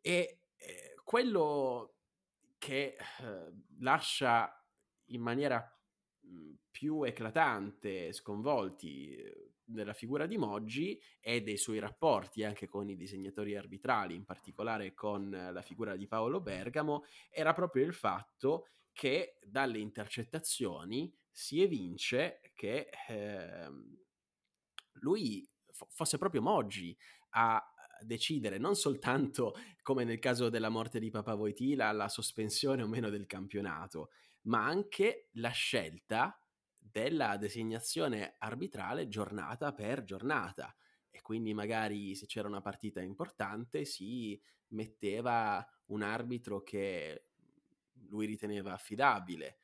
E 0.00 0.40
eh, 0.56 0.94
quello 1.02 1.94
che 2.58 2.96
eh, 2.96 3.52
lascia 3.80 4.64
in 5.08 5.20
maniera 5.20 5.68
più 6.70 7.02
eclatante, 7.02 8.12
sconvolti 8.12 9.16
della 9.64 9.92
eh, 9.92 9.94
figura 9.94 10.26
di 10.26 10.36
Moggi 10.36 11.00
e 11.20 11.42
dei 11.42 11.56
suoi 11.56 11.78
rapporti 11.78 12.44
anche 12.44 12.68
con 12.68 12.88
i 12.88 12.96
disegnatori 12.96 13.56
arbitrali, 13.56 14.14
in 14.14 14.24
particolare 14.24 14.94
con 14.94 15.30
la 15.30 15.62
figura 15.62 15.96
di 15.96 16.06
Paolo 16.06 16.40
Bergamo, 16.40 17.04
era 17.30 17.52
proprio 17.52 17.84
il 17.84 17.94
fatto 17.94 18.68
che 18.92 19.38
dalle 19.42 19.78
intercettazioni 19.78 21.12
si 21.30 21.60
evince 21.60 22.40
che 22.54 22.88
eh, 23.08 23.68
lui 25.00 25.48
f- 25.72 25.86
fosse 25.88 26.16
proprio 26.16 26.42
Moggi 26.42 26.96
a 27.30 27.62
decidere 28.00 28.58
non 28.58 28.76
soltanto 28.76 29.54
come 29.82 30.04
nel 30.04 30.18
caso 30.18 30.48
della 30.48 30.68
morte 30.68 30.98
di 30.98 31.10
Papa 31.10 31.34
Voitila 31.34 31.90
la 31.92 32.08
sospensione 32.08 32.82
o 32.82 32.88
meno 32.88 33.10
del 33.10 33.26
campionato, 33.26 34.10
ma 34.42 34.64
anche 34.64 35.28
la 35.34 35.50
scelta 35.50 36.38
della 36.94 37.36
designazione 37.36 38.36
arbitrale 38.38 39.08
giornata 39.08 39.72
per 39.72 40.04
giornata 40.04 40.72
e 41.10 41.20
quindi 41.22 41.52
magari 41.52 42.14
se 42.14 42.26
c'era 42.26 42.46
una 42.46 42.60
partita 42.60 43.00
importante 43.00 43.84
si 43.84 44.40
metteva 44.68 45.66
un 45.86 46.02
arbitro 46.02 46.62
che 46.62 47.30
lui 48.10 48.26
riteneva 48.26 48.74
affidabile 48.74 49.58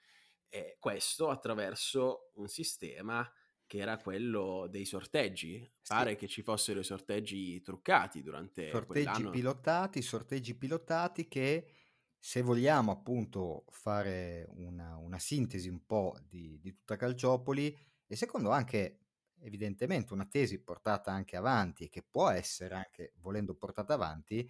e 0.49 0.77
questo 0.81 1.29
attraverso 1.29 2.33
un 2.35 2.49
sistema 2.49 3.33
che 3.65 3.79
era 3.79 3.97
quello 3.99 4.67
dei 4.69 4.85
sorteggi. 4.85 5.65
Pare 5.87 6.11
sì. 6.11 6.17
che 6.17 6.27
ci 6.27 6.43
fossero 6.43 6.81
i 6.81 6.85
sorteggi 6.85 7.61
truccati 7.61 8.23
durante 8.25 8.71
sorteggi 8.71 9.05
quell'anno. 9.05 9.31
pilotati, 9.31 10.03
sorteggi 10.03 10.57
pilotati 10.57 11.29
che 11.29 11.75
se 12.23 12.43
vogliamo 12.43 12.93
appunto 12.93 13.65
fare 13.71 14.47
una, 14.51 14.97
una 14.99 15.19
sintesi 15.19 15.69
un 15.71 15.87
po' 15.87 16.17
di, 16.29 16.59
di, 16.61 16.75
tutta 16.75 16.97
Calciopoli 16.97 17.75
e 18.07 18.15
secondo 18.15 18.51
anche 18.51 18.99
evidentemente 19.41 20.13
una 20.13 20.27
tesi 20.27 20.63
portata 20.63 21.11
anche 21.11 21.37
avanti 21.37 21.89
che 21.89 22.03
può 22.03 22.29
essere 22.29 22.75
anche 22.75 23.15
volendo 23.17 23.55
portata 23.55 23.95
avanti, 23.95 24.49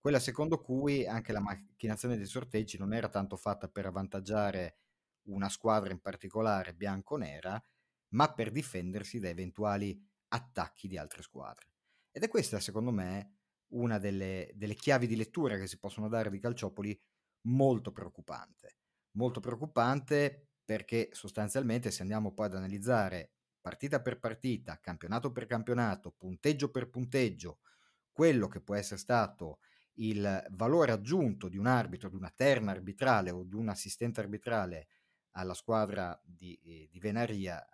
quella 0.00 0.18
secondo 0.18 0.60
cui 0.60 1.06
anche 1.06 1.32
la 1.32 1.38
macchinazione 1.38 2.16
dei 2.16 2.26
sorteggi 2.26 2.76
non 2.76 2.92
era 2.92 3.08
tanto 3.08 3.36
fatta 3.36 3.68
per 3.68 3.86
avvantaggiare 3.86 4.78
una 5.26 5.48
squadra 5.48 5.92
in 5.92 6.00
particolare 6.00 6.74
bianco-nera, 6.74 7.62
ma 8.08 8.32
per 8.34 8.50
difendersi 8.50 9.20
da 9.20 9.28
eventuali 9.28 9.96
attacchi 10.28 10.88
di 10.88 10.98
altre 10.98 11.22
squadre. 11.22 11.68
Ed 12.10 12.24
è 12.24 12.28
questa, 12.28 12.58
secondo 12.58 12.90
me, 12.90 13.36
una 13.68 13.98
delle, 13.98 14.50
delle 14.54 14.74
chiavi 14.74 15.06
di 15.06 15.14
lettura 15.14 15.56
che 15.56 15.68
si 15.68 15.78
possono 15.78 16.08
dare 16.08 16.30
di 16.30 16.40
Calciopoli 16.40 17.00
molto 17.42 17.92
preoccupante. 17.92 18.76
Molto 19.12 19.40
preoccupante 19.40 20.48
perché 20.64 21.10
sostanzialmente 21.12 21.90
se 21.90 22.02
andiamo 22.02 22.32
poi 22.32 22.46
ad 22.46 22.54
analizzare 22.54 23.32
partita 23.60 24.00
per 24.00 24.18
partita, 24.18 24.80
campionato 24.80 25.30
per 25.32 25.46
campionato, 25.46 26.12
punteggio 26.12 26.70
per 26.70 26.88
punteggio, 26.88 27.60
quello 28.10 28.48
che 28.48 28.60
può 28.60 28.74
essere 28.74 28.98
stato 28.98 29.58
il 29.96 30.46
valore 30.50 30.92
aggiunto 30.92 31.48
di 31.48 31.58
un 31.58 31.66
arbitro, 31.66 32.08
di 32.08 32.16
una 32.16 32.32
terna 32.34 32.72
arbitrale 32.72 33.30
o 33.30 33.44
di 33.44 33.54
un 33.54 33.68
assistente 33.68 34.20
arbitrale 34.20 34.88
alla 35.32 35.54
squadra 35.54 36.18
di, 36.24 36.58
eh, 36.62 36.88
di 36.90 36.98
Venaria 36.98 37.64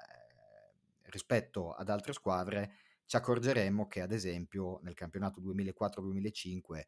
rispetto 1.11 1.73
ad 1.73 1.89
altre 1.89 2.13
squadre, 2.13 2.75
ci 3.05 3.17
accorgeremo 3.17 3.87
che 3.87 4.03
ad 4.03 4.13
esempio 4.13 4.81
nel 4.83 4.95
campionato 4.95 5.41
2004-2005, 5.41 6.83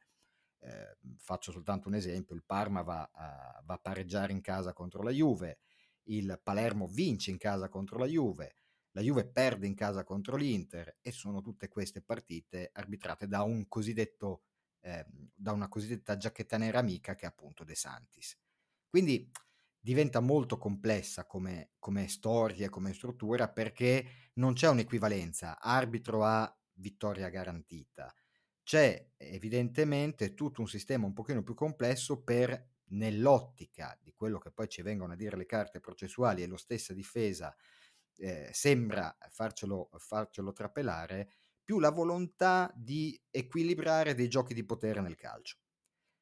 eh, 0.60 0.96
faccio 1.16 1.52
soltanto 1.52 1.88
un 1.88 1.94
esempio, 1.94 2.34
il 2.34 2.44
Parma 2.44 2.82
va 2.82 3.10
a, 3.12 3.62
va 3.64 3.74
a 3.74 3.78
pareggiare 3.78 4.32
in 4.32 4.40
casa 4.40 4.72
contro 4.72 5.02
la 5.02 5.10
Juve, 5.10 5.60
il 6.04 6.40
Palermo 6.42 6.86
vince 6.86 7.30
in 7.30 7.38
casa 7.38 7.68
contro 7.68 7.98
la 7.98 8.06
Juve, 8.06 8.54
la 8.92 9.02
Juve 9.02 9.26
perde 9.26 9.66
in 9.66 9.74
casa 9.74 10.04
contro 10.04 10.36
l'Inter 10.36 10.98
e 11.00 11.12
sono 11.12 11.40
tutte 11.40 11.68
queste 11.68 12.02
partite 12.02 12.70
arbitrate 12.72 13.28
da 13.28 13.42
un 13.42 13.66
eh, 14.82 15.06
da 15.34 15.52
una 15.52 15.68
cosiddetta 15.68 16.16
giacchetta 16.16 16.56
nera 16.56 16.78
amica 16.78 17.14
che 17.14 17.24
è 17.26 17.28
appunto 17.28 17.64
De 17.64 17.74
Santis. 17.74 18.36
Quindi 18.88 19.30
diventa 19.78 20.20
molto 20.20 20.58
complessa 20.58 21.24
come, 21.26 21.72
come 21.78 22.08
storia, 22.08 22.68
come 22.68 22.92
struttura, 22.92 23.48
perché 23.48 24.30
non 24.34 24.54
c'è 24.54 24.68
un'equivalenza 24.68 25.60
arbitro 25.60 26.24
a 26.24 26.52
vittoria 26.74 27.28
garantita. 27.28 28.12
C'è 28.70 29.04
evidentemente 29.16 30.32
tutto 30.34 30.60
un 30.60 30.68
sistema 30.68 31.04
un 31.04 31.12
pochino 31.12 31.42
più 31.42 31.54
complesso 31.54 32.22
per, 32.22 32.68
nell'ottica 32.90 33.98
di 34.00 34.12
quello 34.14 34.38
che 34.38 34.52
poi 34.52 34.68
ci 34.68 34.80
vengono 34.82 35.14
a 35.14 35.16
dire 35.16 35.36
le 35.36 35.44
carte 35.44 35.80
processuali 35.80 36.44
e 36.44 36.46
lo 36.46 36.56
stessa 36.56 36.92
difesa 36.92 37.52
eh, 38.18 38.48
sembra 38.52 39.18
farcelo, 39.28 39.90
farcelo 39.96 40.52
trapelare, 40.52 41.32
più 41.64 41.80
la 41.80 41.90
volontà 41.90 42.72
di 42.76 43.20
equilibrare 43.28 44.14
dei 44.14 44.28
giochi 44.28 44.54
di 44.54 44.64
potere 44.64 45.00
nel 45.00 45.16
calcio. 45.16 45.56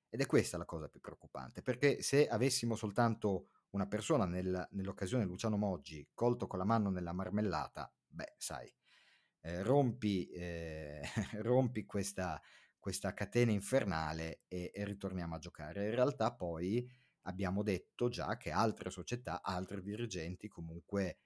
Ed 0.08 0.22
è 0.22 0.24
questa 0.24 0.56
la 0.56 0.64
cosa 0.64 0.88
più 0.88 1.00
preoccupante, 1.00 1.60
perché 1.60 2.00
se 2.00 2.28
avessimo 2.28 2.76
soltanto 2.76 3.48
una 3.72 3.86
persona 3.86 4.24
nel, 4.24 4.66
nell'occasione 4.70 5.26
Luciano 5.26 5.58
Moggi 5.58 6.08
colto 6.14 6.46
con 6.46 6.58
la 6.58 6.64
mano 6.64 6.88
nella 6.88 7.12
marmellata, 7.12 7.92
beh, 8.06 8.36
sai, 8.38 8.74
eh, 9.40 9.62
rompi, 9.62 10.28
eh, 10.28 11.00
rompi 11.42 11.84
questa, 11.84 12.40
questa, 12.78 13.14
catena 13.14 13.52
infernale 13.52 14.42
e, 14.48 14.70
e 14.74 14.84
ritorniamo 14.84 15.34
a 15.34 15.38
giocare. 15.38 15.86
In 15.86 15.94
realtà 15.94 16.32
poi 16.32 16.88
abbiamo 17.22 17.62
detto 17.62 18.08
già 18.08 18.36
che 18.36 18.50
altre 18.50 18.90
società, 18.90 19.42
altri 19.42 19.82
dirigenti 19.82 20.48
comunque 20.48 21.20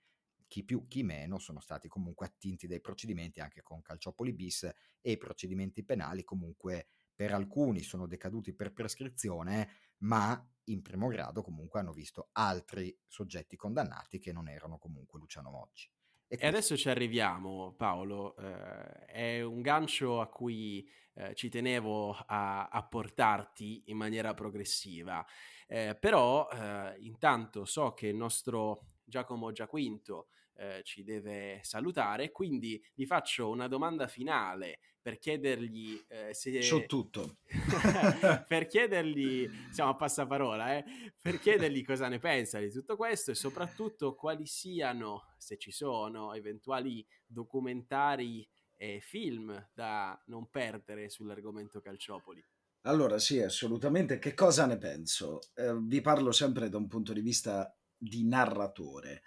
chi 0.53 0.65
più 0.65 0.87
chi 0.87 1.03
meno 1.03 1.39
sono 1.39 1.61
stati 1.61 1.89
comunque 1.89 2.27
attinti 2.27 2.67
dai 2.67 2.83
procedimenti 2.83 3.41
anche 3.41 3.63
con 3.63 3.81
Calciopoli 3.81 4.35
bis 4.35 4.65
e 5.01 5.11
i 5.13 5.17
procedimenti 5.17 5.83
penali 5.83 6.25
comunque 6.25 6.89
per 7.15 7.33
alcuni 7.33 7.83
sono 7.83 8.07
decaduti 8.07 8.53
per 8.53 8.73
prescrizione, 8.73 9.69
ma 9.99 10.47
in 10.65 10.83
primo 10.83 11.09
grado 11.09 11.43
comunque 11.43 11.81
hanno 11.81 11.93
visto 11.93 12.29
altri 12.33 12.95
soggetti 13.07 13.57
condannati 13.57 14.19
che 14.19 14.33
non 14.33 14.49
erano 14.49 14.77
comunque 14.77 15.19
Luciano 15.19 15.51
Moggi. 15.51 15.91
E, 16.33 16.39
e 16.41 16.47
adesso 16.47 16.79
ci 16.79 16.89
arriviamo, 16.89 17.75
Paolo. 17.77 18.35
Eh, 18.39 19.05
è 19.05 19.43
un 19.43 19.61
gancio 19.61 20.23
a 20.23 20.29
cui 20.29 20.89
eh, 21.13 21.35
ci 21.35 21.51
tenevo 21.51 22.13
a, 22.27 22.69
a, 22.69 22.83
portarti 22.85 23.83
in 23.89 23.99
maniera 23.99 24.33
progressiva. 24.33 25.23
Eh, 25.67 25.95
però 25.95 26.49
eh, 26.49 26.97
intanto 27.01 27.67
so 27.67 27.93
che 27.93 28.07
il 28.07 28.17
nostro 28.17 28.87
Giacomo 29.05 29.53
Giaquinto 29.53 30.29
eh, 30.55 30.81
ci 30.85 31.05
deve 31.05 31.61
salutare, 31.65 32.31
quindi 32.31 32.83
gli 32.95 33.05
faccio 33.05 33.51
una 33.51 33.69
domanda 33.69 34.07
finale 34.07 34.79
per 35.03 35.19
chiedergli 35.19 36.01
eh, 36.09 36.33
se... 36.33 36.63
So 36.63 36.87
tutto. 36.87 37.39
per 38.47 38.67
chiedergli, 38.67 39.51
siamo 39.71 39.91
a 39.91 39.97
passaparola, 39.97 40.77
eh, 40.77 40.85
per 41.21 41.41
chiedergli 41.41 41.85
cosa 41.85 42.09
ne 42.09 42.21
pensa 42.21 42.61
di 42.61 42.71
tutto 42.71 42.97
questo 42.97 43.33
e 43.33 43.35
soprattutto 43.35 44.15
quali 44.15 44.47
siano, 44.47 45.35
se 45.37 45.59
ci 45.59 45.73
sono, 45.73 46.33
eventuali 46.33 47.05
documentari 47.27 48.49
e 48.77 49.01
film 49.01 49.71
da 49.75 50.21
non 50.27 50.49
perdere 50.49 51.09
sull'argomento 51.09 51.81
Calciopoli. 51.81 52.45
Allora, 52.83 53.19
sì, 53.19 53.41
assolutamente. 53.41 54.19
Che 54.19 54.35
cosa 54.35 54.67
ne 54.67 54.79
penso? 54.79 55.41
Eh, 55.55 55.77
vi 55.81 56.01
parlo 56.01 56.33
sempre 56.33 56.69
da 56.69 56.79
un 56.79 56.89
punto 56.89 57.13
di 57.13 57.21
vista 57.21 57.77
di 57.97 58.25
narratore 58.25 59.23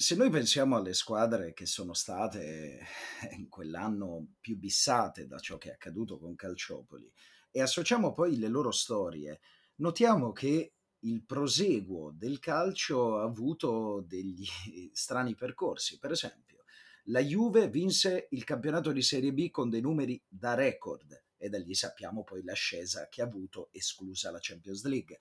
se 0.00 0.14
noi 0.14 0.30
pensiamo 0.30 0.76
alle 0.76 0.94
squadre 0.94 1.52
che 1.52 1.66
sono 1.66 1.92
state 1.92 2.78
eh, 2.78 3.34
in 3.34 3.48
quell'anno 3.48 4.34
più 4.38 4.56
bissate 4.56 5.26
da 5.26 5.40
ciò 5.40 5.58
che 5.58 5.70
è 5.70 5.72
accaduto 5.72 6.20
con 6.20 6.36
Calciopoli 6.36 7.12
e 7.50 7.60
associamo 7.60 8.12
poi 8.12 8.38
le 8.38 8.46
loro 8.46 8.70
storie, 8.70 9.40
notiamo 9.78 10.30
che 10.30 10.74
il 11.00 11.24
proseguo 11.24 12.12
del 12.12 12.38
calcio 12.38 13.18
ha 13.18 13.24
avuto 13.24 14.04
degli 14.06 14.44
strani 14.94 15.34
percorsi. 15.34 15.98
Per 15.98 16.12
esempio, 16.12 16.62
la 17.06 17.20
Juve 17.20 17.68
vinse 17.68 18.28
il 18.30 18.44
campionato 18.44 18.92
di 18.92 19.02
Serie 19.02 19.32
B 19.32 19.50
con 19.50 19.68
dei 19.68 19.80
numeri 19.80 20.22
da 20.28 20.54
record, 20.54 21.24
e 21.36 21.48
da 21.48 21.58
lì 21.58 21.74
sappiamo 21.74 22.24
poi 22.24 22.42
l'ascesa 22.42 23.08
che 23.08 23.22
ha 23.22 23.24
avuto, 23.24 23.68
esclusa 23.72 24.30
la 24.30 24.38
Champions 24.40 24.84
League. 24.84 25.18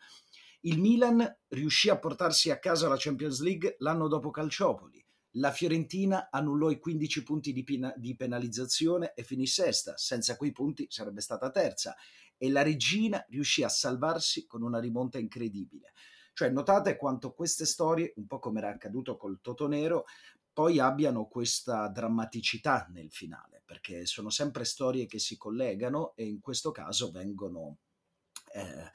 Il 0.61 0.79
Milan 0.79 1.37
riuscì 1.49 1.89
a 1.89 1.97
portarsi 1.97 2.49
a 2.49 2.59
casa 2.59 2.87
la 2.87 2.95
Champions 2.97 3.41
League 3.41 3.75
l'anno 3.79 4.07
dopo 4.07 4.31
Calciopoli. 4.31 5.03
La 5.31 5.51
Fiorentina 5.51 6.29
annullò 6.31 6.71
i 6.71 6.79
15 6.79 7.23
punti 7.23 7.53
di, 7.53 7.63
pina- 7.63 7.93
di 7.95 8.15
penalizzazione 8.15 9.13
e 9.13 9.23
finì 9.23 9.45
sesta. 9.45 9.95
Senza 9.97 10.35
quei 10.35 10.51
punti 10.51 10.87
sarebbe 10.89 11.21
stata 11.21 11.51
terza. 11.51 11.95
E 12.37 12.49
la 12.49 12.63
Regina 12.63 13.23
riuscì 13.29 13.63
a 13.63 13.69
salvarsi 13.69 14.47
con 14.47 14.63
una 14.63 14.79
rimonta 14.79 15.19
incredibile. 15.19 15.93
Cioè, 16.33 16.49
notate 16.49 16.97
quanto 16.97 17.33
queste 17.33 17.65
storie, 17.65 18.13
un 18.17 18.27
po' 18.27 18.39
come 18.39 18.59
era 18.59 18.69
accaduto 18.69 19.15
col 19.17 19.39
Totonero, 19.41 20.05
poi 20.53 20.79
abbiano 20.79 21.27
questa 21.27 21.87
drammaticità 21.87 22.87
nel 22.91 23.11
finale, 23.11 23.61
perché 23.63 24.07
sono 24.07 24.31
sempre 24.31 24.65
storie 24.65 25.05
che 25.05 25.19
si 25.19 25.37
collegano 25.37 26.13
e 26.15 26.25
in 26.25 26.39
questo 26.41 26.71
caso 26.71 27.11
vengono 27.11 27.77
eh, 28.53 28.91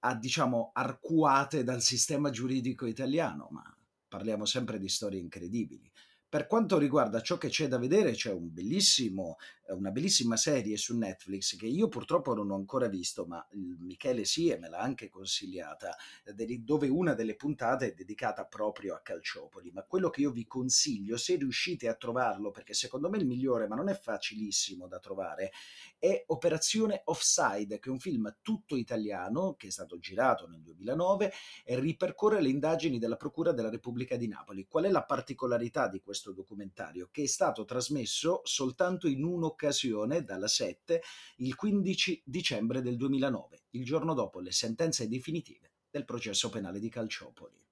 a, 0.00 0.14
diciamo 0.14 0.70
arcuate 0.72 1.64
dal 1.64 1.82
sistema 1.82 2.30
giuridico 2.30 2.86
italiano, 2.86 3.48
ma 3.50 3.62
parliamo 4.08 4.44
sempre 4.44 4.78
di 4.78 4.88
storie 4.88 5.20
incredibili. 5.20 5.90
Per 6.28 6.46
quanto 6.46 6.78
riguarda 6.78 7.20
ciò 7.20 7.38
che 7.38 7.48
c'è 7.48 7.68
da 7.68 7.78
vedere, 7.78 8.12
c'è 8.12 8.32
un 8.32 8.52
una 9.68 9.90
bellissima 9.90 10.36
serie 10.36 10.76
su 10.76 10.96
Netflix 10.96 11.56
che 11.56 11.66
io 11.66 11.88
purtroppo 11.88 12.34
non 12.34 12.50
ho 12.50 12.54
ancora 12.54 12.86
visto, 12.86 13.26
ma 13.26 13.44
Michele 13.50 14.24
sì 14.24 14.48
e 14.48 14.58
me 14.58 14.68
l'ha 14.68 14.78
anche 14.78 15.08
consigliata, 15.08 15.96
dove 16.60 16.88
una 16.88 17.14
delle 17.14 17.34
puntate 17.34 17.88
è 17.88 17.94
dedicata 17.94 18.46
proprio 18.46 18.94
a 18.94 19.00
Calciopoli. 19.00 19.70
Ma 19.72 19.82
quello 19.82 20.08
che 20.10 20.20
io 20.20 20.30
vi 20.30 20.46
consiglio, 20.46 21.16
se 21.16 21.36
riuscite 21.36 21.88
a 21.88 21.94
trovarlo, 21.94 22.50
perché 22.50 22.74
secondo 22.74 23.08
me 23.08 23.18
è 23.18 23.20
il 23.20 23.26
migliore, 23.26 23.66
ma 23.66 23.74
non 23.74 23.88
è 23.88 23.94
facilissimo 23.94 24.86
da 24.86 25.00
trovare, 25.00 25.50
è 25.98 26.24
Operazione 26.28 27.02
Offside, 27.04 27.78
che 27.80 27.88
è 27.88 27.92
un 27.92 27.98
film 27.98 28.36
tutto 28.42 28.76
italiano 28.76 29.54
che 29.54 29.68
è 29.68 29.70
stato 29.70 29.98
girato 29.98 30.46
nel 30.46 30.62
2009 30.62 31.32
e 31.64 31.80
ripercorre 31.80 32.40
le 32.40 32.48
indagini 32.48 32.98
della 32.98 33.16
Procura 33.16 33.52
della 33.52 33.70
Repubblica 33.70 34.16
di 34.16 34.28
Napoli. 34.28 34.66
Qual 34.68 34.84
è 34.84 34.90
la 34.90 35.04
particolarità 35.04 35.88
di 35.88 36.00
questo? 36.00 36.32
documentario, 36.32 37.08
che 37.10 37.24
è 37.24 37.26
stato 37.26 37.64
trasmesso 37.64 38.42
soltanto 38.44 39.08
in 39.08 39.22
un'occasione 39.56 40.22
dalla 40.22 40.46
7, 40.46 41.02
il 41.36 41.54
15 41.54 42.22
dicembre 42.24 42.82
del 42.82 42.96
2009, 42.96 43.62
il 43.70 43.84
giorno 43.84 44.12
dopo 44.12 44.40
le 44.40 44.52
sentenze 44.52 45.08
definitive 45.08 45.72
del 45.90 46.04
processo 46.04 46.50
penale 46.50 46.78
di 46.78 46.90
Calciopoli. 46.90 47.64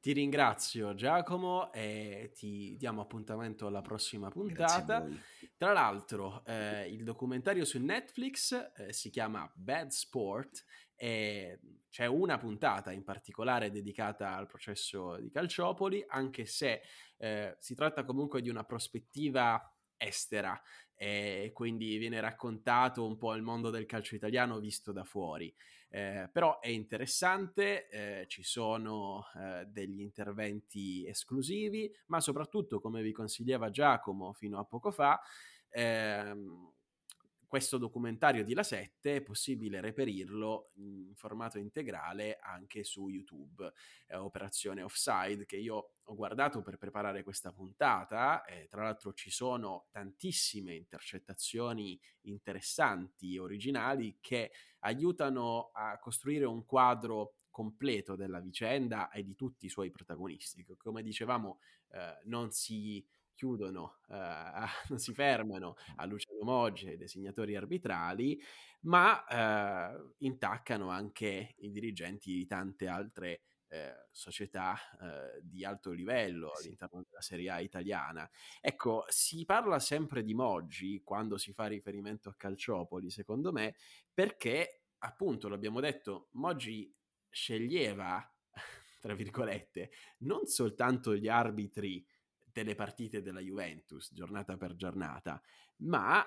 Ti 0.00 0.12
ringrazio 0.12 0.94
Giacomo 0.94 1.70
e 1.72 2.32
ti 2.34 2.74
diamo 2.78 3.02
appuntamento 3.02 3.66
alla 3.66 3.82
prossima 3.82 4.30
puntata. 4.30 5.06
Tra 5.58 5.72
l'altro 5.74 6.42
eh, 6.46 6.88
il 6.88 7.04
documentario 7.04 7.66
su 7.66 7.78
Netflix 7.78 8.52
eh, 8.76 8.94
si 8.94 9.10
chiama 9.10 9.50
Bad 9.54 9.90
Sport 9.90 10.64
e 10.94 11.60
c'è 11.90 12.06
una 12.06 12.38
puntata 12.38 12.92
in 12.92 13.04
particolare 13.04 13.70
dedicata 13.70 14.36
al 14.36 14.46
processo 14.46 15.16
di 15.16 15.28
Calciopoli, 15.28 16.02
anche 16.08 16.46
se 16.46 16.80
eh, 17.18 17.56
si 17.58 17.74
tratta 17.74 18.04
comunque 18.04 18.40
di 18.40 18.48
una 18.48 18.64
prospettiva 18.64 19.60
estera 20.00 20.60
e 20.94 21.50
quindi 21.54 21.96
viene 21.96 22.20
raccontato 22.20 23.06
un 23.06 23.16
po' 23.16 23.34
il 23.34 23.42
mondo 23.42 23.70
del 23.70 23.86
calcio 23.86 24.14
italiano 24.14 24.58
visto 24.58 24.92
da 24.92 25.02
fuori. 25.04 25.54
Eh, 25.88 26.28
però 26.30 26.60
è 26.60 26.68
interessante, 26.68 27.88
eh, 27.88 28.26
ci 28.28 28.42
sono 28.42 29.24
eh, 29.34 29.64
degli 29.66 30.00
interventi 30.00 31.06
esclusivi, 31.06 31.90
ma 32.06 32.20
soprattutto, 32.20 32.80
come 32.80 33.02
vi 33.02 33.12
consigliava 33.12 33.70
Giacomo 33.70 34.32
fino 34.34 34.58
a 34.58 34.64
poco 34.64 34.90
fa, 34.90 35.20
ehm, 35.70 36.70
questo 37.50 37.78
documentario 37.78 38.44
di 38.44 38.54
La 38.54 38.62
7 38.62 39.16
è 39.16 39.22
possibile 39.22 39.80
reperirlo 39.80 40.70
in 40.74 41.16
formato 41.16 41.58
integrale 41.58 42.38
anche 42.40 42.84
su 42.84 43.08
YouTube, 43.08 43.72
eh, 44.06 44.14
Operazione 44.14 44.84
Offside, 44.84 45.46
che 45.46 45.56
io 45.56 45.94
ho 46.00 46.14
guardato 46.14 46.62
per 46.62 46.76
preparare 46.76 47.24
questa 47.24 47.50
puntata. 47.50 48.44
Eh, 48.44 48.68
tra 48.70 48.84
l'altro 48.84 49.12
ci 49.14 49.32
sono 49.32 49.88
tantissime 49.90 50.76
intercettazioni 50.76 52.00
interessanti 52.20 53.36
originali 53.36 54.18
che 54.20 54.52
aiutano 54.82 55.70
a 55.72 55.98
costruire 55.98 56.44
un 56.44 56.64
quadro 56.64 57.38
completo 57.50 58.14
della 58.14 58.38
vicenda 58.38 59.10
e 59.10 59.24
di 59.24 59.34
tutti 59.34 59.66
i 59.66 59.70
suoi 59.70 59.90
protagonisti. 59.90 60.64
Come 60.76 61.02
dicevamo, 61.02 61.58
eh, 61.88 62.16
non 62.26 62.52
si 62.52 63.04
chiudono, 63.40 64.00
eh, 64.10 64.14
non 64.90 64.98
si 64.98 65.14
fermano 65.14 65.76
a 65.96 66.04
Luciano 66.04 66.42
Moggi 66.42 66.86
e 66.86 66.90
ai 66.90 66.96
designatori 66.98 67.56
arbitrali, 67.56 68.38
ma 68.82 69.24
eh, 69.24 70.14
intaccano 70.18 70.90
anche 70.90 71.54
i 71.58 71.70
dirigenti 71.70 72.32
di 72.32 72.46
tante 72.46 72.86
altre 72.86 73.40
eh, 73.68 74.08
società 74.10 74.76
eh, 75.00 75.40
di 75.42 75.64
alto 75.64 75.90
livello 75.90 76.52
all'interno 76.52 77.02
della 77.08 77.22
Serie 77.22 77.48
A 77.48 77.60
italiana. 77.60 78.28
Ecco, 78.60 79.04
si 79.08 79.46
parla 79.46 79.78
sempre 79.78 80.22
di 80.22 80.34
Moggi 80.34 81.00
quando 81.02 81.38
si 81.38 81.54
fa 81.54 81.66
riferimento 81.66 82.28
a 82.28 82.34
Calciopoli, 82.36 83.08
secondo 83.08 83.52
me, 83.52 83.74
perché 84.12 84.82
appunto 84.98 85.48
l'abbiamo 85.48 85.80
detto, 85.80 86.28
Moggi 86.32 86.94
sceglieva, 87.30 88.22
tra 89.00 89.14
virgolette, 89.14 89.92
non 90.18 90.44
soltanto 90.44 91.14
gli 91.14 91.28
arbitri 91.28 92.04
delle 92.52 92.74
partite 92.74 93.22
della 93.22 93.40
Juventus 93.40 94.12
giornata 94.12 94.56
per 94.56 94.74
giornata, 94.74 95.40
ma 95.78 96.24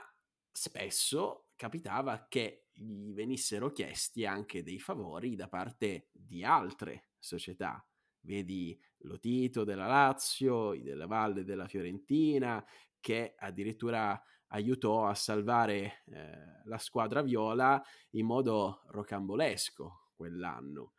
spesso 0.51 1.49
capitava 1.55 2.27
che 2.27 2.67
gli 2.73 3.13
venissero 3.13 3.71
chiesti 3.71 4.25
anche 4.25 4.63
dei 4.63 4.79
favori 4.79 5.35
da 5.35 5.47
parte 5.47 6.09
di 6.11 6.43
altre 6.43 7.09
società. 7.19 7.85
Vedi 8.21 8.79
Lotito 8.99 9.63
della 9.63 9.87
Lazio, 9.87 10.73
i 10.73 10.81
della 10.81 11.07
Valle 11.07 11.43
della 11.43 11.67
Fiorentina, 11.67 12.65
che 12.99 13.35
addirittura 13.37 14.19
aiutò 14.47 15.07
a 15.07 15.15
salvare 15.15 16.03
eh, 16.05 16.61
la 16.65 16.77
squadra 16.77 17.21
viola 17.21 17.81
in 18.11 18.25
modo 18.25 18.83
rocambolesco 18.87 20.11
quell'anno. 20.15 20.93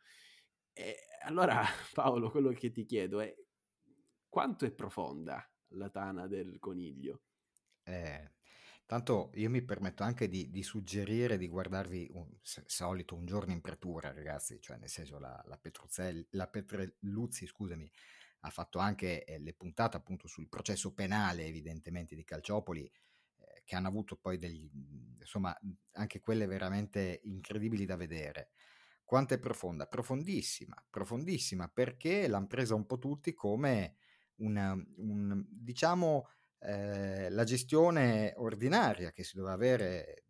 E 0.71 0.95
allora 1.23 1.63
Paolo, 1.93 2.29
quello 2.29 2.51
che 2.51 2.69
ti 2.71 2.85
chiedo 2.85 3.19
è 3.19 3.33
quanto 4.35 4.65
è 4.65 4.71
profonda 4.71 5.49
la 5.75 5.89
tana 5.89 6.27
del 6.27 6.59
coniglio? 6.59 7.21
Eh, 7.83 8.33
tanto 8.85 9.31
io 9.35 9.49
mi 9.49 9.61
permetto 9.61 10.03
anche 10.03 10.27
di, 10.27 10.51
di 10.51 10.61
suggerire 10.61 11.37
di 11.37 11.47
guardarvi 11.47 12.09
un, 12.11 12.27
solito 12.41 13.15
un 13.15 13.25
giorno 13.25 13.53
in 13.53 13.61
pretura, 13.61 14.11
ragazzi, 14.11 14.59
cioè 14.59 14.75
nel 14.75 14.89
senso 14.89 15.19
la, 15.19 15.41
la, 15.45 15.57
la 16.31 16.47
Petrelluzzi, 16.49 17.47
scusami, 17.47 17.89
ha 18.41 18.49
fatto 18.49 18.77
anche 18.77 19.23
eh, 19.23 19.39
le 19.39 19.53
puntate 19.53 19.95
appunto 19.95 20.27
sul 20.27 20.49
processo 20.49 20.93
penale 20.93 21.45
evidentemente 21.45 22.13
di 22.13 22.25
Calciopoli, 22.25 22.83
eh, 22.83 23.61
che 23.63 23.75
hanno 23.77 23.87
avuto 23.87 24.17
poi 24.17 24.37
degli, 24.37 24.69
insomma, 25.17 25.57
anche 25.93 26.19
quelle 26.19 26.45
veramente 26.45 27.21
incredibili 27.23 27.85
da 27.85 27.95
vedere. 27.95 28.49
Quanto 29.05 29.33
è 29.33 29.39
profonda? 29.39 29.87
Profondissima, 29.87 30.75
profondissima, 30.89 31.69
perché 31.69 32.27
l'hanno 32.27 32.47
presa 32.47 32.75
un 32.75 32.85
po' 32.85 32.99
tutti 32.99 33.33
come 33.33 33.95
una, 34.37 34.73
un, 34.97 35.45
diciamo, 35.47 36.27
eh, 36.59 37.29
la 37.29 37.43
gestione 37.43 38.33
ordinaria 38.37 39.11
che 39.11 39.23
si 39.23 39.35
doveva 39.35 39.53
avere 39.53 40.25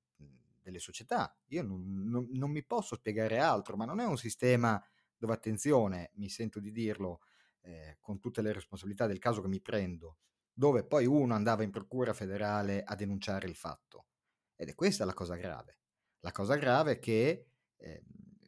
delle 0.65 0.79
società. 0.79 1.37
Io 1.49 1.61
non, 1.61 2.09
non, 2.09 2.27
non, 2.31 2.49
mi 2.49 2.63
posso 2.63 2.95
spiegare 2.95 3.39
altro, 3.39 3.77
ma 3.77 3.85
non 3.85 3.99
è 3.99 4.05
un 4.05 4.17
sistema 4.17 4.83
dove, 5.15 5.33
attenzione, 5.33 6.09
mi 6.15 6.27
sento 6.27 6.59
di 6.59 6.71
dirlo 6.71 7.21
eh, 7.61 7.97
con 7.99 8.19
tutte 8.19 8.41
le 8.41 8.51
responsabilità 8.51 9.05
del 9.05 9.19
caso 9.19 9.41
che 9.41 9.47
mi 9.47 9.61
prendo, 9.61 10.17
dove 10.51 10.83
poi 10.83 11.05
uno 11.05 11.35
andava 11.35 11.61
in 11.61 11.69
procura 11.69 12.13
federale 12.13 12.83
a 12.83 12.95
denunciare 12.95 13.47
il 13.47 13.55
fatto. 13.55 14.07
Ed 14.55 14.69
è 14.69 14.75
questa 14.75 15.05
la 15.05 15.13
cosa 15.13 15.35
grave. 15.35 15.79
La 16.21 16.31
cosa 16.31 16.55
grave 16.55 16.93
è 16.93 16.99
che 16.99 17.45
eh, 17.77 18.03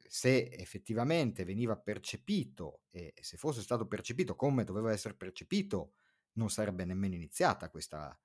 se 0.09 0.49
effettivamente 0.49 1.43
veniva 1.43 1.77
percepito 1.77 2.81
e 2.89 3.13
se 3.19 3.37
fosse 3.37 3.61
stato 3.61 3.87
percepito 3.87 4.35
come 4.35 4.63
doveva 4.63 4.91
essere 4.91 5.15
percepito, 5.15 5.93
non 6.33 6.49
sarebbe 6.49 6.85
nemmeno 6.85 7.15
iniziata 7.15 7.69
questa, 7.69 8.17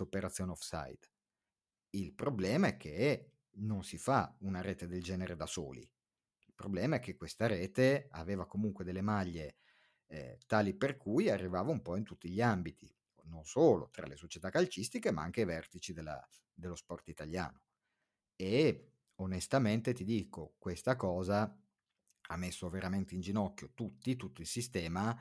operazione 0.00 0.52
offside. 0.52 1.10
Il 1.90 2.12
problema 2.12 2.68
è 2.68 2.76
che 2.76 3.32
non 3.58 3.82
si 3.82 3.98
fa 3.98 4.34
una 4.40 4.60
rete 4.60 4.86
del 4.86 5.02
genere 5.02 5.36
da 5.36 5.46
soli. 5.46 5.80
Il 5.80 6.54
problema 6.54 6.96
è 6.96 7.00
che 7.00 7.16
questa 7.16 7.46
rete 7.46 8.08
aveva 8.10 8.46
comunque 8.46 8.84
delle 8.84 9.02
maglie 9.02 9.56
eh, 10.06 10.38
tali 10.46 10.74
per 10.74 10.96
cui 10.96 11.28
arrivava 11.28 11.70
un 11.70 11.82
po' 11.82 11.96
in 11.96 12.04
tutti 12.04 12.28
gli 12.28 12.40
ambiti, 12.40 12.92
non 13.24 13.44
solo 13.44 13.90
tra 13.90 14.06
le 14.06 14.16
società 14.16 14.50
calcistiche, 14.50 15.10
ma 15.10 15.22
anche 15.22 15.40
ai 15.40 15.46
vertici 15.46 15.92
della, 15.92 16.26
dello 16.52 16.76
sport 16.76 17.08
italiano. 17.08 17.62
E 18.36 18.92
onestamente 19.20 19.92
ti 19.92 20.04
dico, 20.04 20.54
questa 20.58 20.96
cosa 20.96 21.56
ha 22.30 22.36
messo 22.36 22.68
veramente 22.68 23.14
in 23.14 23.20
ginocchio 23.20 23.72
tutti, 23.74 24.16
tutto 24.16 24.40
il 24.40 24.46
sistema, 24.46 25.16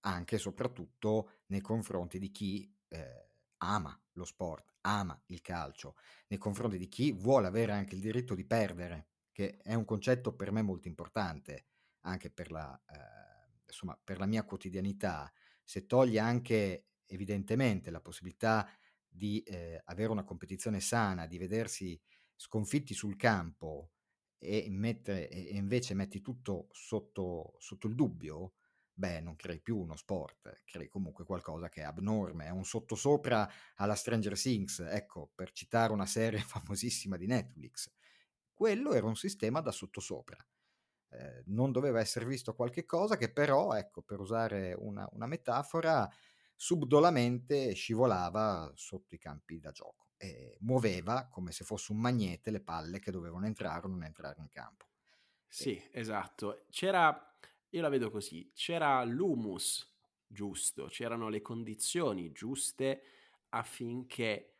anche 0.00 0.36
e 0.36 0.38
soprattutto 0.38 1.30
nei 1.46 1.60
confronti 1.60 2.18
di 2.18 2.30
chi 2.30 2.72
eh, 2.88 3.30
ama 3.58 3.98
lo 4.12 4.24
sport, 4.24 4.72
ama 4.82 5.20
il 5.26 5.40
calcio, 5.42 5.96
nei 6.28 6.38
confronti 6.38 6.78
di 6.78 6.88
chi 6.88 7.12
vuole 7.12 7.46
avere 7.46 7.72
anche 7.72 7.94
il 7.94 8.00
diritto 8.00 8.34
di 8.34 8.44
perdere, 8.44 9.08
che 9.32 9.58
è 9.58 9.74
un 9.74 9.84
concetto 9.84 10.34
per 10.34 10.50
me 10.52 10.62
molto 10.62 10.88
importante, 10.88 11.66
anche 12.02 12.30
per 12.30 12.50
la, 12.50 12.80
eh, 12.88 13.60
insomma, 13.66 13.98
per 14.02 14.18
la 14.18 14.26
mia 14.26 14.44
quotidianità, 14.44 15.30
se 15.62 15.86
toglie 15.86 16.20
anche 16.20 16.86
evidentemente 17.06 17.90
la 17.90 18.00
possibilità 18.00 18.68
di 19.08 19.42
eh, 19.42 19.80
avere 19.84 20.10
una 20.10 20.24
competizione 20.24 20.80
sana, 20.80 21.26
di 21.26 21.38
vedersi 21.38 22.00
sconfitti 22.36 22.94
sul 22.94 23.16
campo 23.16 23.92
e, 24.38 24.66
mettere, 24.70 25.28
e 25.28 25.56
invece 25.56 25.94
metti 25.94 26.20
tutto 26.20 26.68
sotto, 26.70 27.54
sotto 27.58 27.88
il 27.88 27.94
dubbio, 27.94 28.54
beh, 28.92 29.20
non 29.20 29.36
crei 29.36 29.60
più 29.60 29.78
uno 29.78 29.96
sport, 29.96 30.62
crei 30.64 30.88
comunque 30.88 31.24
qualcosa 31.24 31.68
che 31.68 31.80
è 31.82 31.84
abnorme, 31.84 32.46
è 32.46 32.50
un 32.50 32.64
sottosopra 32.64 33.48
alla 33.76 33.94
Stranger 33.94 34.38
Things, 34.40 34.80
ecco, 34.80 35.30
per 35.34 35.52
citare 35.52 35.92
una 35.92 36.06
serie 36.06 36.38
famosissima 36.46 37.16
di 37.16 37.26
Netflix. 37.26 37.90
Quello 38.52 38.92
era 38.92 39.06
un 39.06 39.16
sistema 39.16 39.60
da 39.60 39.72
sottosopra. 39.72 40.36
Eh, 41.10 41.42
non 41.46 41.72
doveva 41.72 42.00
essere 42.00 42.26
visto 42.26 42.54
qualche 42.54 42.84
cosa 42.84 43.16
che 43.16 43.32
però, 43.32 43.74
ecco, 43.74 44.02
per 44.02 44.20
usare 44.20 44.74
una, 44.78 45.08
una 45.12 45.26
metafora, 45.26 46.08
subdolamente 46.54 47.74
scivolava 47.74 48.72
sotto 48.74 49.14
i 49.14 49.18
campi 49.18 49.60
da 49.60 49.70
gioco 49.72 50.05
e 50.16 50.56
muoveva 50.60 51.28
come 51.28 51.52
se 51.52 51.64
fosse 51.64 51.92
un 51.92 51.98
magnete 51.98 52.50
le 52.50 52.60
palle 52.60 52.98
che 52.98 53.10
dovevano 53.10 53.46
entrare 53.46 53.86
o 53.86 53.90
non 53.90 54.04
entrare 54.04 54.40
in 54.40 54.48
campo. 54.48 54.86
Sì, 55.46 55.76
e... 55.76 56.00
esatto. 56.00 56.64
C'era, 56.70 57.36
io 57.70 57.80
la 57.80 57.88
vedo 57.88 58.10
così, 58.10 58.50
c'era 58.54 59.02
l'humus 59.04 59.94
giusto, 60.26 60.86
c'erano 60.86 61.28
le 61.28 61.40
condizioni 61.40 62.32
giuste 62.32 63.02
affinché 63.50 64.56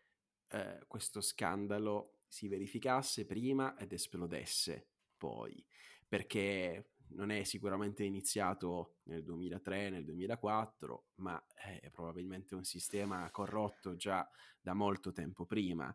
eh, 0.49 0.85
questo 0.87 1.21
scandalo 1.21 2.21
si 2.29 2.49
verificasse 2.49 3.25
prima 3.25 3.77
ed 3.79 3.93
esplodesse 3.93 4.87
poi, 5.17 5.65
perché 6.07 6.93
non 7.11 7.31
è 7.31 7.45
sicuramente 7.45 8.05
iniziato 8.05 8.97
nel 9.05 9.23
2003, 9.23 9.91
nel 9.91 10.05
2004, 10.05 11.07
ma 11.17 11.43
è 11.55 11.91
probabilmente 11.91 12.55
un 12.55 12.65
sistema 12.65 13.31
corrotto 13.31 13.97
già 13.97 14.29
da 14.61 14.75
molto 14.75 15.13
tempo 15.13 15.45
prima. 15.47 15.95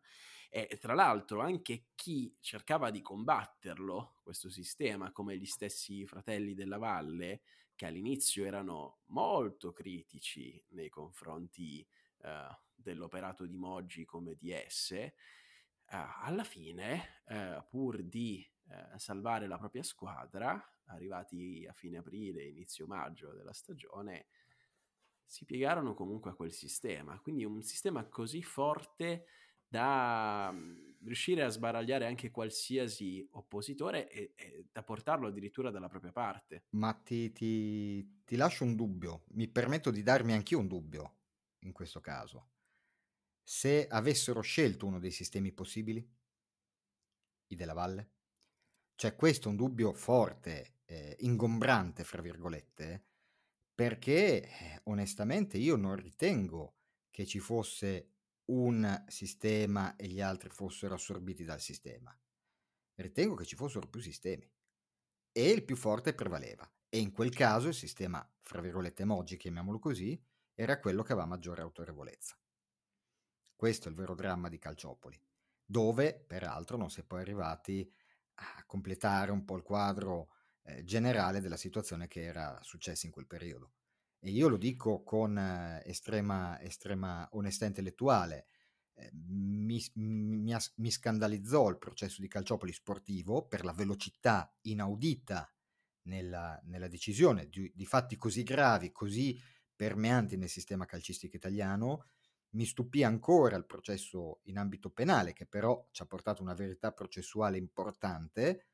E 0.54 0.78
tra 0.80 0.94
l'altro 0.94 1.40
anche 1.40 1.86
chi 1.96 2.36
cercava 2.42 2.92
di 2.92 3.02
combatterlo, 3.02 4.20
questo 4.22 4.50
sistema, 4.50 5.12
come 5.12 5.38
gli 5.38 5.46
stessi 5.46 6.06
fratelli 6.06 6.54
della 6.54 6.78
Valle, 6.78 7.42
che 7.74 7.86
all'inizio 7.86 8.46
erano 8.46 9.00
molto 9.08 9.72
critici 9.72 10.62
nei 10.72 10.90
confronti 10.90 11.88
uh, 12.18 12.54
dell'operato 12.76 13.46
di 13.46 13.56
Moggi 13.56 14.04
come 14.04 14.36
DS, 14.36 14.92
uh, 15.00 15.96
alla 16.22 16.44
fine, 16.44 17.22
uh, 17.28 17.64
pur 17.70 18.04
di 18.04 18.46
salvare 18.96 19.48
la 19.48 19.58
propria 19.58 19.84
squadra, 19.84 20.58
arrivati 20.94 21.66
a 21.68 21.74
fine 21.74 21.98
aprile, 21.98 22.44
inizio 22.44 22.88
maggio 22.88 23.34
della 23.34 23.54
stagione, 23.54 24.28
si 25.26 25.46
piegarono 25.46 25.94
comunque 25.94 26.32
a 26.32 26.36
quel 26.36 26.52
sistema. 26.52 27.20
Quindi 27.20 27.46
un 27.46 27.62
sistema 27.62 28.06
così 28.06 28.44
forte 28.44 29.26
da 29.72 30.52
mhmm, 30.52 30.98
riuscire 31.04 31.44
a 31.44 31.50
sbaragliare 31.50 32.06
anche 32.06 32.30
qualsiasi 32.30 33.26
oppositore 33.32 34.10
e, 34.10 34.34
e 34.36 34.66
da 34.70 34.84
portarlo 34.84 35.28
addirittura 35.28 35.72
dalla 35.72 35.88
propria 35.88 36.12
parte. 36.12 36.66
Ma 36.72 36.94
ti, 36.94 37.32
ti, 37.32 38.24
ti 38.26 38.36
lascio 38.36 38.66
un 38.66 38.76
dubbio, 38.76 39.24
mi 39.30 39.48
permetto 39.48 39.90
di 39.90 40.04
darmi 40.04 40.34
anch'io 40.34 40.60
un 40.60 40.68
dubbio 40.68 41.16
in 41.60 41.72
questo 41.72 42.02
caso. 42.02 42.50
Se 43.42 43.88
avessero 43.88 44.42
scelto 44.42 44.86
uno 44.86 45.00
dei 45.00 45.12
sistemi 45.12 45.54
possibili, 45.54 46.06
i 47.48 47.56
della 47.56 47.74
Valle, 47.74 48.12
cioè 48.96 49.16
questo 49.16 49.48
è 49.48 49.52
un 49.52 49.58
dubbio 49.58 49.94
forte 49.94 50.81
eh, 50.92 51.16
ingombrante, 51.20 52.04
fra 52.04 52.22
virgolette, 52.22 53.06
perché 53.74 54.44
eh, 54.44 54.82
onestamente 54.84 55.58
io 55.58 55.78
non 55.78 55.96
ritengo 55.96 56.76
che 57.10 57.26
ci 57.26 57.40
fosse 57.40 58.10
un 58.46 59.06
sistema 59.08 59.96
e 59.96 60.08
gli 60.08 60.20
altri 60.20 60.50
fossero 60.50 60.96
assorbiti 60.96 61.44
dal 61.44 61.62
sistema. 61.62 62.16
Ritengo 62.96 63.36
che 63.36 63.46
ci 63.46 63.56
fossero 63.56 63.88
più 63.88 64.02
sistemi 64.02 64.50
e 65.32 65.50
il 65.50 65.64
più 65.64 65.78
forte 65.78 66.14
prevaleva. 66.14 66.70
E 66.90 67.00
in 67.00 67.12
quel 67.12 67.34
caso 67.34 67.70
il 67.70 67.74
sistema, 67.74 68.30
fra 68.42 68.60
virgolette, 68.60 69.04
emoji, 69.04 69.38
chiamiamolo 69.38 69.80
così, 69.80 70.22
era 70.54 70.80
quello 70.80 71.04
che 71.04 71.14
aveva 71.14 71.28
maggiore 71.28 71.62
autorevolezza. 71.62 72.38
Questo 73.56 73.88
è 73.88 73.92
il 73.92 73.96
vero 73.96 74.14
dramma 74.14 74.50
di 74.50 74.60
Calciopoli, 74.60 75.18
dove 75.64 76.14
peraltro 76.14 76.76
non 76.76 76.90
si 76.90 77.00
è 77.00 77.04
poi 77.04 77.22
arrivati 77.22 77.90
a 78.36 78.66
completare 78.66 79.32
un 79.32 79.46
po' 79.46 79.56
il 79.56 79.64
quadro 79.64 80.34
eh, 80.64 80.84
generale 80.84 81.42
della 81.42 81.58
situazione 81.58 82.08
che 82.08 82.24
era 82.24 82.58
successa 82.62 83.06
in 83.06 83.12
quel 83.12 83.28
periodo. 83.28 83.74
E 84.20 84.30
io 84.30 84.48
lo 84.48 84.58
dico 84.58 85.02
con 85.02 85.38
eh, 85.38 85.82
estrema, 85.86 86.60
estrema 86.62 87.28
onestà 87.32 87.66
intellettuale. 87.66 88.48
Eh, 88.94 89.10
mi, 89.14 89.84
mi, 89.96 90.56
mi, 90.76 90.92
scandalizzò 90.92 91.70
il 91.70 91.80
processo 91.80 92.22
di 92.22 92.28
Calciopoli 92.28 92.72
sportivo 92.72 93.48
per 93.48 93.66
la 93.66 93.74
velocità 93.74 94.54
inaudita 94.62 95.52
nella, 96.04 96.60
nella 96.66 96.88
decisione 96.88 97.48
di, 97.50 97.72
di, 97.74 97.86
fatti 97.86 98.16
così 98.16 98.44
gravi, 98.44 98.92
così 98.92 99.40
permeanti 99.76 100.38
nel 100.38 100.50
sistema 100.50 100.86
calcistico 100.86 101.36
italiano. 101.36 102.06
Mi 102.52 102.66
stupì 102.66 103.04
ancora 103.04 103.56
il 103.56 103.66
processo 103.66 104.42
in 104.44 104.58
ambito 104.58 104.92
penale, 104.92 105.34
che 105.34 105.48
però 105.48 105.88
ci 105.90 106.04
ha 106.04 106.06
portato 106.06 106.44
una 106.44 106.54
verità 106.54 106.92
processuale 106.92 107.58
importante, 107.58 108.71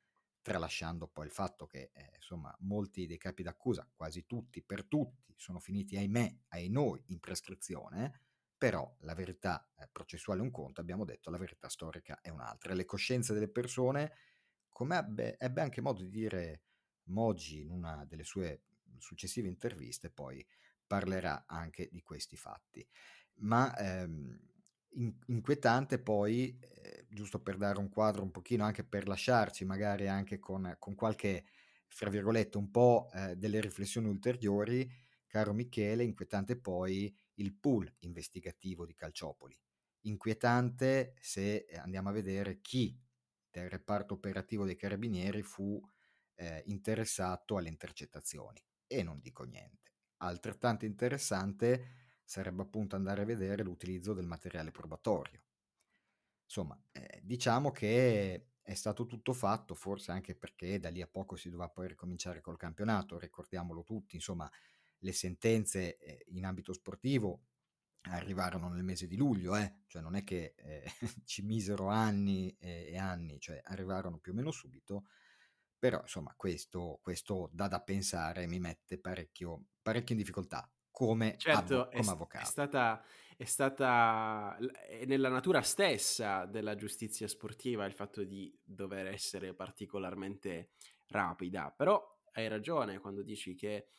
tralasciando 0.47 1.09
poi 1.09 1.25
il 1.25 1.31
fatto 1.33 1.65
che 1.65 1.91
eh, 1.93 2.11
insomma 2.15 2.55
molti 2.61 3.05
dei 3.05 3.17
capi 3.17 3.43
d'accusa, 3.43 3.85
quasi 3.93 4.25
tutti, 4.25 4.63
per 4.63 4.85
tutti, 4.85 5.33
sono 5.35 5.59
finiti 5.59 5.97
ahimè, 5.97 6.37
ai 6.47 6.69
noi, 6.69 7.03
in 7.07 7.19
prescrizione, 7.19 8.21
però 8.57 8.95
la 9.01 9.13
verità 9.13 9.69
eh, 9.75 9.89
processuale 9.91 10.39
è 10.39 10.43
un 10.43 10.51
conto, 10.51 10.79
abbiamo 10.79 11.03
detto 11.03 11.29
la 11.31 11.37
verità 11.37 11.67
storica 11.67 12.21
è 12.21 12.29
un'altra. 12.29 12.73
Le 12.73 12.85
coscienze 12.85 13.33
delle 13.33 13.49
persone, 13.49 14.13
come 14.69 14.97
ebbe, 14.97 15.37
ebbe 15.37 15.59
anche 15.59 15.81
modo 15.81 16.01
di 16.01 16.09
dire 16.09 16.61
Moggi 17.09 17.59
in 17.59 17.69
una 17.69 18.05
delle 18.05 18.23
sue 18.23 18.67
successive 18.99 19.49
interviste, 19.49 20.09
poi 20.09 20.47
parlerà 20.87 21.43
anche 21.45 21.89
di 21.91 22.01
questi 22.01 22.37
fatti. 22.37 22.87
Ma 23.39 23.75
ehm, 23.75 24.46
in, 24.97 25.13
inquietante 25.27 25.99
poi, 25.99 26.57
eh, 26.59 27.05
giusto 27.09 27.41
per 27.41 27.57
dare 27.57 27.79
un 27.79 27.89
quadro 27.89 28.23
un 28.23 28.31
pochino, 28.31 28.63
anche 28.63 28.83
per 28.83 29.07
lasciarci 29.07 29.65
magari 29.65 30.07
anche 30.07 30.39
con, 30.39 30.75
con 30.79 30.95
qualche, 30.95 31.45
fra 31.87 32.09
virgolette, 32.09 32.57
un 32.57 32.69
po' 32.71 33.09
eh, 33.13 33.35
delle 33.35 33.61
riflessioni 33.61 34.07
ulteriori, 34.07 34.89
caro 35.27 35.53
Michele, 35.53 36.03
inquietante 36.03 36.57
poi 36.57 37.13
il 37.35 37.53
pool 37.53 37.91
investigativo 37.99 38.85
di 38.85 38.93
Calciopoli. 38.93 39.57
Inquietante 40.01 41.15
se 41.19 41.65
andiamo 41.75 42.09
a 42.09 42.13
vedere 42.13 42.61
chi 42.61 42.97
del 43.49 43.69
reparto 43.69 44.13
operativo 44.13 44.65
dei 44.65 44.75
carabinieri 44.75 45.41
fu 45.41 45.81
eh, 46.35 46.63
interessato 46.67 47.57
alle 47.57 47.69
intercettazioni. 47.69 48.63
E 48.85 49.03
non 49.03 49.19
dico 49.19 49.43
niente. 49.43 49.91
Altrettanto 50.17 50.85
interessante 50.85 52.06
sarebbe 52.27 52.61
appunto 52.61 52.97
andare 52.97 53.21
a 53.21 53.25
vedere 53.25 53.63
l'utilizzo 53.63 54.13
del 54.13 54.27
materiale 54.27 54.71
probatorio. 54.71 55.41
Insomma, 56.43 56.77
eh, 56.91 57.21
diciamo 57.23 57.71
che 57.71 58.49
è 58.61 58.73
stato 58.73 59.05
tutto 59.05 59.31
fatto, 59.31 59.73
forse 59.73 60.11
anche 60.11 60.35
perché 60.35 60.77
da 60.77 60.89
lì 60.89 61.01
a 61.01 61.07
poco 61.07 61.37
si 61.37 61.49
doveva 61.49 61.69
poi 61.69 61.87
ricominciare 61.87 62.41
col 62.41 62.57
campionato, 62.57 63.17
ricordiamolo 63.17 63.83
tutti, 63.83 64.15
insomma, 64.15 64.51
le 64.99 65.13
sentenze 65.13 65.97
eh, 65.97 66.25
in 66.31 66.43
ambito 66.43 66.73
sportivo 66.73 67.43
arrivarono 68.01 68.67
nel 68.67 68.83
mese 68.83 69.07
di 69.07 69.15
luglio, 69.15 69.55
eh? 69.55 69.83
cioè 69.87 70.01
non 70.01 70.15
è 70.15 70.25
che 70.25 70.53
eh, 70.57 70.83
ci 71.23 71.43
misero 71.43 71.87
anni 71.87 72.53
e, 72.59 72.89
e, 72.91 72.97
anni, 72.97 73.39
cioè 73.39 73.61
arrivarono 73.63 74.17
più 74.17 74.33
o 74.33 74.35
meno 74.35 74.51
subito, 74.51 75.05
però 75.79 76.01
insomma 76.01 76.33
questo, 76.35 76.99
questo 77.01 77.49
dà 77.53 77.69
da 77.69 77.81
pensare, 77.81 78.47
mi 78.47 78.59
mette 78.59 78.99
parecchio, 78.99 79.67
parecchio 79.81 80.13
in 80.13 80.19
difficoltà 80.19 80.69
come, 80.97 81.37
certo, 81.37 81.81
avvo- 81.81 81.89
come 81.91 82.09
avvocato. 82.09 82.43
È 82.43 82.47
stata, 82.47 83.05
è 83.37 83.43
stata 83.43 84.57
è 84.87 85.05
nella 85.05 85.29
natura 85.29 85.61
stessa 85.61 86.45
della 86.47 86.73
giustizia 86.73 87.27
sportiva 87.27 87.85
il 87.85 87.93
fatto 87.93 88.23
di 88.23 88.51
dover 88.63 89.05
essere 89.05 89.53
particolarmente 89.53 90.71
rapida, 91.09 91.69
però 91.69 92.03
hai 92.31 92.47
ragione 92.47 92.97
quando 92.97 93.21
dici 93.21 93.53
che 93.53 93.89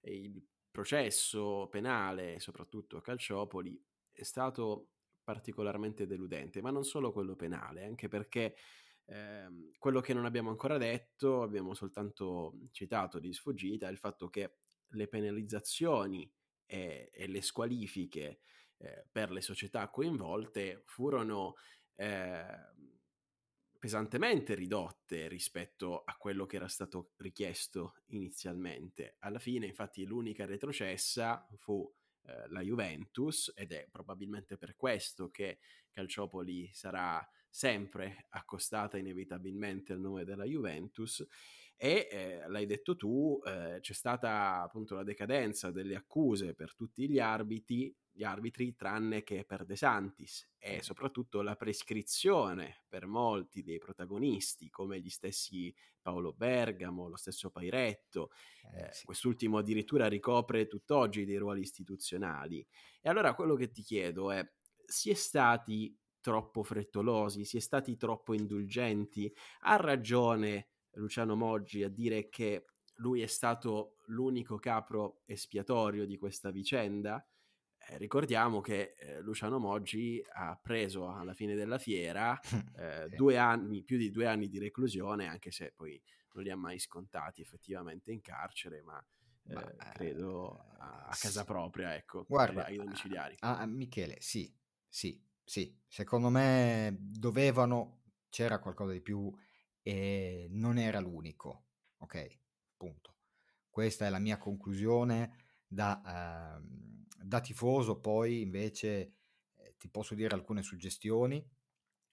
il 0.00 0.44
processo 0.68 1.68
penale, 1.70 2.40
soprattutto 2.40 2.96
a 2.96 3.02
Calciopoli, 3.02 3.80
è 4.10 4.24
stato 4.24 4.88
particolarmente 5.22 6.08
deludente, 6.08 6.60
ma 6.60 6.72
non 6.72 6.82
solo 6.82 7.12
quello 7.12 7.36
penale, 7.36 7.84
anche 7.84 8.08
perché 8.08 8.56
eh, 9.04 9.46
quello 9.78 10.00
che 10.00 10.12
non 10.12 10.24
abbiamo 10.24 10.50
ancora 10.50 10.76
detto, 10.76 11.42
abbiamo 11.42 11.72
soltanto 11.72 12.58
citato 12.72 13.20
di 13.20 13.32
sfuggita, 13.32 13.86
è 13.86 13.92
il 13.92 13.98
fatto 13.98 14.28
che 14.28 14.56
le 14.88 15.06
penalizzazioni 15.06 16.28
e, 16.68 17.10
e 17.12 17.26
le 17.26 17.40
squalifiche 17.40 18.40
eh, 18.76 19.06
per 19.10 19.30
le 19.30 19.40
società 19.40 19.88
coinvolte 19.88 20.82
furono 20.84 21.54
eh, 21.96 22.44
pesantemente 23.78 24.54
ridotte 24.54 25.28
rispetto 25.28 26.02
a 26.04 26.16
quello 26.16 26.46
che 26.46 26.56
era 26.56 26.68
stato 26.68 27.12
richiesto 27.16 28.02
inizialmente. 28.08 29.16
Alla 29.20 29.38
fine, 29.38 29.66
infatti, 29.66 30.04
l'unica 30.04 30.44
retrocessa 30.44 31.48
fu 31.56 31.90
eh, 32.24 32.48
la 32.48 32.60
Juventus 32.60 33.52
ed 33.54 33.72
è 33.72 33.88
probabilmente 33.90 34.58
per 34.58 34.76
questo 34.76 35.30
che 35.30 35.58
Calciopoli 35.90 36.70
sarà 36.72 37.26
sempre 37.48 38.26
accostata 38.30 38.98
inevitabilmente 38.98 39.92
al 39.92 40.00
nome 40.00 40.24
della 40.24 40.44
Juventus 40.44 41.26
e 41.80 42.08
eh, 42.10 42.48
l'hai 42.48 42.66
detto 42.66 42.96
tu, 42.96 43.40
eh, 43.44 43.78
c'è 43.80 43.92
stata 43.92 44.62
appunto 44.62 44.96
la 44.96 45.04
decadenza 45.04 45.70
delle 45.70 45.94
accuse 45.94 46.52
per 46.52 46.74
tutti 46.74 47.08
gli 47.08 47.20
arbitri, 47.20 47.94
gli 48.10 48.24
arbitri 48.24 48.74
tranne 48.74 49.22
che 49.22 49.44
per 49.44 49.64
De 49.64 49.76
Santis 49.76 50.50
e 50.58 50.82
soprattutto 50.82 51.40
la 51.40 51.54
prescrizione 51.54 52.82
per 52.88 53.06
molti 53.06 53.62
dei 53.62 53.78
protagonisti 53.78 54.68
come 54.70 54.98
gli 54.98 55.08
stessi 55.08 55.72
Paolo 56.02 56.32
Bergamo, 56.32 57.06
lo 57.06 57.16
stesso 57.16 57.50
Pairetto, 57.50 58.32
eh, 58.74 58.80
eh, 58.80 58.92
sì. 58.92 59.04
quest'ultimo 59.04 59.58
addirittura 59.58 60.08
ricopre 60.08 60.66
tutt'oggi 60.66 61.24
dei 61.24 61.36
ruoli 61.36 61.60
istituzionali. 61.60 62.66
E 63.00 63.08
allora 63.08 63.34
quello 63.34 63.54
che 63.54 63.70
ti 63.70 63.82
chiedo 63.82 64.32
è, 64.32 64.44
si 64.84 65.10
è 65.10 65.14
stati 65.14 65.96
troppo 66.20 66.64
frettolosi, 66.64 67.44
si 67.44 67.58
è 67.58 67.60
stati 67.60 67.96
troppo 67.96 68.34
indulgenti, 68.34 69.32
ha 69.60 69.76
ragione 69.76 70.70
Luciano 70.98 71.34
Moggi 71.34 71.82
a 71.82 71.88
dire 71.88 72.28
che 72.28 72.66
lui 72.96 73.22
è 73.22 73.26
stato 73.26 73.96
l'unico 74.06 74.58
capro 74.58 75.22
espiatorio 75.26 76.06
di 76.06 76.16
questa 76.16 76.50
vicenda. 76.50 77.24
Eh, 77.78 77.96
ricordiamo 77.98 78.60
che 78.60 78.94
eh, 78.98 79.20
Luciano 79.20 79.58
Moggi 79.58 80.22
ha 80.34 80.58
preso 80.60 81.10
alla 81.10 81.34
fine 81.34 81.54
della 81.54 81.78
fiera 81.78 82.38
eh, 82.76 83.08
due 83.08 83.38
anni, 83.38 83.82
più 83.82 83.96
di 83.96 84.10
due 84.10 84.26
anni 84.26 84.48
di 84.48 84.58
reclusione, 84.58 85.26
anche 85.26 85.50
se 85.50 85.72
poi 85.74 86.00
non 86.34 86.42
li 86.42 86.50
ha 86.50 86.56
mai 86.56 86.78
scontati 86.78 87.40
effettivamente 87.40 88.10
in 88.12 88.20
carcere, 88.20 88.82
ma, 88.82 89.02
ma 89.44 89.70
eh, 89.70 89.76
credo 89.94 90.64
a, 90.78 91.06
a, 91.06 91.16
casa 91.18 91.44
propria, 91.44 91.94
ecco, 91.94 92.24
Guarda, 92.28 92.66
ai 92.66 92.76
domiciliari. 92.76 93.36
A, 93.40 93.58
a 93.58 93.66
Michele, 93.66 94.16
sì, 94.20 94.52
sì, 94.86 95.20
sì, 95.42 95.80
secondo 95.86 96.28
me 96.28 96.96
dovevano, 96.98 98.02
c'era 98.28 98.58
qualcosa 98.58 98.92
di 98.92 99.00
più 99.00 99.32
e 99.82 100.46
non 100.50 100.78
era 100.78 101.00
l'unico, 101.00 101.66
ok? 101.98 102.38
Punto. 102.76 103.14
Questa 103.70 104.06
è 104.06 104.10
la 104.10 104.18
mia 104.18 104.38
conclusione 104.38 105.36
da, 105.66 106.58
uh, 106.60 107.24
da 107.24 107.40
tifoso, 107.40 108.00
poi 108.00 108.40
invece 108.42 109.14
eh, 109.56 109.74
ti 109.78 109.88
posso 109.88 110.14
dire 110.14 110.34
alcune 110.34 110.62
suggestioni, 110.62 111.36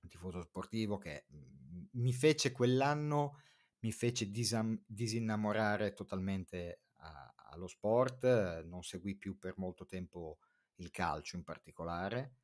un 0.02 0.10
tifoso 0.10 0.42
sportivo 0.42 0.98
che 0.98 1.26
mh, 1.28 1.84
mi 1.94 2.14
fece 2.14 2.52
quell'anno, 2.52 3.40
mi 3.80 3.92
fece 3.92 4.30
disam- 4.30 4.82
disinnamorare 4.86 5.94
totalmente 5.94 6.82
a, 6.98 7.34
allo 7.52 7.68
sport, 7.68 8.64
non 8.66 8.84
seguì 8.84 9.16
più 9.16 9.38
per 9.38 9.56
molto 9.58 9.86
tempo 9.86 10.40
il 10.76 10.92
calcio 10.92 11.36
in 11.38 11.44
particolare, 11.44 12.36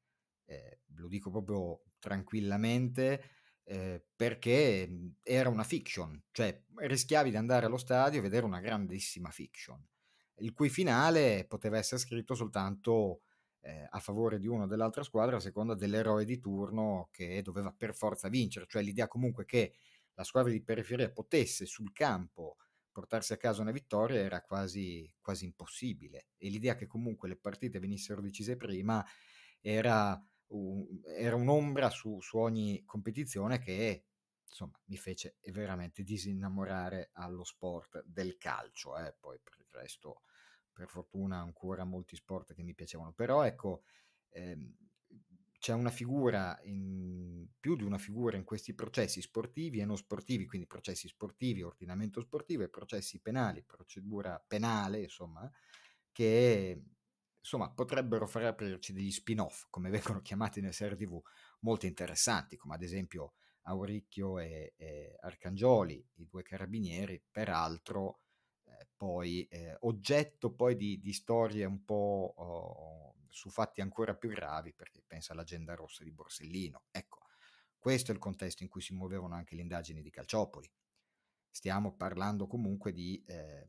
eh, 0.45 0.82
lo 0.95 1.07
dico 1.07 1.30
proprio 1.32 1.84
tranquillamente, 1.99 3.24
eh, 3.64 4.03
perché 4.16 4.88
mhmm, 4.89 5.16
era 5.24 5.49
una 5.49 5.64
fiction, 5.64 6.22
cioè 6.32 6.62
rischiavi 6.76 7.30
di 7.30 7.38
andare 7.38 7.66
allo 7.66 7.78
stadio 7.78 8.20
e 8.20 8.22
vedere 8.24 8.45
una 8.45 8.59
grandissima 8.59 9.30
fiction, 9.32 9.84
il 10.38 10.53
cui 10.53 10.70
finale 10.70 11.45
poteva 11.47 11.78
essere 11.78 12.01
scritto 12.01 12.36
soltanto 12.36 13.22
eh, 13.62 13.88
a 13.89 13.99
favore 13.99 14.39
di 14.39 14.47
uno 14.47 14.64
o 14.64 14.68
dell'altra 14.68 15.03
squadra 15.03 15.38
a 15.38 15.39
seconda 15.39 15.76
dell'eroe 15.76 16.26
di 16.26 16.39
turno 16.39 17.09
che 17.12 17.41
doveva 17.41 17.72
per 17.72 17.93
forza 17.93 18.28
vincere, 18.28 18.66
cioè 18.68 18.82
l'idea 18.82 19.07
comunque 19.07 19.45
che 19.45 19.74
la 20.16 20.24
squadra 20.24 20.51
di 20.51 20.62
periferia 20.62 21.12
potesse 21.12 21.66
sul 21.66 21.91
campo 21.91 22.57
portarsi 22.91 23.34
a 23.34 23.38
casa 23.38 23.62
una 23.62 23.72
vittoria 23.72 24.20
era 24.20 24.41
quasi, 24.41 25.09
quasi 25.22 25.45
impossibile 25.45 26.28
e 26.38 26.49
l'idea 26.49 26.76
che 26.76 26.88
comunque 26.88 27.30
le 27.30 27.38
partite 27.38 27.80
venissero 27.80 28.22
decise 28.22 28.57
prima 28.57 29.03
era 29.62 30.22
era 31.04 31.36
un'ombra 31.36 31.89
su, 31.89 32.20
su, 32.22 32.38
ogni 32.38 32.84
competizione 32.86 33.60
che 33.60 34.06
insomma 34.47 34.78
mi 34.86 34.97
fece 34.97 35.38
veramente 35.45 36.04
disinnamorare 36.04 37.12
allo 37.14 37.43
sport 37.43 38.04
del 38.06 38.38
calcio 38.38 38.97
eh. 38.97 39.16
poi 39.18 39.39
per 39.41 39.56
il 39.58 39.68
resto 39.70 40.24
per 40.74 40.89
fortuna 40.89 41.38
ancora 41.38 41.86
molti 41.86 42.16
sport 42.16 42.54
che 42.54 42.64
mi 42.64 42.74
piacevano 42.74 43.14
però 43.14 43.43
ecco 43.43 43.84
ehm, 44.30 44.76
c'è 45.58 45.74
una 45.74 45.91
figura 45.91 46.60
in, 46.64 47.47
più 47.60 47.76
di 47.76 47.84
una 47.84 47.99
figura 47.99 48.36
in 48.36 48.43
questi 48.43 48.74
processi 48.74 49.22
sportivi 49.22 49.80
e 49.80 49.86
non 49.86 49.95
sportivi 49.95 50.45
quindi 50.45 50.68
processi 50.68 51.08
sportivi 51.08 51.62
ordinamento 51.62 52.20
sportivo 52.20 52.64
e 52.64 52.70
processi 52.70 53.20
penali 53.20 53.64
procedura 53.64 54.43
penale 54.45 55.02
insomma 55.02 55.49
che 56.12 56.84
insomma, 57.41 57.69
potrebbero 57.71 58.27
far 58.27 58.45
aprirci 58.45 58.93
degli 58.93 59.11
spin-off, 59.11 59.65
come 59.69 59.89
vengono 59.91 60.21
chiamati 60.21 60.61
nelle 60.61 60.73
serie 60.73 60.95
TV, 60.95 61.19
molto 61.61 61.85
interessanti, 61.85 62.55
come 62.55 62.75
ad 62.75 62.83
esempio 62.83 63.33
Auricchio 63.63 64.39
e, 64.39 64.73
e 64.77 65.17
Arcangioli, 65.19 66.03
i 66.15 66.27
due 66.27 66.43
carabinieri, 66.43 67.21
peraltro 67.29 68.21
eh, 68.63 68.87
poi 68.95 69.45
eh, 69.47 69.75
oggetto 69.81 70.53
poi 70.53 70.75
di, 70.75 70.99
di, 70.99 71.13
storie 71.13 71.65
un 71.65 71.83
po' 71.83 72.33
oh, 72.37 73.15
su 73.29 73.49
fatti 73.49 73.81
ancora 73.81 74.15
più 74.15 74.29
gravi, 74.29 74.73
perché 74.73 75.03
pensa 75.05 75.33
all'agenda 75.33 75.75
rossa 75.75 76.03
di 76.03 76.11
Borsellino. 76.11 76.83
Ecco, 76.91 77.19
questo 77.77 78.11
è 78.11 78.13
il 78.13 78.19
contesto 78.19 78.63
in 78.63 78.69
cui 78.69 78.81
si 78.81 78.93
muovevano 78.93 79.35
anche 79.35 79.55
le 79.55 79.61
indagini 79.61 80.01
di 80.01 80.09
Calciopoli. 80.09 80.71
Stiamo 81.49 81.95
parlando 81.95 82.47
comunque 82.47 82.91
di... 82.93 83.21
Eh, 83.25 83.67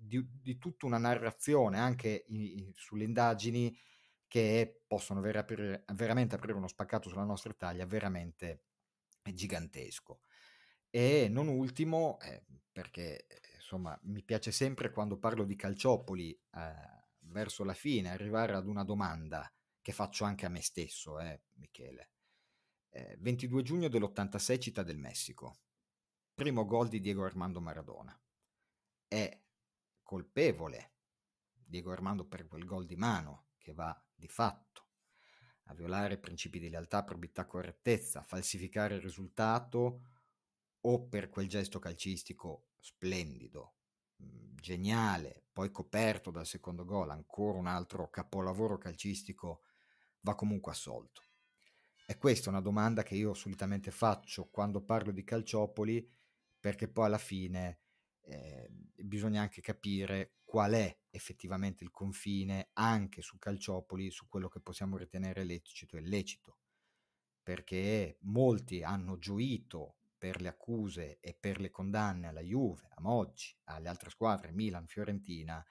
di, 0.00 0.26
di 0.40 0.58
tutta 0.58 0.86
una 0.86 0.98
narrazione 0.98 1.78
anche 1.78 2.24
in, 2.28 2.72
sulle 2.74 3.04
indagini 3.04 3.76
che 4.26 4.82
possono 4.86 5.20
ver- 5.20 5.36
aprire, 5.36 5.84
veramente 5.94 6.34
aprire 6.34 6.56
uno 6.56 6.68
spaccato 6.68 7.08
sulla 7.08 7.24
nostra 7.24 7.50
Italia 7.50 7.84
veramente 7.86 8.62
gigantesco. 9.22 10.20
E 10.88 11.28
non 11.28 11.48
ultimo, 11.48 12.18
eh, 12.20 12.44
perché 12.72 13.26
insomma 13.56 13.98
mi 14.04 14.22
piace 14.22 14.50
sempre 14.50 14.90
quando 14.90 15.18
parlo 15.18 15.44
di 15.44 15.56
Calciopoli 15.56 16.32
eh, 16.32 16.74
verso 17.20 17.64
la 17.64 17.74
fine 17.74 18.10
arrivare 18.10 18.54
ad 18.54 18.66
una 18.66 18.84
domanda 18.84 19.52
che 19.80 19.92
faccio 19.92 20.24
anche 20.24 20.46
a 20.46 20.48
me 20.48 20.62
stesso, 20.62 21.18
eh, 21.20 21.42
Michele. 21.54 22.10
22 22.92 23.62
giugno 23.62 23.88
dell'86 23.88 24.60
Città 24.60 24.82
del 24.82 24.98
Messico. 24.98 25.60
Primo 26.34 26.64
gol 26.64 26.88
di 26.88 26.98
Diego 26.98 27.24
Armando 27.24 27.60
Maradona. 27.60 28.18
È 29.06 29.40
colpevole 30.10 30.94
Diego 31.52 31.92
Armando 31.92 32.24
per 32.24 32.48
quel 32.48 32.64
gol 32.64 32.84
di 32.84 32.96
mano 32.96 33.50
che 33.58 33.72
va 33.72 33.96
di 34.12 34.26
fatto 34.26 34.88
a 35.66 35.74
violare 35.74 36.18
principi 36.18 36.58
di 36.58 36.68
lealtà, 36.68 37.04
probità, 37.04 37.46
correttezza, 37.46 38.24
falsificare 38.24 38.96
il 38.96 39.02
risultato 39.02 40.00
o 40.80 41.06
per 41.06 41.28
quel 41.28 41.48
gesto 41.48 41.78
calcistico 41.78 42.70
splendido, 42.80 43.74
mm, 44.20 44.56
geniale, 44.56 45.44
poi 45.52 45.70
coperto 45.70 46.32
dal 46.32 46.44
secondo 46.44 46.84
gol, 46.84 47.10
ancora 47.10 47.58
un 47.58 47.68
altro 47.68 48.10
capolavoro 48.10 48.78
calcistico, 48.78 49.62
va 50.22 50.34
comunque 50.34 50.72
assolto. 50.72 51.22
E 52.04 52.18
questa 52.18 52.46
è 52.46 52.48
una 52.48 52.60
domanda 52.60 53.04
che 53.04 53.14
io 53.14 53.32
solitamente 53.32 53.92
faccio 53.92 54.48
quando 54.48 54.82
parlo 54.82 55.12
di 55.12 55.22
Calciopoli, 55.22 56.04
perché 56.58 56.88
poi 56.88 57.06
alla 57.06 57.16
fine 57.16 57.82
eh, 58.22 58.68
bisogna 58.94 59.40
anche 59.40 59.60
capire 59.60 60.34
qual 60.44 60.72
è 60.72 60.98
effettivamente 61.10 61.84
il 61.84 61.90
confine 61.90 62.70
anche 62.74 63.22
su 63.22 63.38
Calciopoli, 63.38 64.10
su 64.10 64.26
quello 64.28 64.48
che 64.48 64.60
possiamo 64.60 64.96
ritenere 64.96 65.44
lecito 65.44 65.96
e 65.96 66.00
illecito, 66.00 66.58
perché 67.42 68.18
molti 68.22 68.82
hanno 68.82 69.18
gioito 69.18 69.96
per 70.18 70.40
le 70.42 70.48
accuse 70.48 71.18
e 71.20 71.34
per 71.38 71.60
le 71.60 71.70
condanne 71.70 72.28
alla 72.28 72.42
Juve, 72.42 72.88
a 72.90 73.00
Moggi, 73.00 73.56
alle 73.64 73.88
altre 73.88 74.10
squadre, 74.10 74.52
Milan, 74.52 74.86
Fiorentina, 74.86 75.64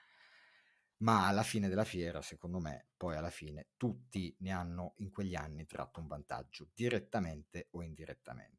ma 0.98 1.28
alla 1.28 1.44
fine 1.44 1.70
della 1.70 1.86
fiera, 1.86 2.22
secondo 2.22 2.60
me, 2.60 2.88
poi 2.98 3.16
alla 3.16 3.30
fine 3.30 3.70
tutti 3.78 4.36
ne 4.40 4.52
hanno 4.52 4.96
in 4.98 5.12
quegli 5.12 5.36
anni 5.36 5.66
tratto 5.66 6.00
un 6.00 6.08
vantaggio, 6.08 6.70
direttamente 6.74 7.68
o 7.72 7.84
indirettamente. 7.84 8.59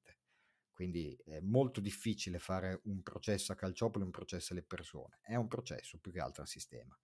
Quindi 0.81 1.15
è 1.27 1.41
molto 1.41 1.79
difficile 1.79 2.39
fare 2.39 2.81
un 2.85 3.03
processo 3.03 3.53
a 3.53 3.55
Calciopoli, 3.55 4.03
un 4.03 4.11
processo 4.11 4.55
alle 4.55 4.63
persone. 4.63 5.19
È 5.21 5.35
un 5.35 5.47
processo 5.47 5.99
più 5.99 6.11
che 6.11 6.21
altro 6.21 6.41
al 6.41 6.49
sistema, 6.49 6.99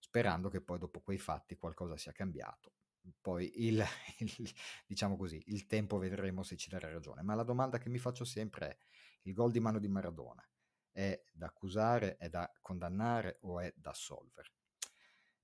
sperando 0.00 0.48
che 0.48 0.60
poi 0.60 0.78
dopo 0.78 1.00
quei 1.00 1.18
fatti 1.18 1.54
qualcosa 1.56 1.96
sia 1.96 2.10
cambiato. 2.10 2.72
Poi 3.20 3.66
il, 3.66 3.84
il, 4.18 4.50
diciamo 4.84 5.16
così, 5.16 5.40
il 5.46 5.66
tempo 5.66 5.98
vedremo 5.98 6.42
se 6.42 6.56
ci 6.56 6.68
darà 6.68 6.90
ragione. 6.90 7.22
Ma 7.22 7.36
la 7.36 7.44
domanda 7.44 7.78
che 7.78 7.88
mi 7.88 7.98
faccio 7.98 8.24
sempre 8.24 8.68
è: 8.68 8.78
il 9.22 9.32
gol 9.32 9.52
di 9.52 9.60
mano 9.60 9.78
di 9.78 9.86
Maradona 9.86 10.44
è 10.90 11.22
da 11.32 11.46
accusare, 11.46 12.16
è 12.16 12.28
da 12.28 12.50
condannare 12.60 13.38
o 13.42 13.60
è 13.60 13.72
da 13.76 13.90
assolvere? 13.90 14.50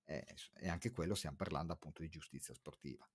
e, 0.07 0.25
e 0.55 0.69
anche 0.69 0.91
quello 0.91 1.15
stiamo 1.15 1.37
parlando 1.37 1.73
appunto 1.73 2.03
di 2.03 2.09
giustizia 2.09 2.53
sportiva. 2.53 3.09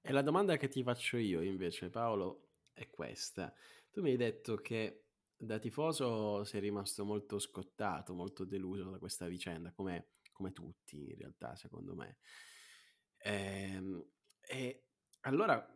E 0.00 0.12
la 0.12 0.22
domanda 0.22 0.56
che 0.56 0.68
ti 0.68 0.82
faccio 0.82 1.16
io 1.16 1.40
invece, 1.40 1.90
Paolo, 1.90 2.45
è 2.76 2.90
questa. 2.90 3.52
Tu 3.90 4.02
mi 4.02 4.10
hai 4.10 4.16
detto 4.16 4.56
che 4.56 5.06
da 5.34 5.58
tifoso 5.58 6.44
sei 6.44 6.60
rimasto 6.60 7.04
molto 7.04 7.38
scottato, 7.38 8.12
molto 8.12 8.44
deluso 8.44 8.90
da 8.90 8.98
questa 8.98 9.26
vicenda, 9.26 9.72
come, 9.72 10.10
come 10.32 10.52
tutti 10.52 11.08
in 11.08 11.16
realtà, 11.16 11.56
secondo 11.56 11.94
me. 11.94 12.18
Ehm, 13.18 14.04
e 14.42 14.84
allora, 15.20 15.66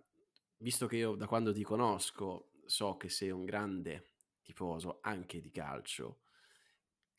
visto 0.58 0.86
che 0.86 0.96
io 0.96 1.14
da 1.14 1.26
quando 1.26 1.52
ti 1.54 1.62
conosco 1.62 2.52
so 2.66 2.96
che 2.98 3.08
sei 3.08 3.30
un 3.30 3.44
grande 3.46 4.12
tifoso 4.42 4.98
anche 5.00 5.40
di 5.40 5.50
calcio, 5.50 6.20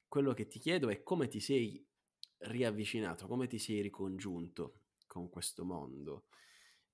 quello 0.07 0.33
che 0.33 0.45
ti 0.45 0.59
chiedo 0.59 0.89
è 0.89 1.01
come 1.01 1.27
ti 1.27 1.39
sei 1.39 1.83
riavvicinato, 2.37 3.25
come 3.25 3.47
ti 3.47 3.57
sei 3.57 3.81
ricongiunto 3.81 4.81
con 5.07 5.29
questo 5.29 5.65
mondo 5.65 6.25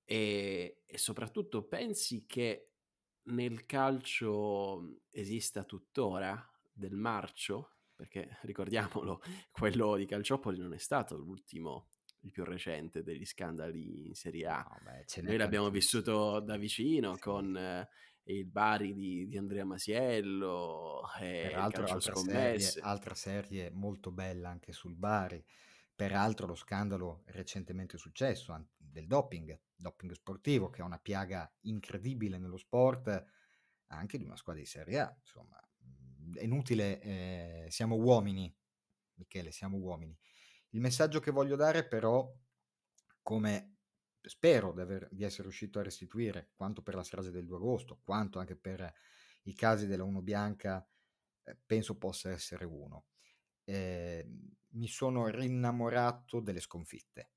e, 0.10 0.84
e 0.86 0.98
soprattutto 0.98 1.64
pensi 1.64 2.26
che 2.26 2.77
nel 3.28 3.66
calcio 3.66 5.02
esista 5.10 5.64
tuttora 5.64 6.50
del 6.72 6.96
marcio? 6.96 7.72
Perché 7.96 8.38
ricordiamolo, 8.44 9.22
quello 9.52 9.96
di 9.96 10.06
Calciopoli 10.06 10.60
non 10.60 10.74
è 10.74 10.78
stato 10.78 11.18
l'ultimo, 11.18 11.90
il 12.22 12.32
più 12.32 12.44
recente 12.44 13.04
degli 13.04 13.26
scandali 13.26 14.08
in 14.08 14.14
Serie 14.14 14.48
A. 14.48 14.66
No, 14.70 14.92
beh, 14.92 15.22
Noi 15.22 15.38
l'abbiamo 15.38 15.70
vissuto 15.70 16.40
da 16.40 16.58
vicino 16.58 17.16
sì. 17.16 17.22
con 17.22 17.58
eh, 17.58 17.88
il 18.24 18.46
Bari 18.46 18.94
di, 18.94 19.28
di, 19.28 19.38
Andrea 19.38 19.66
Masiello 19.66 21.02
e 21.20 21.48
Peraltro 21.50 21.86
altra 21.86 22.16
serie, 22.16 22.74
altra 22.82 23.16
serie 23.16 23.72
molto 23.72 24.12
bella 24.12 24.50
anche 24.50 24.72
sul 24.72 24.96
Bari. 24.96 25.44
Peraltro 25.98 26.46
lo 26.46 26.54
scandalo 26.54 27.24
recentemente 27.26 27.98
successo 27.98 28.68
del 28.78 29.08
doping, 29.08 29.60
doping 29.76 30.12
sportivo, 30.12 30.70
che 30.70 30.82
è 30.82 30.86
una 30.86 31.00
piaga 31.00 31.52
incredibile 31.62 32.38
nello 32.38 32.58
sport, 32.58 33.26
anche 33.88 34.20
di 34.20 34.24
una 34.24 34.36
squadra 34.36 34.62
di 34.62 34.68
Serie 34.68 35.00
A. 35.00 35.18
Insomma, 35.20 35.60
è 36.36 36.44
inutile, 36.44 37.02
eh, 37.02 37.66
siamo 37.70 37.96
uomini, 37.96 38.56
Michele, 39.16 39.52
siamo 39.52 39.78
uomini. 39.78 40.16
Il 40.70 40.82
messaggio 40.82 41.20
che 41.20 41.32
voglio 41.32 41.56
dare 41.56 41.88
però, 41.88 42.32
come 43.24 43.78
spero 44.22 44.74
di, 44.74 44.82
aver, 44.82 45.08
di 45.12 45.24
essere 45.24 45.46
riuscito 45.46 45.80
a 45.80 45.84
restituire, 45.84 46.52
quanto 46.56 46.84
per 46.84 46.94
la 46.94 47.04
strage 47.04 47.32
del 47.32 47.48
2 47.48 47.58
agosto, 47.58 48.02
quanto 48.04 48.38
anche 48.38 48.56
per 48.56 48.94
i 49.46 49.56
casi 49.56 49.88
della 49.88 50.04
Uno 50.04 50.22
Bianca, 50.22 50.88
eh, 51.42 51.58
penso 51.66 51.98
possa 51.98 52.30
essere 52.30 52.66
uno. 52.66 53.06
Eh, 53.70 54.26
mi 54.70 54.88
sono 54.88 55.28
rinnamorato 55.28 56.40
delle 56.40 56.62
sconfitte, 56.62 57.32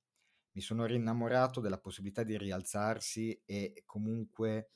mi 0.52 0.60
sono 0.60 0.84
rinnamorato 0.84 1.60
della 1.60 1.78
possibilità 1.78 2.22
di 2.22 2.38
rialzarsi 2.38 3.42
e 3.44 3.82
comunque 3.84 4.70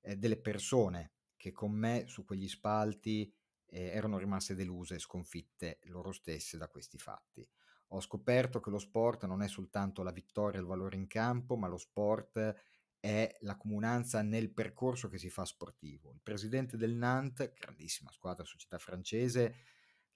eh, 0.00 0.16
delle 0.16 0.38
persone 0.38 1.12
che 1.36 1.52
con 1.52 1.72
me 1.72 2.04
su 2.08 2.24
quegli 2.24 2.48
spalti 2.48 3.32
eh, 3.70 3.80
erano 3.84 4.18
rimaste 4.18 4.54
deluse, 4.54 4.98
sconfitte 4.98 5.78
loro 5.84 6.12
stesse 6.12 6.58
da 6.58 6.68
questi 6.68 6.98
fatti. 6.98 7.48
Ho 7.92 8.00
scoperto 8.00 8.60
che 8.60 8.68
lo 8.68 8.78
sport 8.78 9.24
non 9.24 9.40
è 9.42 9.48
soltanto 9.48 10.02
la 10.02 10.12
vittoria 10.12 10.58
e 10.58 10.60
il 10.60 10.68
valore 10.68 10.96
in 10.96 11.06
campo, 11.06 11.56
ma 11.56 11.68
lo 11.68 11.78
sport 11.78 12.54
è 13.00 13.34
la 13.40 13.56
comunanza 13.56 14.20
nel 14.20 14.50
percorso 14.50 15.08
che 15.08 15.16
si 15.16 15.30
fa 15.30 15.44
sportivo. 15.44 16.12
Il 16.12 16.20
presidente 16.22 16.76
del 16.76 16.94
Nantes, 16.94 17.54
grandissima 17.54 18.10
squadra 18.10 18.44
società 18.44 18.76
francese, 18.76 19.54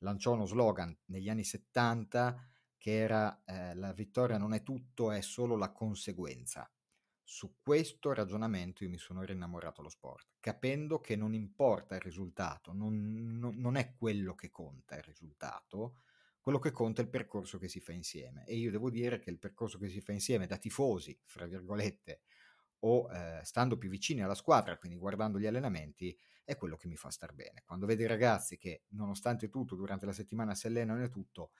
lanciò 0.03 0.33
uno 0.33 0.47
slogan 0.47 0.97
negli 1.07 1.29
anni 1.29 1.45
70 1.45 2.47
che 2.77 2.97
era 2.99 3.43
eh, 3.45 3.75
la 3.75 3.93
vittoria 3.93 4.39
non 4.39 4.55
è 4.55 4.63
tutto, 4.63 5.13
è 5.13 5.21
solo 5.21 5.57
la 5.57 5.71
conseguenza. 5.71 6.69
Su 7.23 7.59
questo 7.63 8.13
ragionamento 8.13 8.83
io 8.83 8.91
mi 8.91 8.99
sono 8.99 9.23
rinnamorato 9.23 9.81
allo 9.81 9.89
sport, 9.89 10.35
capendo 10.41 11.01
che 11.01 11.15
non 11.15 11.33
importa 11.33 11.95
il 11.95 12.01
risultato, 12.01 12.73
non, 12.73 13.39
non, 13.39 13.57
non 13.57 13.77
è 13.77 13.95
quello 13.95 14.35
che 14.35 14.51
conta 14.51 14.97
il 14.97 15.05
risultato, 15.05 15.99
quello 16.41 16.59
che 16.59 16.73
conta 16.73 17.01
è 17.01 17.05
il 17.05 17.11
percorso 17.11 17.57
che 17.59 17.69
si 17.69 17.79
fa 17.79 17.93
insieme. 17.93 18.45
E 18.47 18.57
io 18.57 18.73
devo 18.73 18.91
dire 18.91 19.21
che 19.21 19.31
il 19.31 19.39
percorso 19.39 19.79
che 19.79 19.89
si 19.89 20.01
fa 20.01 20.11
insieme 20.11 20.49
da 20.49 20.59
tifosi, 20.59 21.17
fra 21.25 21.47
virgolette, 21.47 22.23
o 22.81 23.09
eh, 23.13 23.45
stando 23.45 23.79
più 23.79 23.89
vicini 23.89 24.23
alla 24.23 24.35
squadra, 24.35 24.77
quindi 24.77 24.99
guardando 24.99 25.39
gli 25.39 25.47
allenamenti, 25.47 26.19
è 26.45 26.57
quello 26.57 26.77
che 26.77 26.89
mi 26.89 26.97
fa 26.97 27.11
star 27.11 27.33
bene. 27.33 27.63
Quando 27.65 27.87
vedo 27.87 28.03
i 28.03 28.07
ragazzi 28.07 28.57
che 28.57 28.85
nonostante 28.91 29.49
tutto 29.49 29.75
durante 29.77 30.07
la 30.07 30.13
settimana 30.13 30.55
si 30.55 30.67
allenano 30.67 31.03
e 31.03 31.09
tutto, 31.09 31.53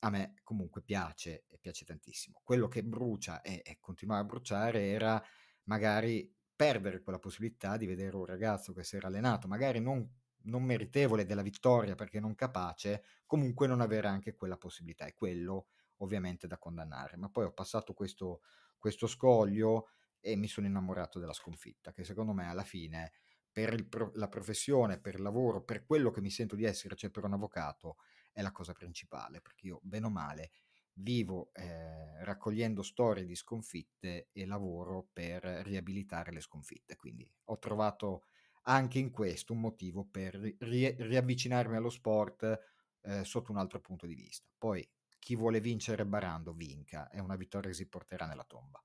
a 0.00 0.10
me 0.10 0.34
comunque 0.42 0.82
piace 0.82 1.44
e 1.48 1.58
piace 1.58 1.84
tantissimo. 1.84 2.40
Quello 2.44 2.68
che 2.68 2.82
brucia 2.84 3.40
e, 3.40 3.62
e 3.64 3.78
continuare 3.80 4.22
a 4.22 4.24
bruciare 4.24 4.88
era 4.88 5.22
magari 5.64 6.32
perdere 6.54 7.00
quella 7.00 7.18
possibilità 7.18 7.76
di 7.76 7.86
vedere 7.86 8.16
un 8.16 8.26
ragazzo 8.26 8.72
che 8.72 8.84
si 8.84 8.96
era 8.96 9.08
allenato, 9.08 9.48
magari 9.48 9.80
non, 9.80 10.08
non 10.42 10.62
meritevole 10.62 11.24
della 11.24 11.42
vittoria 11.42 11.94
perché 11.94 12.20
non 12.20 12.34
capace, 12.34 13.02
comunque 13.26 13.66
non 13.66 13.80
avere 13.80 14.08
anche 14.08 14.34
quella 14.34 14.56
possibilità. 14.56 15.06
E 15.06 15.14
quello 15.14 15.68
ovviamente 15.98 16.46
da 16.46 16.58
condannare. 16.58 17.16
Ma 17.16 17.28
poi 17.30 17.44
ho 17.44 17.52
passato 17.52 17.94
questo, 17.94 18.42
questo 18.78 19.06
scoglio 19.06 19.88
e 20.20 20.36
mi 20.36 20.48
sono 20.48 20.66
innamorato 20.66 21.18
della 21.18 21.32
sconfitta, 21.32 21.92
che 21.92 22.04
secondo 22.04 22.32
me 22.32 22.48
alla 22.48 22.64
fine 22.64 23.12
per 23.54 23.86
pro- 23.88 24.10
la 24.14 24.28
professione, 24.28 24.98
per 24.98 25.14
il 25.14 25.22
lavoro, 25.22 25.62
per 25.62 25.86
quello 25.86 26.10
che 26.10 26.20
mi 26.20 26.30
sento 26.30 26.56
di 26.56 26.64
essere, 26.64 26.96
cioè 26.96 27.10
per 27.10 27.24
un 27.24 27.34
avvocato, 27.34 27.98
è 28.32 28.42
la 28.42 28.50
cosa 28.50 28.72
principale, 28.72 29.40
perché 29.40 29.68
io, 29.68 29.80
bene 29.84 30.06
o 30.06 30.10
male, 30.10 30.50
vivo 30.94 31.50
eh, 31.54 32.24
raccogliendo 32.24 32.82
storie 32.82 33.24
di 33.24 33.36
sconfitte 33.36 34.28
e 34.32 34.44
lavoro 34.46 35.08
per 35.12 35.44
riabilitare 35.44 36.32
le 36.32 36.40
sconfitte. 36.40 36.96
Quindi 36.96 37.30
ho 37.44 37.58
trovato 37.58 38.24
anche 38.62 38.98
in 38.98 39.10
questo 39.10 39.52
un 39.52 39.60
motivo 39.60 40.04
per 40.04 40.34
ri- 40.34 40.96
riavvicinarmi 40.98 41.76
allo 41.76 41.90
sport 41.90 42.58
eh, 43.02 43.24
sotto 43.24 43.52
un 43.52 43.58
altro 43.58 43.80
punto 43.80 44.06
di 44.06 44.14
vista. 44.14 44.48
Poi 44.58 44.88
chi 45.18 45.36
vuole 45.36 45.60
vincere 45.60 46.04
barando 46.06 46.52
vinca, 46.52 47.08
è 47.08 47.18
una 47.20 47.36
vittoria 47.36 47.70
che 47.70 47.76
si 47.76 47.88
porterà 47.88 48.26
nella 48.26 48.44
tomba. 48.44 48.82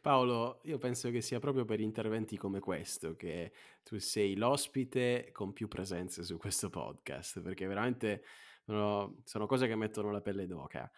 Paolo, 0.00 0.60
io 0.64 0.78
penso 0.78 1.10
che 1.10 1.20
sia 1.20 1.38
proprio 1.38 1.64
per 1.64 1.80
interventi 1.80 2.36
come 2.36 2.60
questo 2.60 3.16
che 3.16 3.52
tu 3.82 3.98
sei 3.98 4.36
l'ospite 4.36 5.30
con 5.32 5.52
più 5.52 5.68
presenze 5.68 6.22
su 6.22 6.38
questo 6.38 6.70
podcast, 6.70 7.40
perché 7.40 7.66
veramente 7.66 8.24
sono, 8.64 9.20
sono 9.24 9.46
cose 9.46 9.66
che 9.66 9.74
mettono 9.76 10.10
la 10.10 10.20
pelle 10.20 10.46
d'oca. 10.46 10.90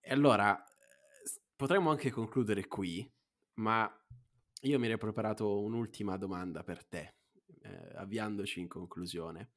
E 0.00 0.12
allora 0.12 0.62
potremmo 1.54 1.90
anche 1.90 2.10
concludere 2.10 2.66
qui, 2.66 3.10
ma 3.54 3.90
io 4.62 4.78
mi 4.78 4.86
ero 4.86 4.98
preparato 4.98 5.60
un'ultima 5.60 6.16
domanda 6.16 6.62
per 6.62 6.84
te, 6.84 7.14
eh, 7.62 7.92
avviandoci 7.94 8.60
in 8.60 8.68
conclusione. 8.68 9.52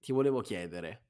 Ti 0.00 0.12
volevo 0.12 0.40
chiedere, 0.40 1.06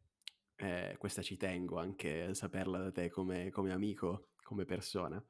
eh, 0.56 0.96
questa 0.98 1.22
ci 1.22 1.36
tengo 1.36 1.78
anche 1.78 2.22
a 2.22 2.34
saperla 2.34 2.78
da 2.78 2.90
te 2.90 3.10
come, 3.10 3.50
come 3.50 3.72
amico, 3.72 4.30
come 4.42 4.64
persona 4.64 5.22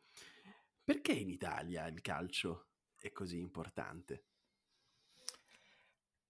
perché 0.87 1.11
in 1.11 1.28
Italia 1.28 1.89
il 1.89 2.01
calcio 2.01 2.68
è 2.95 3.11
così 3.11 3.41
importante? 3.41 4.26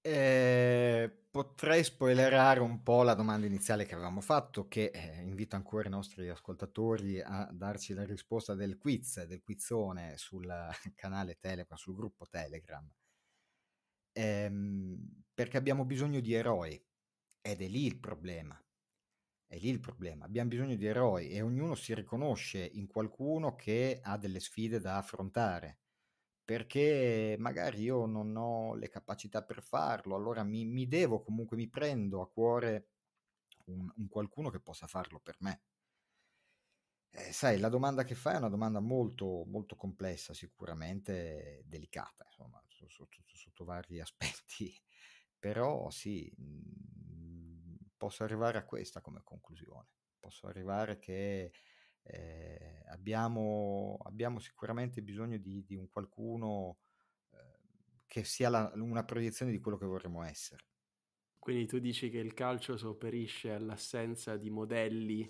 Eh, 0.01 1.27
potrei 1.31 1.85
spoilerare 1.85 2.61
un 2.61 2.83
po' 2.83 3.03
la 3.03 3.13
domanda 3.13 3.47
iniziale 3.47 3.85
che 3.85 3.93
avevamo 3.93 4.23
fatto, 4.23 4.67
che 4.67 4.87
eh, 4.95 5.21
invito 5.21 5.57
ancora 5.57 5.89
i 5.89 5.91
nostri 5.91 6.31
ascoltatori 6.31 7.21
a 7.21 7.51
darci 7.53 7.93
la 7.93 8.07
risposta 8.07 8.55
del 8.55 8.79
quiz, 8.79 9.25
del 9.25 9.43
quizzone 9.43 10.17
sul 10.17 10.47
canale 10.97 11.37
Telegram, 11.39 11.77
sul 11.77 11.95
gruppo 11.95 12.27
Telegram. 12.27 12.91
Eh, 14.13 14.51
perché 15.35 15.59
abbiamo 15.59 15.85
bisogno 15.85 16.21
di 16.21 16.33
eroi 16.33 16.83
ed 17.43 17.61
è 17.61 17.69
lì 17.69 17.85
il 17.85 18.01
problema. 18.01 18.59
È 19.49 19.57
lì 19.59 19.69
il 19.69 19.81
problema. 19.81 20.25
Abbiamo 20.25 20.49
bisogno 20.51 20.77
di 20.77 20.87
eroi 20.87 21.31
e 21.31 21.41
ognuno 21.41 21.75
si 21.75 21.95
riconosce 21.95 22.59
in 22.65 22.87
qualcuno 22.87 23.55
che 23.55 24.01
ha 24.03 24.17
delle 24.17 24.41
sfide 24.41 24.81
da 24.81 24.97
affrontare. 24.99 25.79
Perché 26.45 27.37
magari 27.39 27.83
io 27.83 28.07
non 28.07 28.37
ho 28.37 28.75
le 28.75 28.89
capacità 28.89 29.43
per 29.45 29.63
farlo, 29.63 30.15
allora 30.15 30.45
mi, 30.45 30.65
mi 30.65 30.87
devo 30.87 31.23
comunque, 31.23 31.57
mi 31.57 31.69
prendo 31.69 32.21
a 32.23 32.31
cuore 32.31 32.89
un, 33.67 33.91
un 33.97 34.09
qualcuno 34.09 34.51
che 34.51 34.61
possa 34.61 34.87
farlo 34.87 35.21
per 35.21 35.37
me. 35.41 35.63
Eh, 37.11 37.33
sai, 37.33 37.59
la 37.59 37.69
domanda 37.71 38.05
che 38.05 38.15
fai 38.15 38.35
è 38.35 38.39
una 38.39 38.49
domanda 38.51 38.79
molto, 38.81 39.45
molto 39.47 39.75
complessa, 39.75 40.35
sicuramente 40.35 41.63
delicata, 41.67 42.25
insomma, 42.27 42.63
sotto, 42.69 43.23
sotto, 43.35 43.65
vari 43.65 44.01
aspetti, 44.01 44.79
però 45.39 45.89
sì, 45.91 46.31
posso 47.97 48.25
arrivare 48.25 48.59
a 48.59 48.65
questa 48.65 49.01
come 49.01 49.21
conclusione. 49.25 49.89
Posso 50.19 50.47
arrivare 50.47 50.99
che 50.99 51.53
eh, 52.03 52.85
abbiamo, 52.91 53.99
abbiamo, 54.05 54.39
sicuramente 54.39 55.03
bisogno 55.03 55.39
di, 55.39 55.65
di 55.65 55.75
un 55.75 55.89
qualcuno 55.91 56.79
eh, 57.31 57.37
che 58.07 58.25
sia 58.25 58.49
la, 58.49 58.71
una 58.75 59.05
proiezione 59.05 59.51
di 59.51 59.61
quello 59.61 59.79
che 59.79 59.87
vorremmo 59.87 60.23
essere. 60.23 60.65
Quindi 61.39 61.67
tu 61.67 61.79
dici 61.79 62.11
che 62.11 62.19
il 62.19 62.35
calcio 62.35 62.77
sopperisce 62.77 63.53
all'assenza 63.53 64.37
di 64.37 64.51
modelli 64.51 65.29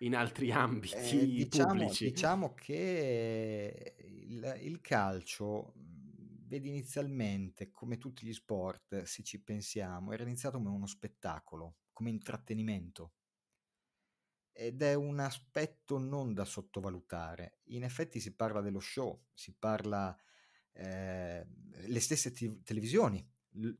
in 0.00 0.14
altri 0.14 0.52
ambiti 0.52 1.20
eh, 1.20 1.26
diciamo, 1.26 1.68
pubblici. 1.72 2.04
Diciamo 2.04 2.54
che 2.54 3.94
il, 4.04 4.58
il 4.62 4.80
calcio, 4.80 5.72
vedi 6.46 6.68
inizialmente, 6.68 7.70
come 7.70 7.98
tutti 7.98 8.26
gli 8.26 8.32
sport, 8.32 9.02
se 9.02 9.22
ci 9.22 9.42
pensiamo, 9.42 10.12
era 10.12 10.24
iniziato 10.24 10.58
come 10.58 10.70
uno 10.70 10.86
spettacolo, 10.86 11.76
come 11.96 12.10
intrattenimento. 12.10 13.12
Ed 14.52 14.82
è 14.82 14.92
un 14.92 15.18
aspetto 15.18 15.96
non 15.96 16.34
da 16.34 16.44
sottovalutare. 16.44 17.60
In 17.68 17.84
effetti 17.84 18.20
si 18.20 18.34
parla 18.34 18.60
dello 18.60 18.80
show, 18.80 19.28
si 19.32 19.54
parla... 19.58 20.14
Eh, 20.72 21.46
le 21.86 22.00
stesse 22.00 22.32
t- 22.32 22.62
televisioni 22.62 23.26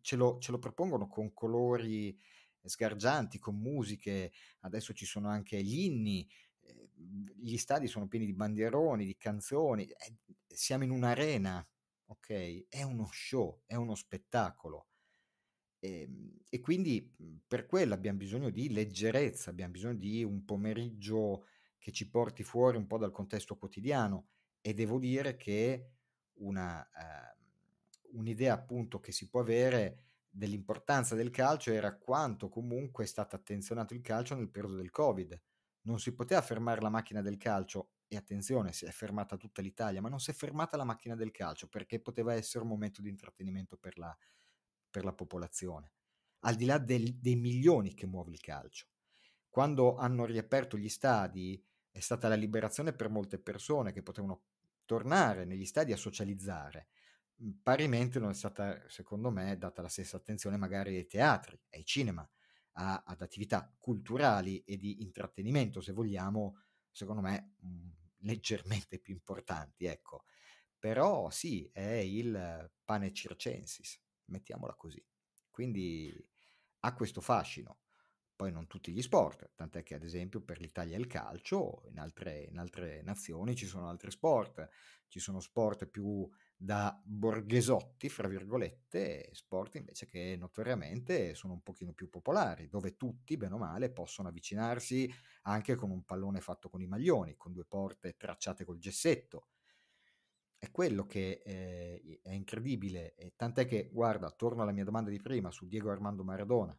ce 0.00 0.16
lo, 0.16 0.38
ce 0.38 0.50
lo 0.50 0.58
propongono 0.58 1.08
con 1.08 1.34
colori 1.34 2.18
sgargianti, 2.62 3.38
con 3.38 3.56
musiche, 3.56 4.32
adesso 4.60 4.94
ci 4.94 5.04
sono 5.04 5.28
anche 5.28 5.62
gli 5.62 5.80
inni, 5.80 6.26
eh, 6.62 6.88
gli 7.36 7.58
stadi 7.58 7.86
sono 7.86 8.08
pieni 8.08 8.24
di 8.24 8.32
bandieroni, 8.32 9.04
di 9.04 9.16
canzoni, 9.18 9.84
eh, 9.84 10.14
siamo 10.46 10.84
in 10.84 10.90
un'arena, 10.90 11.66
ok? 12.06 12.66
È 12.66 12.82
uno 12.82 13.08
show, 13.12 13.60
è 13.66 13.74
uno 13.74 13.94
spettacolo. 13.94 14.86
E, 15.78 16.00
ehm, 16.00 16.38
e, 16.48 16.60
quindi 16.60 17.14
per 17.46 17.66
quello 17.66 17.94
abbiamo 17.94 18.18
bisogno 18.18 18.50
di 18.50 18.72
leggerezza, 18.72 19.50
abbiamo 19.50 19.72
bisogno 19.72 19.96
di 19.96 20.24
un 20.24 20.44
pomeriggio 20.44 21.46
che 21.78 21.92
ci 21.92 22.08
porti 22.08 22.42
fuori 22.42 22.76
un 22.76 22.86
po' 22.86 22.98
dal 22.98 23.12
contesto 23.12 23.56
quotidiano 23.56 24.28
e 24.60 24.74
devo 24.74 24.98
dire 24.98 25.36
che 25.36 25.90
una, 26.38 26.80
uh, 26.80 28.18
un'idea 28.18 28.54
appunto 28.54 29.00
che 29.00 29.12
si 29.12 29.28
può 29.28 29.40
avere 29.40 30.02
dell'importanza 30.28 31.14
del 31.14 31.30
calcio 31.30 31.72
era 31.72 31.96
quanto 31.96 32.48
comunque 32.48 33.04
è 33.04 33.06
stato 33.06 33.36
attenzionato 33.36 33.94
il 33.94 34.02
calcio 34.02 34.34
nel 34.34 34.50
periodo 34.50 34.76
del 34.76 34.90
Covid. 34.90 35.40
Non 35.82 35.98
si 35.98 36.12
poteva 36.14 36.42
fermare 36.42 36.80
la 36.80 36.90
macchina 36.90 37.22
del 37.22 37.36
calcio 37.36 37.90
e 38.08 38.16
attenzione, 38.16 38.72
si 38.72 38.84
è 38.84 38.90
fermata 38.90 39.36
tutta 39.36 39.62
l'Italia, 39.62 40.00
ma 40.00 40.08
non 40.08 40.20
si 40.20 40.30
è 40.30 40.34
fermata 40.34 40.76
la 40.76 40.84
macchina 40.84 41.14
del 41.14 41.30
calcio 41.30 41.68
perché 41.68 42.00
poteva 42.00 42.34
essere 42.34 42.64
un 42.64 42.70
momento 42.70 43.00
di 43.00 43.08
intrattenimento 43.08 43.76
per 43.76 43.96
la, 43.98 44.16
per 44.96 45.04
la 45.04 45.12
popolazione, 45.12 45.92
al 46.40 46.54
di 46.54 46.64
là 46.64 46.78
del, 46.78 47.16
dei 47.16 47.36
milioni 47.36 47.92
che 47.94 48.06
muove 48.06 48.30
il 48.30 48.40
calcio. 48.40 48.86
Quando 49.48 49.96
hanno 49.96 50.24
riaperto 50.24 50.78
gli 50.78 50.88
stadi 50.88 51.62
è 51.90 52.00
stata 52.00 52.28
la 52.28 52.34
liberazione 52.34 52.92
per 52.94 53.10
molte 53.10 53.38
persone 53.38 53.92
che 53.92 54.02
potevano 54.02 54.44
tornare 54.86 55.44
negli 55.44 55.64
stadi 55.66 55.92
a 55.92 55.96
socializzare 55.96 56.88
Mhmm, 57.38 57.60
parimenti 57.62 58.18
non 58.18 58.30
è 58.30 58.34
stata, 58.34 58.82
secondo 58.88 59.30
me, 59.30 59.58
data 59.58 59.82
la 59.82 59.88
stessa 59.88 60.16
attenzione 60.16 60.56
magari 60.56 60.96
ai 60.96 61.06
teatri, 61.06 61.60
ai 61.72 61.84
cinema, 61.84 62.26
a, 62.78 63.02
ad 63.06 63.20
attività 63.20 63.74
culturali 63.78 64.62
e 64.64 64.78
di 64.78 65.02
intrattenimento, 65.02 65.80
se 65.82 65.92
vogliamo, 65.92 66.62
secondo 66.90 67.20
me, 67.20 67.54
mh, 67.60 67.68
mhmm, 67.68 67.92
leggermente 68.20 68.98
più 69.00 69.12
importanti, 69.12 69.84
ecco. 69.84 70.24
Però 70.78 71.30
sì, 71.30 71.68
è 71.72 71.82
il 71.82 72.70
pane 72.84 73.12
circensis, 73.12 74.00
mettiamola 74.26 74.74
così. 74.74 75.02
Quindi 75.50 76.14
ha 76.80 76.94
questo 76.94 77.20
fascino. 77.20 77.80
Poi 78.36 78.52
non 78.52 78.66
tutti 78.66 78.92
gli 78.92 79.00
sport, 79.00 79.52
tant'è 79.54 79.82
che 79.82 79.94
ad 79.94 80.02
esempio 80.02 80.42
per 80.42 80.60
l'Italia 80.60 80.98
il 80.98 81.06
calcio, 81.06 81.84
in 81.88 81.98
altre, 81.98 82.42
in 82.50 82.58
altre 82.58 83.00
nazioni 83.02 83.56
ci 83.56 83.64
sono 83.64 83.88
altri 83.88 84.10
sport, 84.10 84.68
ci 85.08 85.18
sono 85.20 85.40
sport 85.40 85.86
più 85.86 86.28
da 86.54 87.00
borghesotti, 87.02 88.10
fra 88.10 88.28
virgolette, 88.28 89.30
sport 89.32 89.76
invece 89.76 90.04
che 90.04 90.36
notoriamente 90.38 91.34
sono 91.34 91.54
un 91.54 91.62
pochino 91.62 91.94
più 91.94 92.10
popolari, 92.10 92.68
dove 92.68 92.96
tutti, 92.96 93.38
bene 93.38 93.54
o 93.54 93.58
male, 93.58 93.90
possono 93.90 94.28
avvicinarsi 94.28 95.10
anche 95.42 95.74
con 95.74 95.90
un 95.90 96.04
pallone 96.04 96.42
fatto 96.42 96.68
con 96.68 96.82
i 96.82 96.86
maglioni, 96.86 97.36
con 97.36 97.52
due 97.52 97.64
porte 97.64 98.16
tracciate 98.18 98.64
col 98.66 98.78
gessetto. 98.78 99.48
È 100.58 100.70
quello 100.70 101.06
che 101.06 101.42
eh, 101.44 102.20
è 102.22 102.30
incredibile, 102.30 103.14
e 103.14 103.34
tant'è 103.36 103.66
che, 103.66 103.90
guarda, 103.92 104.30
torno 104.30 104.62
alla 104.62 104.72
mia 104.72 104.84
domanda 104.84 105.10
di 105.10 105.20
prima 105.20 105.50
su 105.50 105.66
Diego 105.66 105.90
Armando 105.90 106.24
Maradona. 106.24 106.78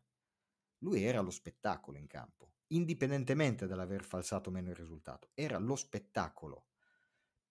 Lui 0.79 1.03
era 1.03 1.21
lo 1.21 1.31
spettacolo 1.31 1.97
in 1.97 2.07
campo, 2.07 2.53
indipendentemente 2.67 3.67
dall'aver 3.67 4.03
falsato 4.03 4.51
meno 4.51 4.69
il 4.69 4.75
risultato, 4.75 5.31
era 5.33 5.57
lo 5.57 5.75
spettacolo. 5.75 6.67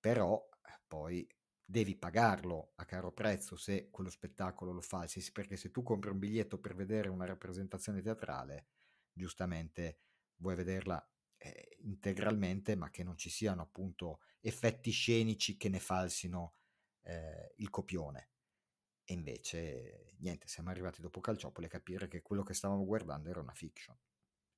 Però 0.00 0.48
poi 0.86 1.26
devi 1.64 1.96
pagarlo 1.96 2.72
a 2.76 2.84
caro 2.84 3.12
prezzo 3.12 3.56
se 3.56 3.90
quello 3.90 4.10
spettacolo 4.10 4.72
lo 4.72 4.80
falsi, 4.80 5.32
perché 5.32 5.56
se 5.56 5.70
tu 5.70 5.82
compri 5.82 6.10
un 6.10 6.18
biglietto 6.18 6.58
per 6.58 6.74
vedere 6.74 7.08
una 7.08 7.24
rappresentazione 7.26 8.02
teatrale, 8.02 8.68
giustamente 9.12 9.98
vuoi 10.36 10.54
vederla 10.54 11.04
eh, 11.38 11.76
integralmente, 11.80 12.76
ma 12.76 12.90
che 12.90 13.02
non 13.02 13.16
ci 13.16 13.30
siano 13.30 13.62
appunto 13.62 14.20
effetti 14.46 14.90
scenici 14.90 15.56
che 15.56 15.68
ne 15.68 15.80
falsino 15.80 16.54
eh, 17.02 17.54
il 17.56 17.70
copione. 17.70 18.30
E 19.04 19.14
invece, 19.14 20.14
niente, 20.18 20.48
siamo 20.48 20.70
arrivati 20.70 21.00
dopo 21.00 21.20
Calciopoli 21.20 21.66
a 21.66 21.70
capire 21.70 22.08
che 22.08 22.22
quello 22.22 22.42
che 22.42 22.54
stavamo 22.54 22.84
guardando 22.84 23.28
era 23.28 23.40
una 23.40 23.54
fiction. 23.54 23.96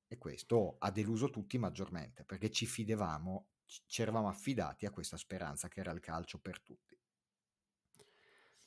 E 0.07 0.17
questo 0.17 0.77
ha 0.79 0.91
deluso 0.91 1.29
tutti 1.29 1.59
maggiormente, 1.59 2.25
perché 2.25 2.51
ci 2.51 2.65
fidevamo, 2.65 3.49
ci 3.65 4.01
eravamo 4.01 4.29
affidati 4.29 4.87
a 4.87 4.91
questa 4.91 5.19
speranza 5.19 5.69
che 5.69 5.81
era 5.81 5.93
il 5.93 6.01
calcio 6.01 6.39
per 6.41 6.61
tutti. 6.63 6.99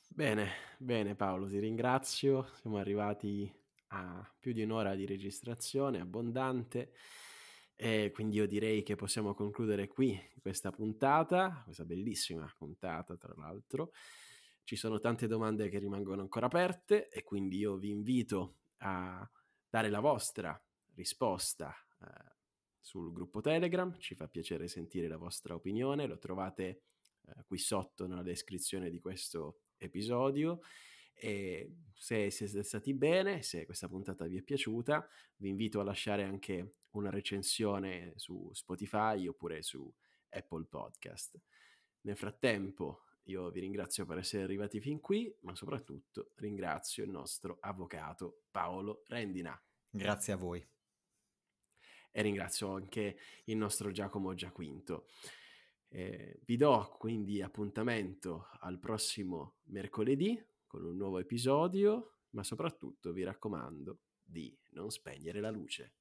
Bene, 0.08 0.50
bene 0.78 1.16
Paolo, 1.16 1.48
ti 1.48 1.58
ringrazio. 1.58 2.48
Siamo 2.60 2.76
arrivati 2.76 3.52
a 3.88 4.34
più 4.38 4.52
di 4.52 4.62
un'ora 4.62 4.94
di 4.94 5.04
registrazione 5.04 6.00
abbondante 6.00 6.92
e 7.84 8.12
quindi 8.12 8.36
io 8.36 8.46
direi 8.46 8.84
che 8.84 8.94
possiamo 8.94 9.34
concludere 9.34 9.88
qui 9.88 10.16
questa 10.40 10.70
puntata, 10.70 11.62
questa 11.64 11.84
bellissima 11.84 12.48
puntata 12.56 13.16
tra 13.16 13.34
l'altro. 13.36 13.90
Ci 14.62 14.76
sono 14.76 15.00
tante 15.00 15.26
domande 15.26 15.68
che 15.68 15.80
rimangono 15.80 16.20
ancora 16.20 16.46
aperte 16.46 17.08
e 17.08 17.24
quindi 17.24 17.56
io 17.56 17.76
vi 17.78 17.90
invito 17.90 18.58
a 18.82 19.28
dare 19.68 19.90
la 19.90 19.98
vostra 19.98 20.56
risposta 20.94 21.74
eh, 22.02 22.36
sul 22.78 23.12
gruppo 23.12 23.40
Telegram, 23.40 23.98
ci 23.98 24.14
fa 24.14 24.28
piacere 24.28 24.68
sentire 24.68 25.08
la 25.08 25.16
vostra 25.16 25.56
opinione, 25.56 26.06
lo 26.06 26.18
trovate 26.18 26.82
eh, 27.26 27.42
qui 27.44 27.58
sotto 27.58 28.06
nella 28.06 28.22
descrizione 28.22 28.90
di 28.90 29.00
questo 29.00 29.62
episodio. 29.76 30.60
E 31.12 31.78
se 31.94 32.30
siete 32.30 32.62
stati 32.62 32.94
bene, 32.94 33.42
se 33.42 33.64
questa 33.64 33.88
puntata 33.88 34.24
vi 34.26 34.36
è 34.36 34.42
piaciuta, 34.42 35.04
vi 35.38 35.48
invito 35.48 35.80
a 35.80 35.82
lasciare 35.82 36.22
anche 36.22 36.74
una 36.92 37.10
recensione 37.10 38.12
su 38.16 38.50
Spotify 38.52 39.26
oppure 39.26 39.62
su 39.62 39.92
Apple 40.30 40.66
Podcast. 40.66 41.40
Nel 42.02 42.16
frattempo, 42.16 43.04
io 43.24 43.50
vi 43.50 43.60
ringrazio 43.60 44.04
per 44.04 44.18
essere 44.18 44.42
arrivati 44.42 44.80
fin 44.80 45.00
qui, 45.00 45.32
ma 45.42 45.54
soprattutto 45.54 46.32
ringrazio 46.36 47.04
il 47.04 47.10
nostro 47.10 47.58
avvocato 47.60 48.42
Paolo 48.50 49.02
Rendina. 49.06 49.60
Grazie 49.88 50.32
a 50.32 50.36
voi. 50.36 50.66
E 52.10 52.22
ringrazio 52.22 52.72
anche 52.72 53.16
il 53.44 53.56
nostro 53.56 53.90
Giacomo 53.92 54.34
Giaquinto. 54.34 55.06
Eh, 55.88 56.40
vi 56.44 56.56
do 56.56 56.96
quindi 56.98 57.42
appuntamento 57.42 58.48
al 58.60 58.78
prossimo 58.78 59.58
mercoledì 59.64 60.42
con 60.66 60.84
un 60.84 60.96
nuovo 60.96 61.18
episodio, 61.18 62.16
ma 62.30 62.42
soprattutto 62.42 63.12
vi 63.12 63.22
raccomando 63.22 64.00
di 64.22 64.58
non 64.70 64.90
spegnere 64.90 65.40
la 65.40 65.50
luce. 65.50 65.96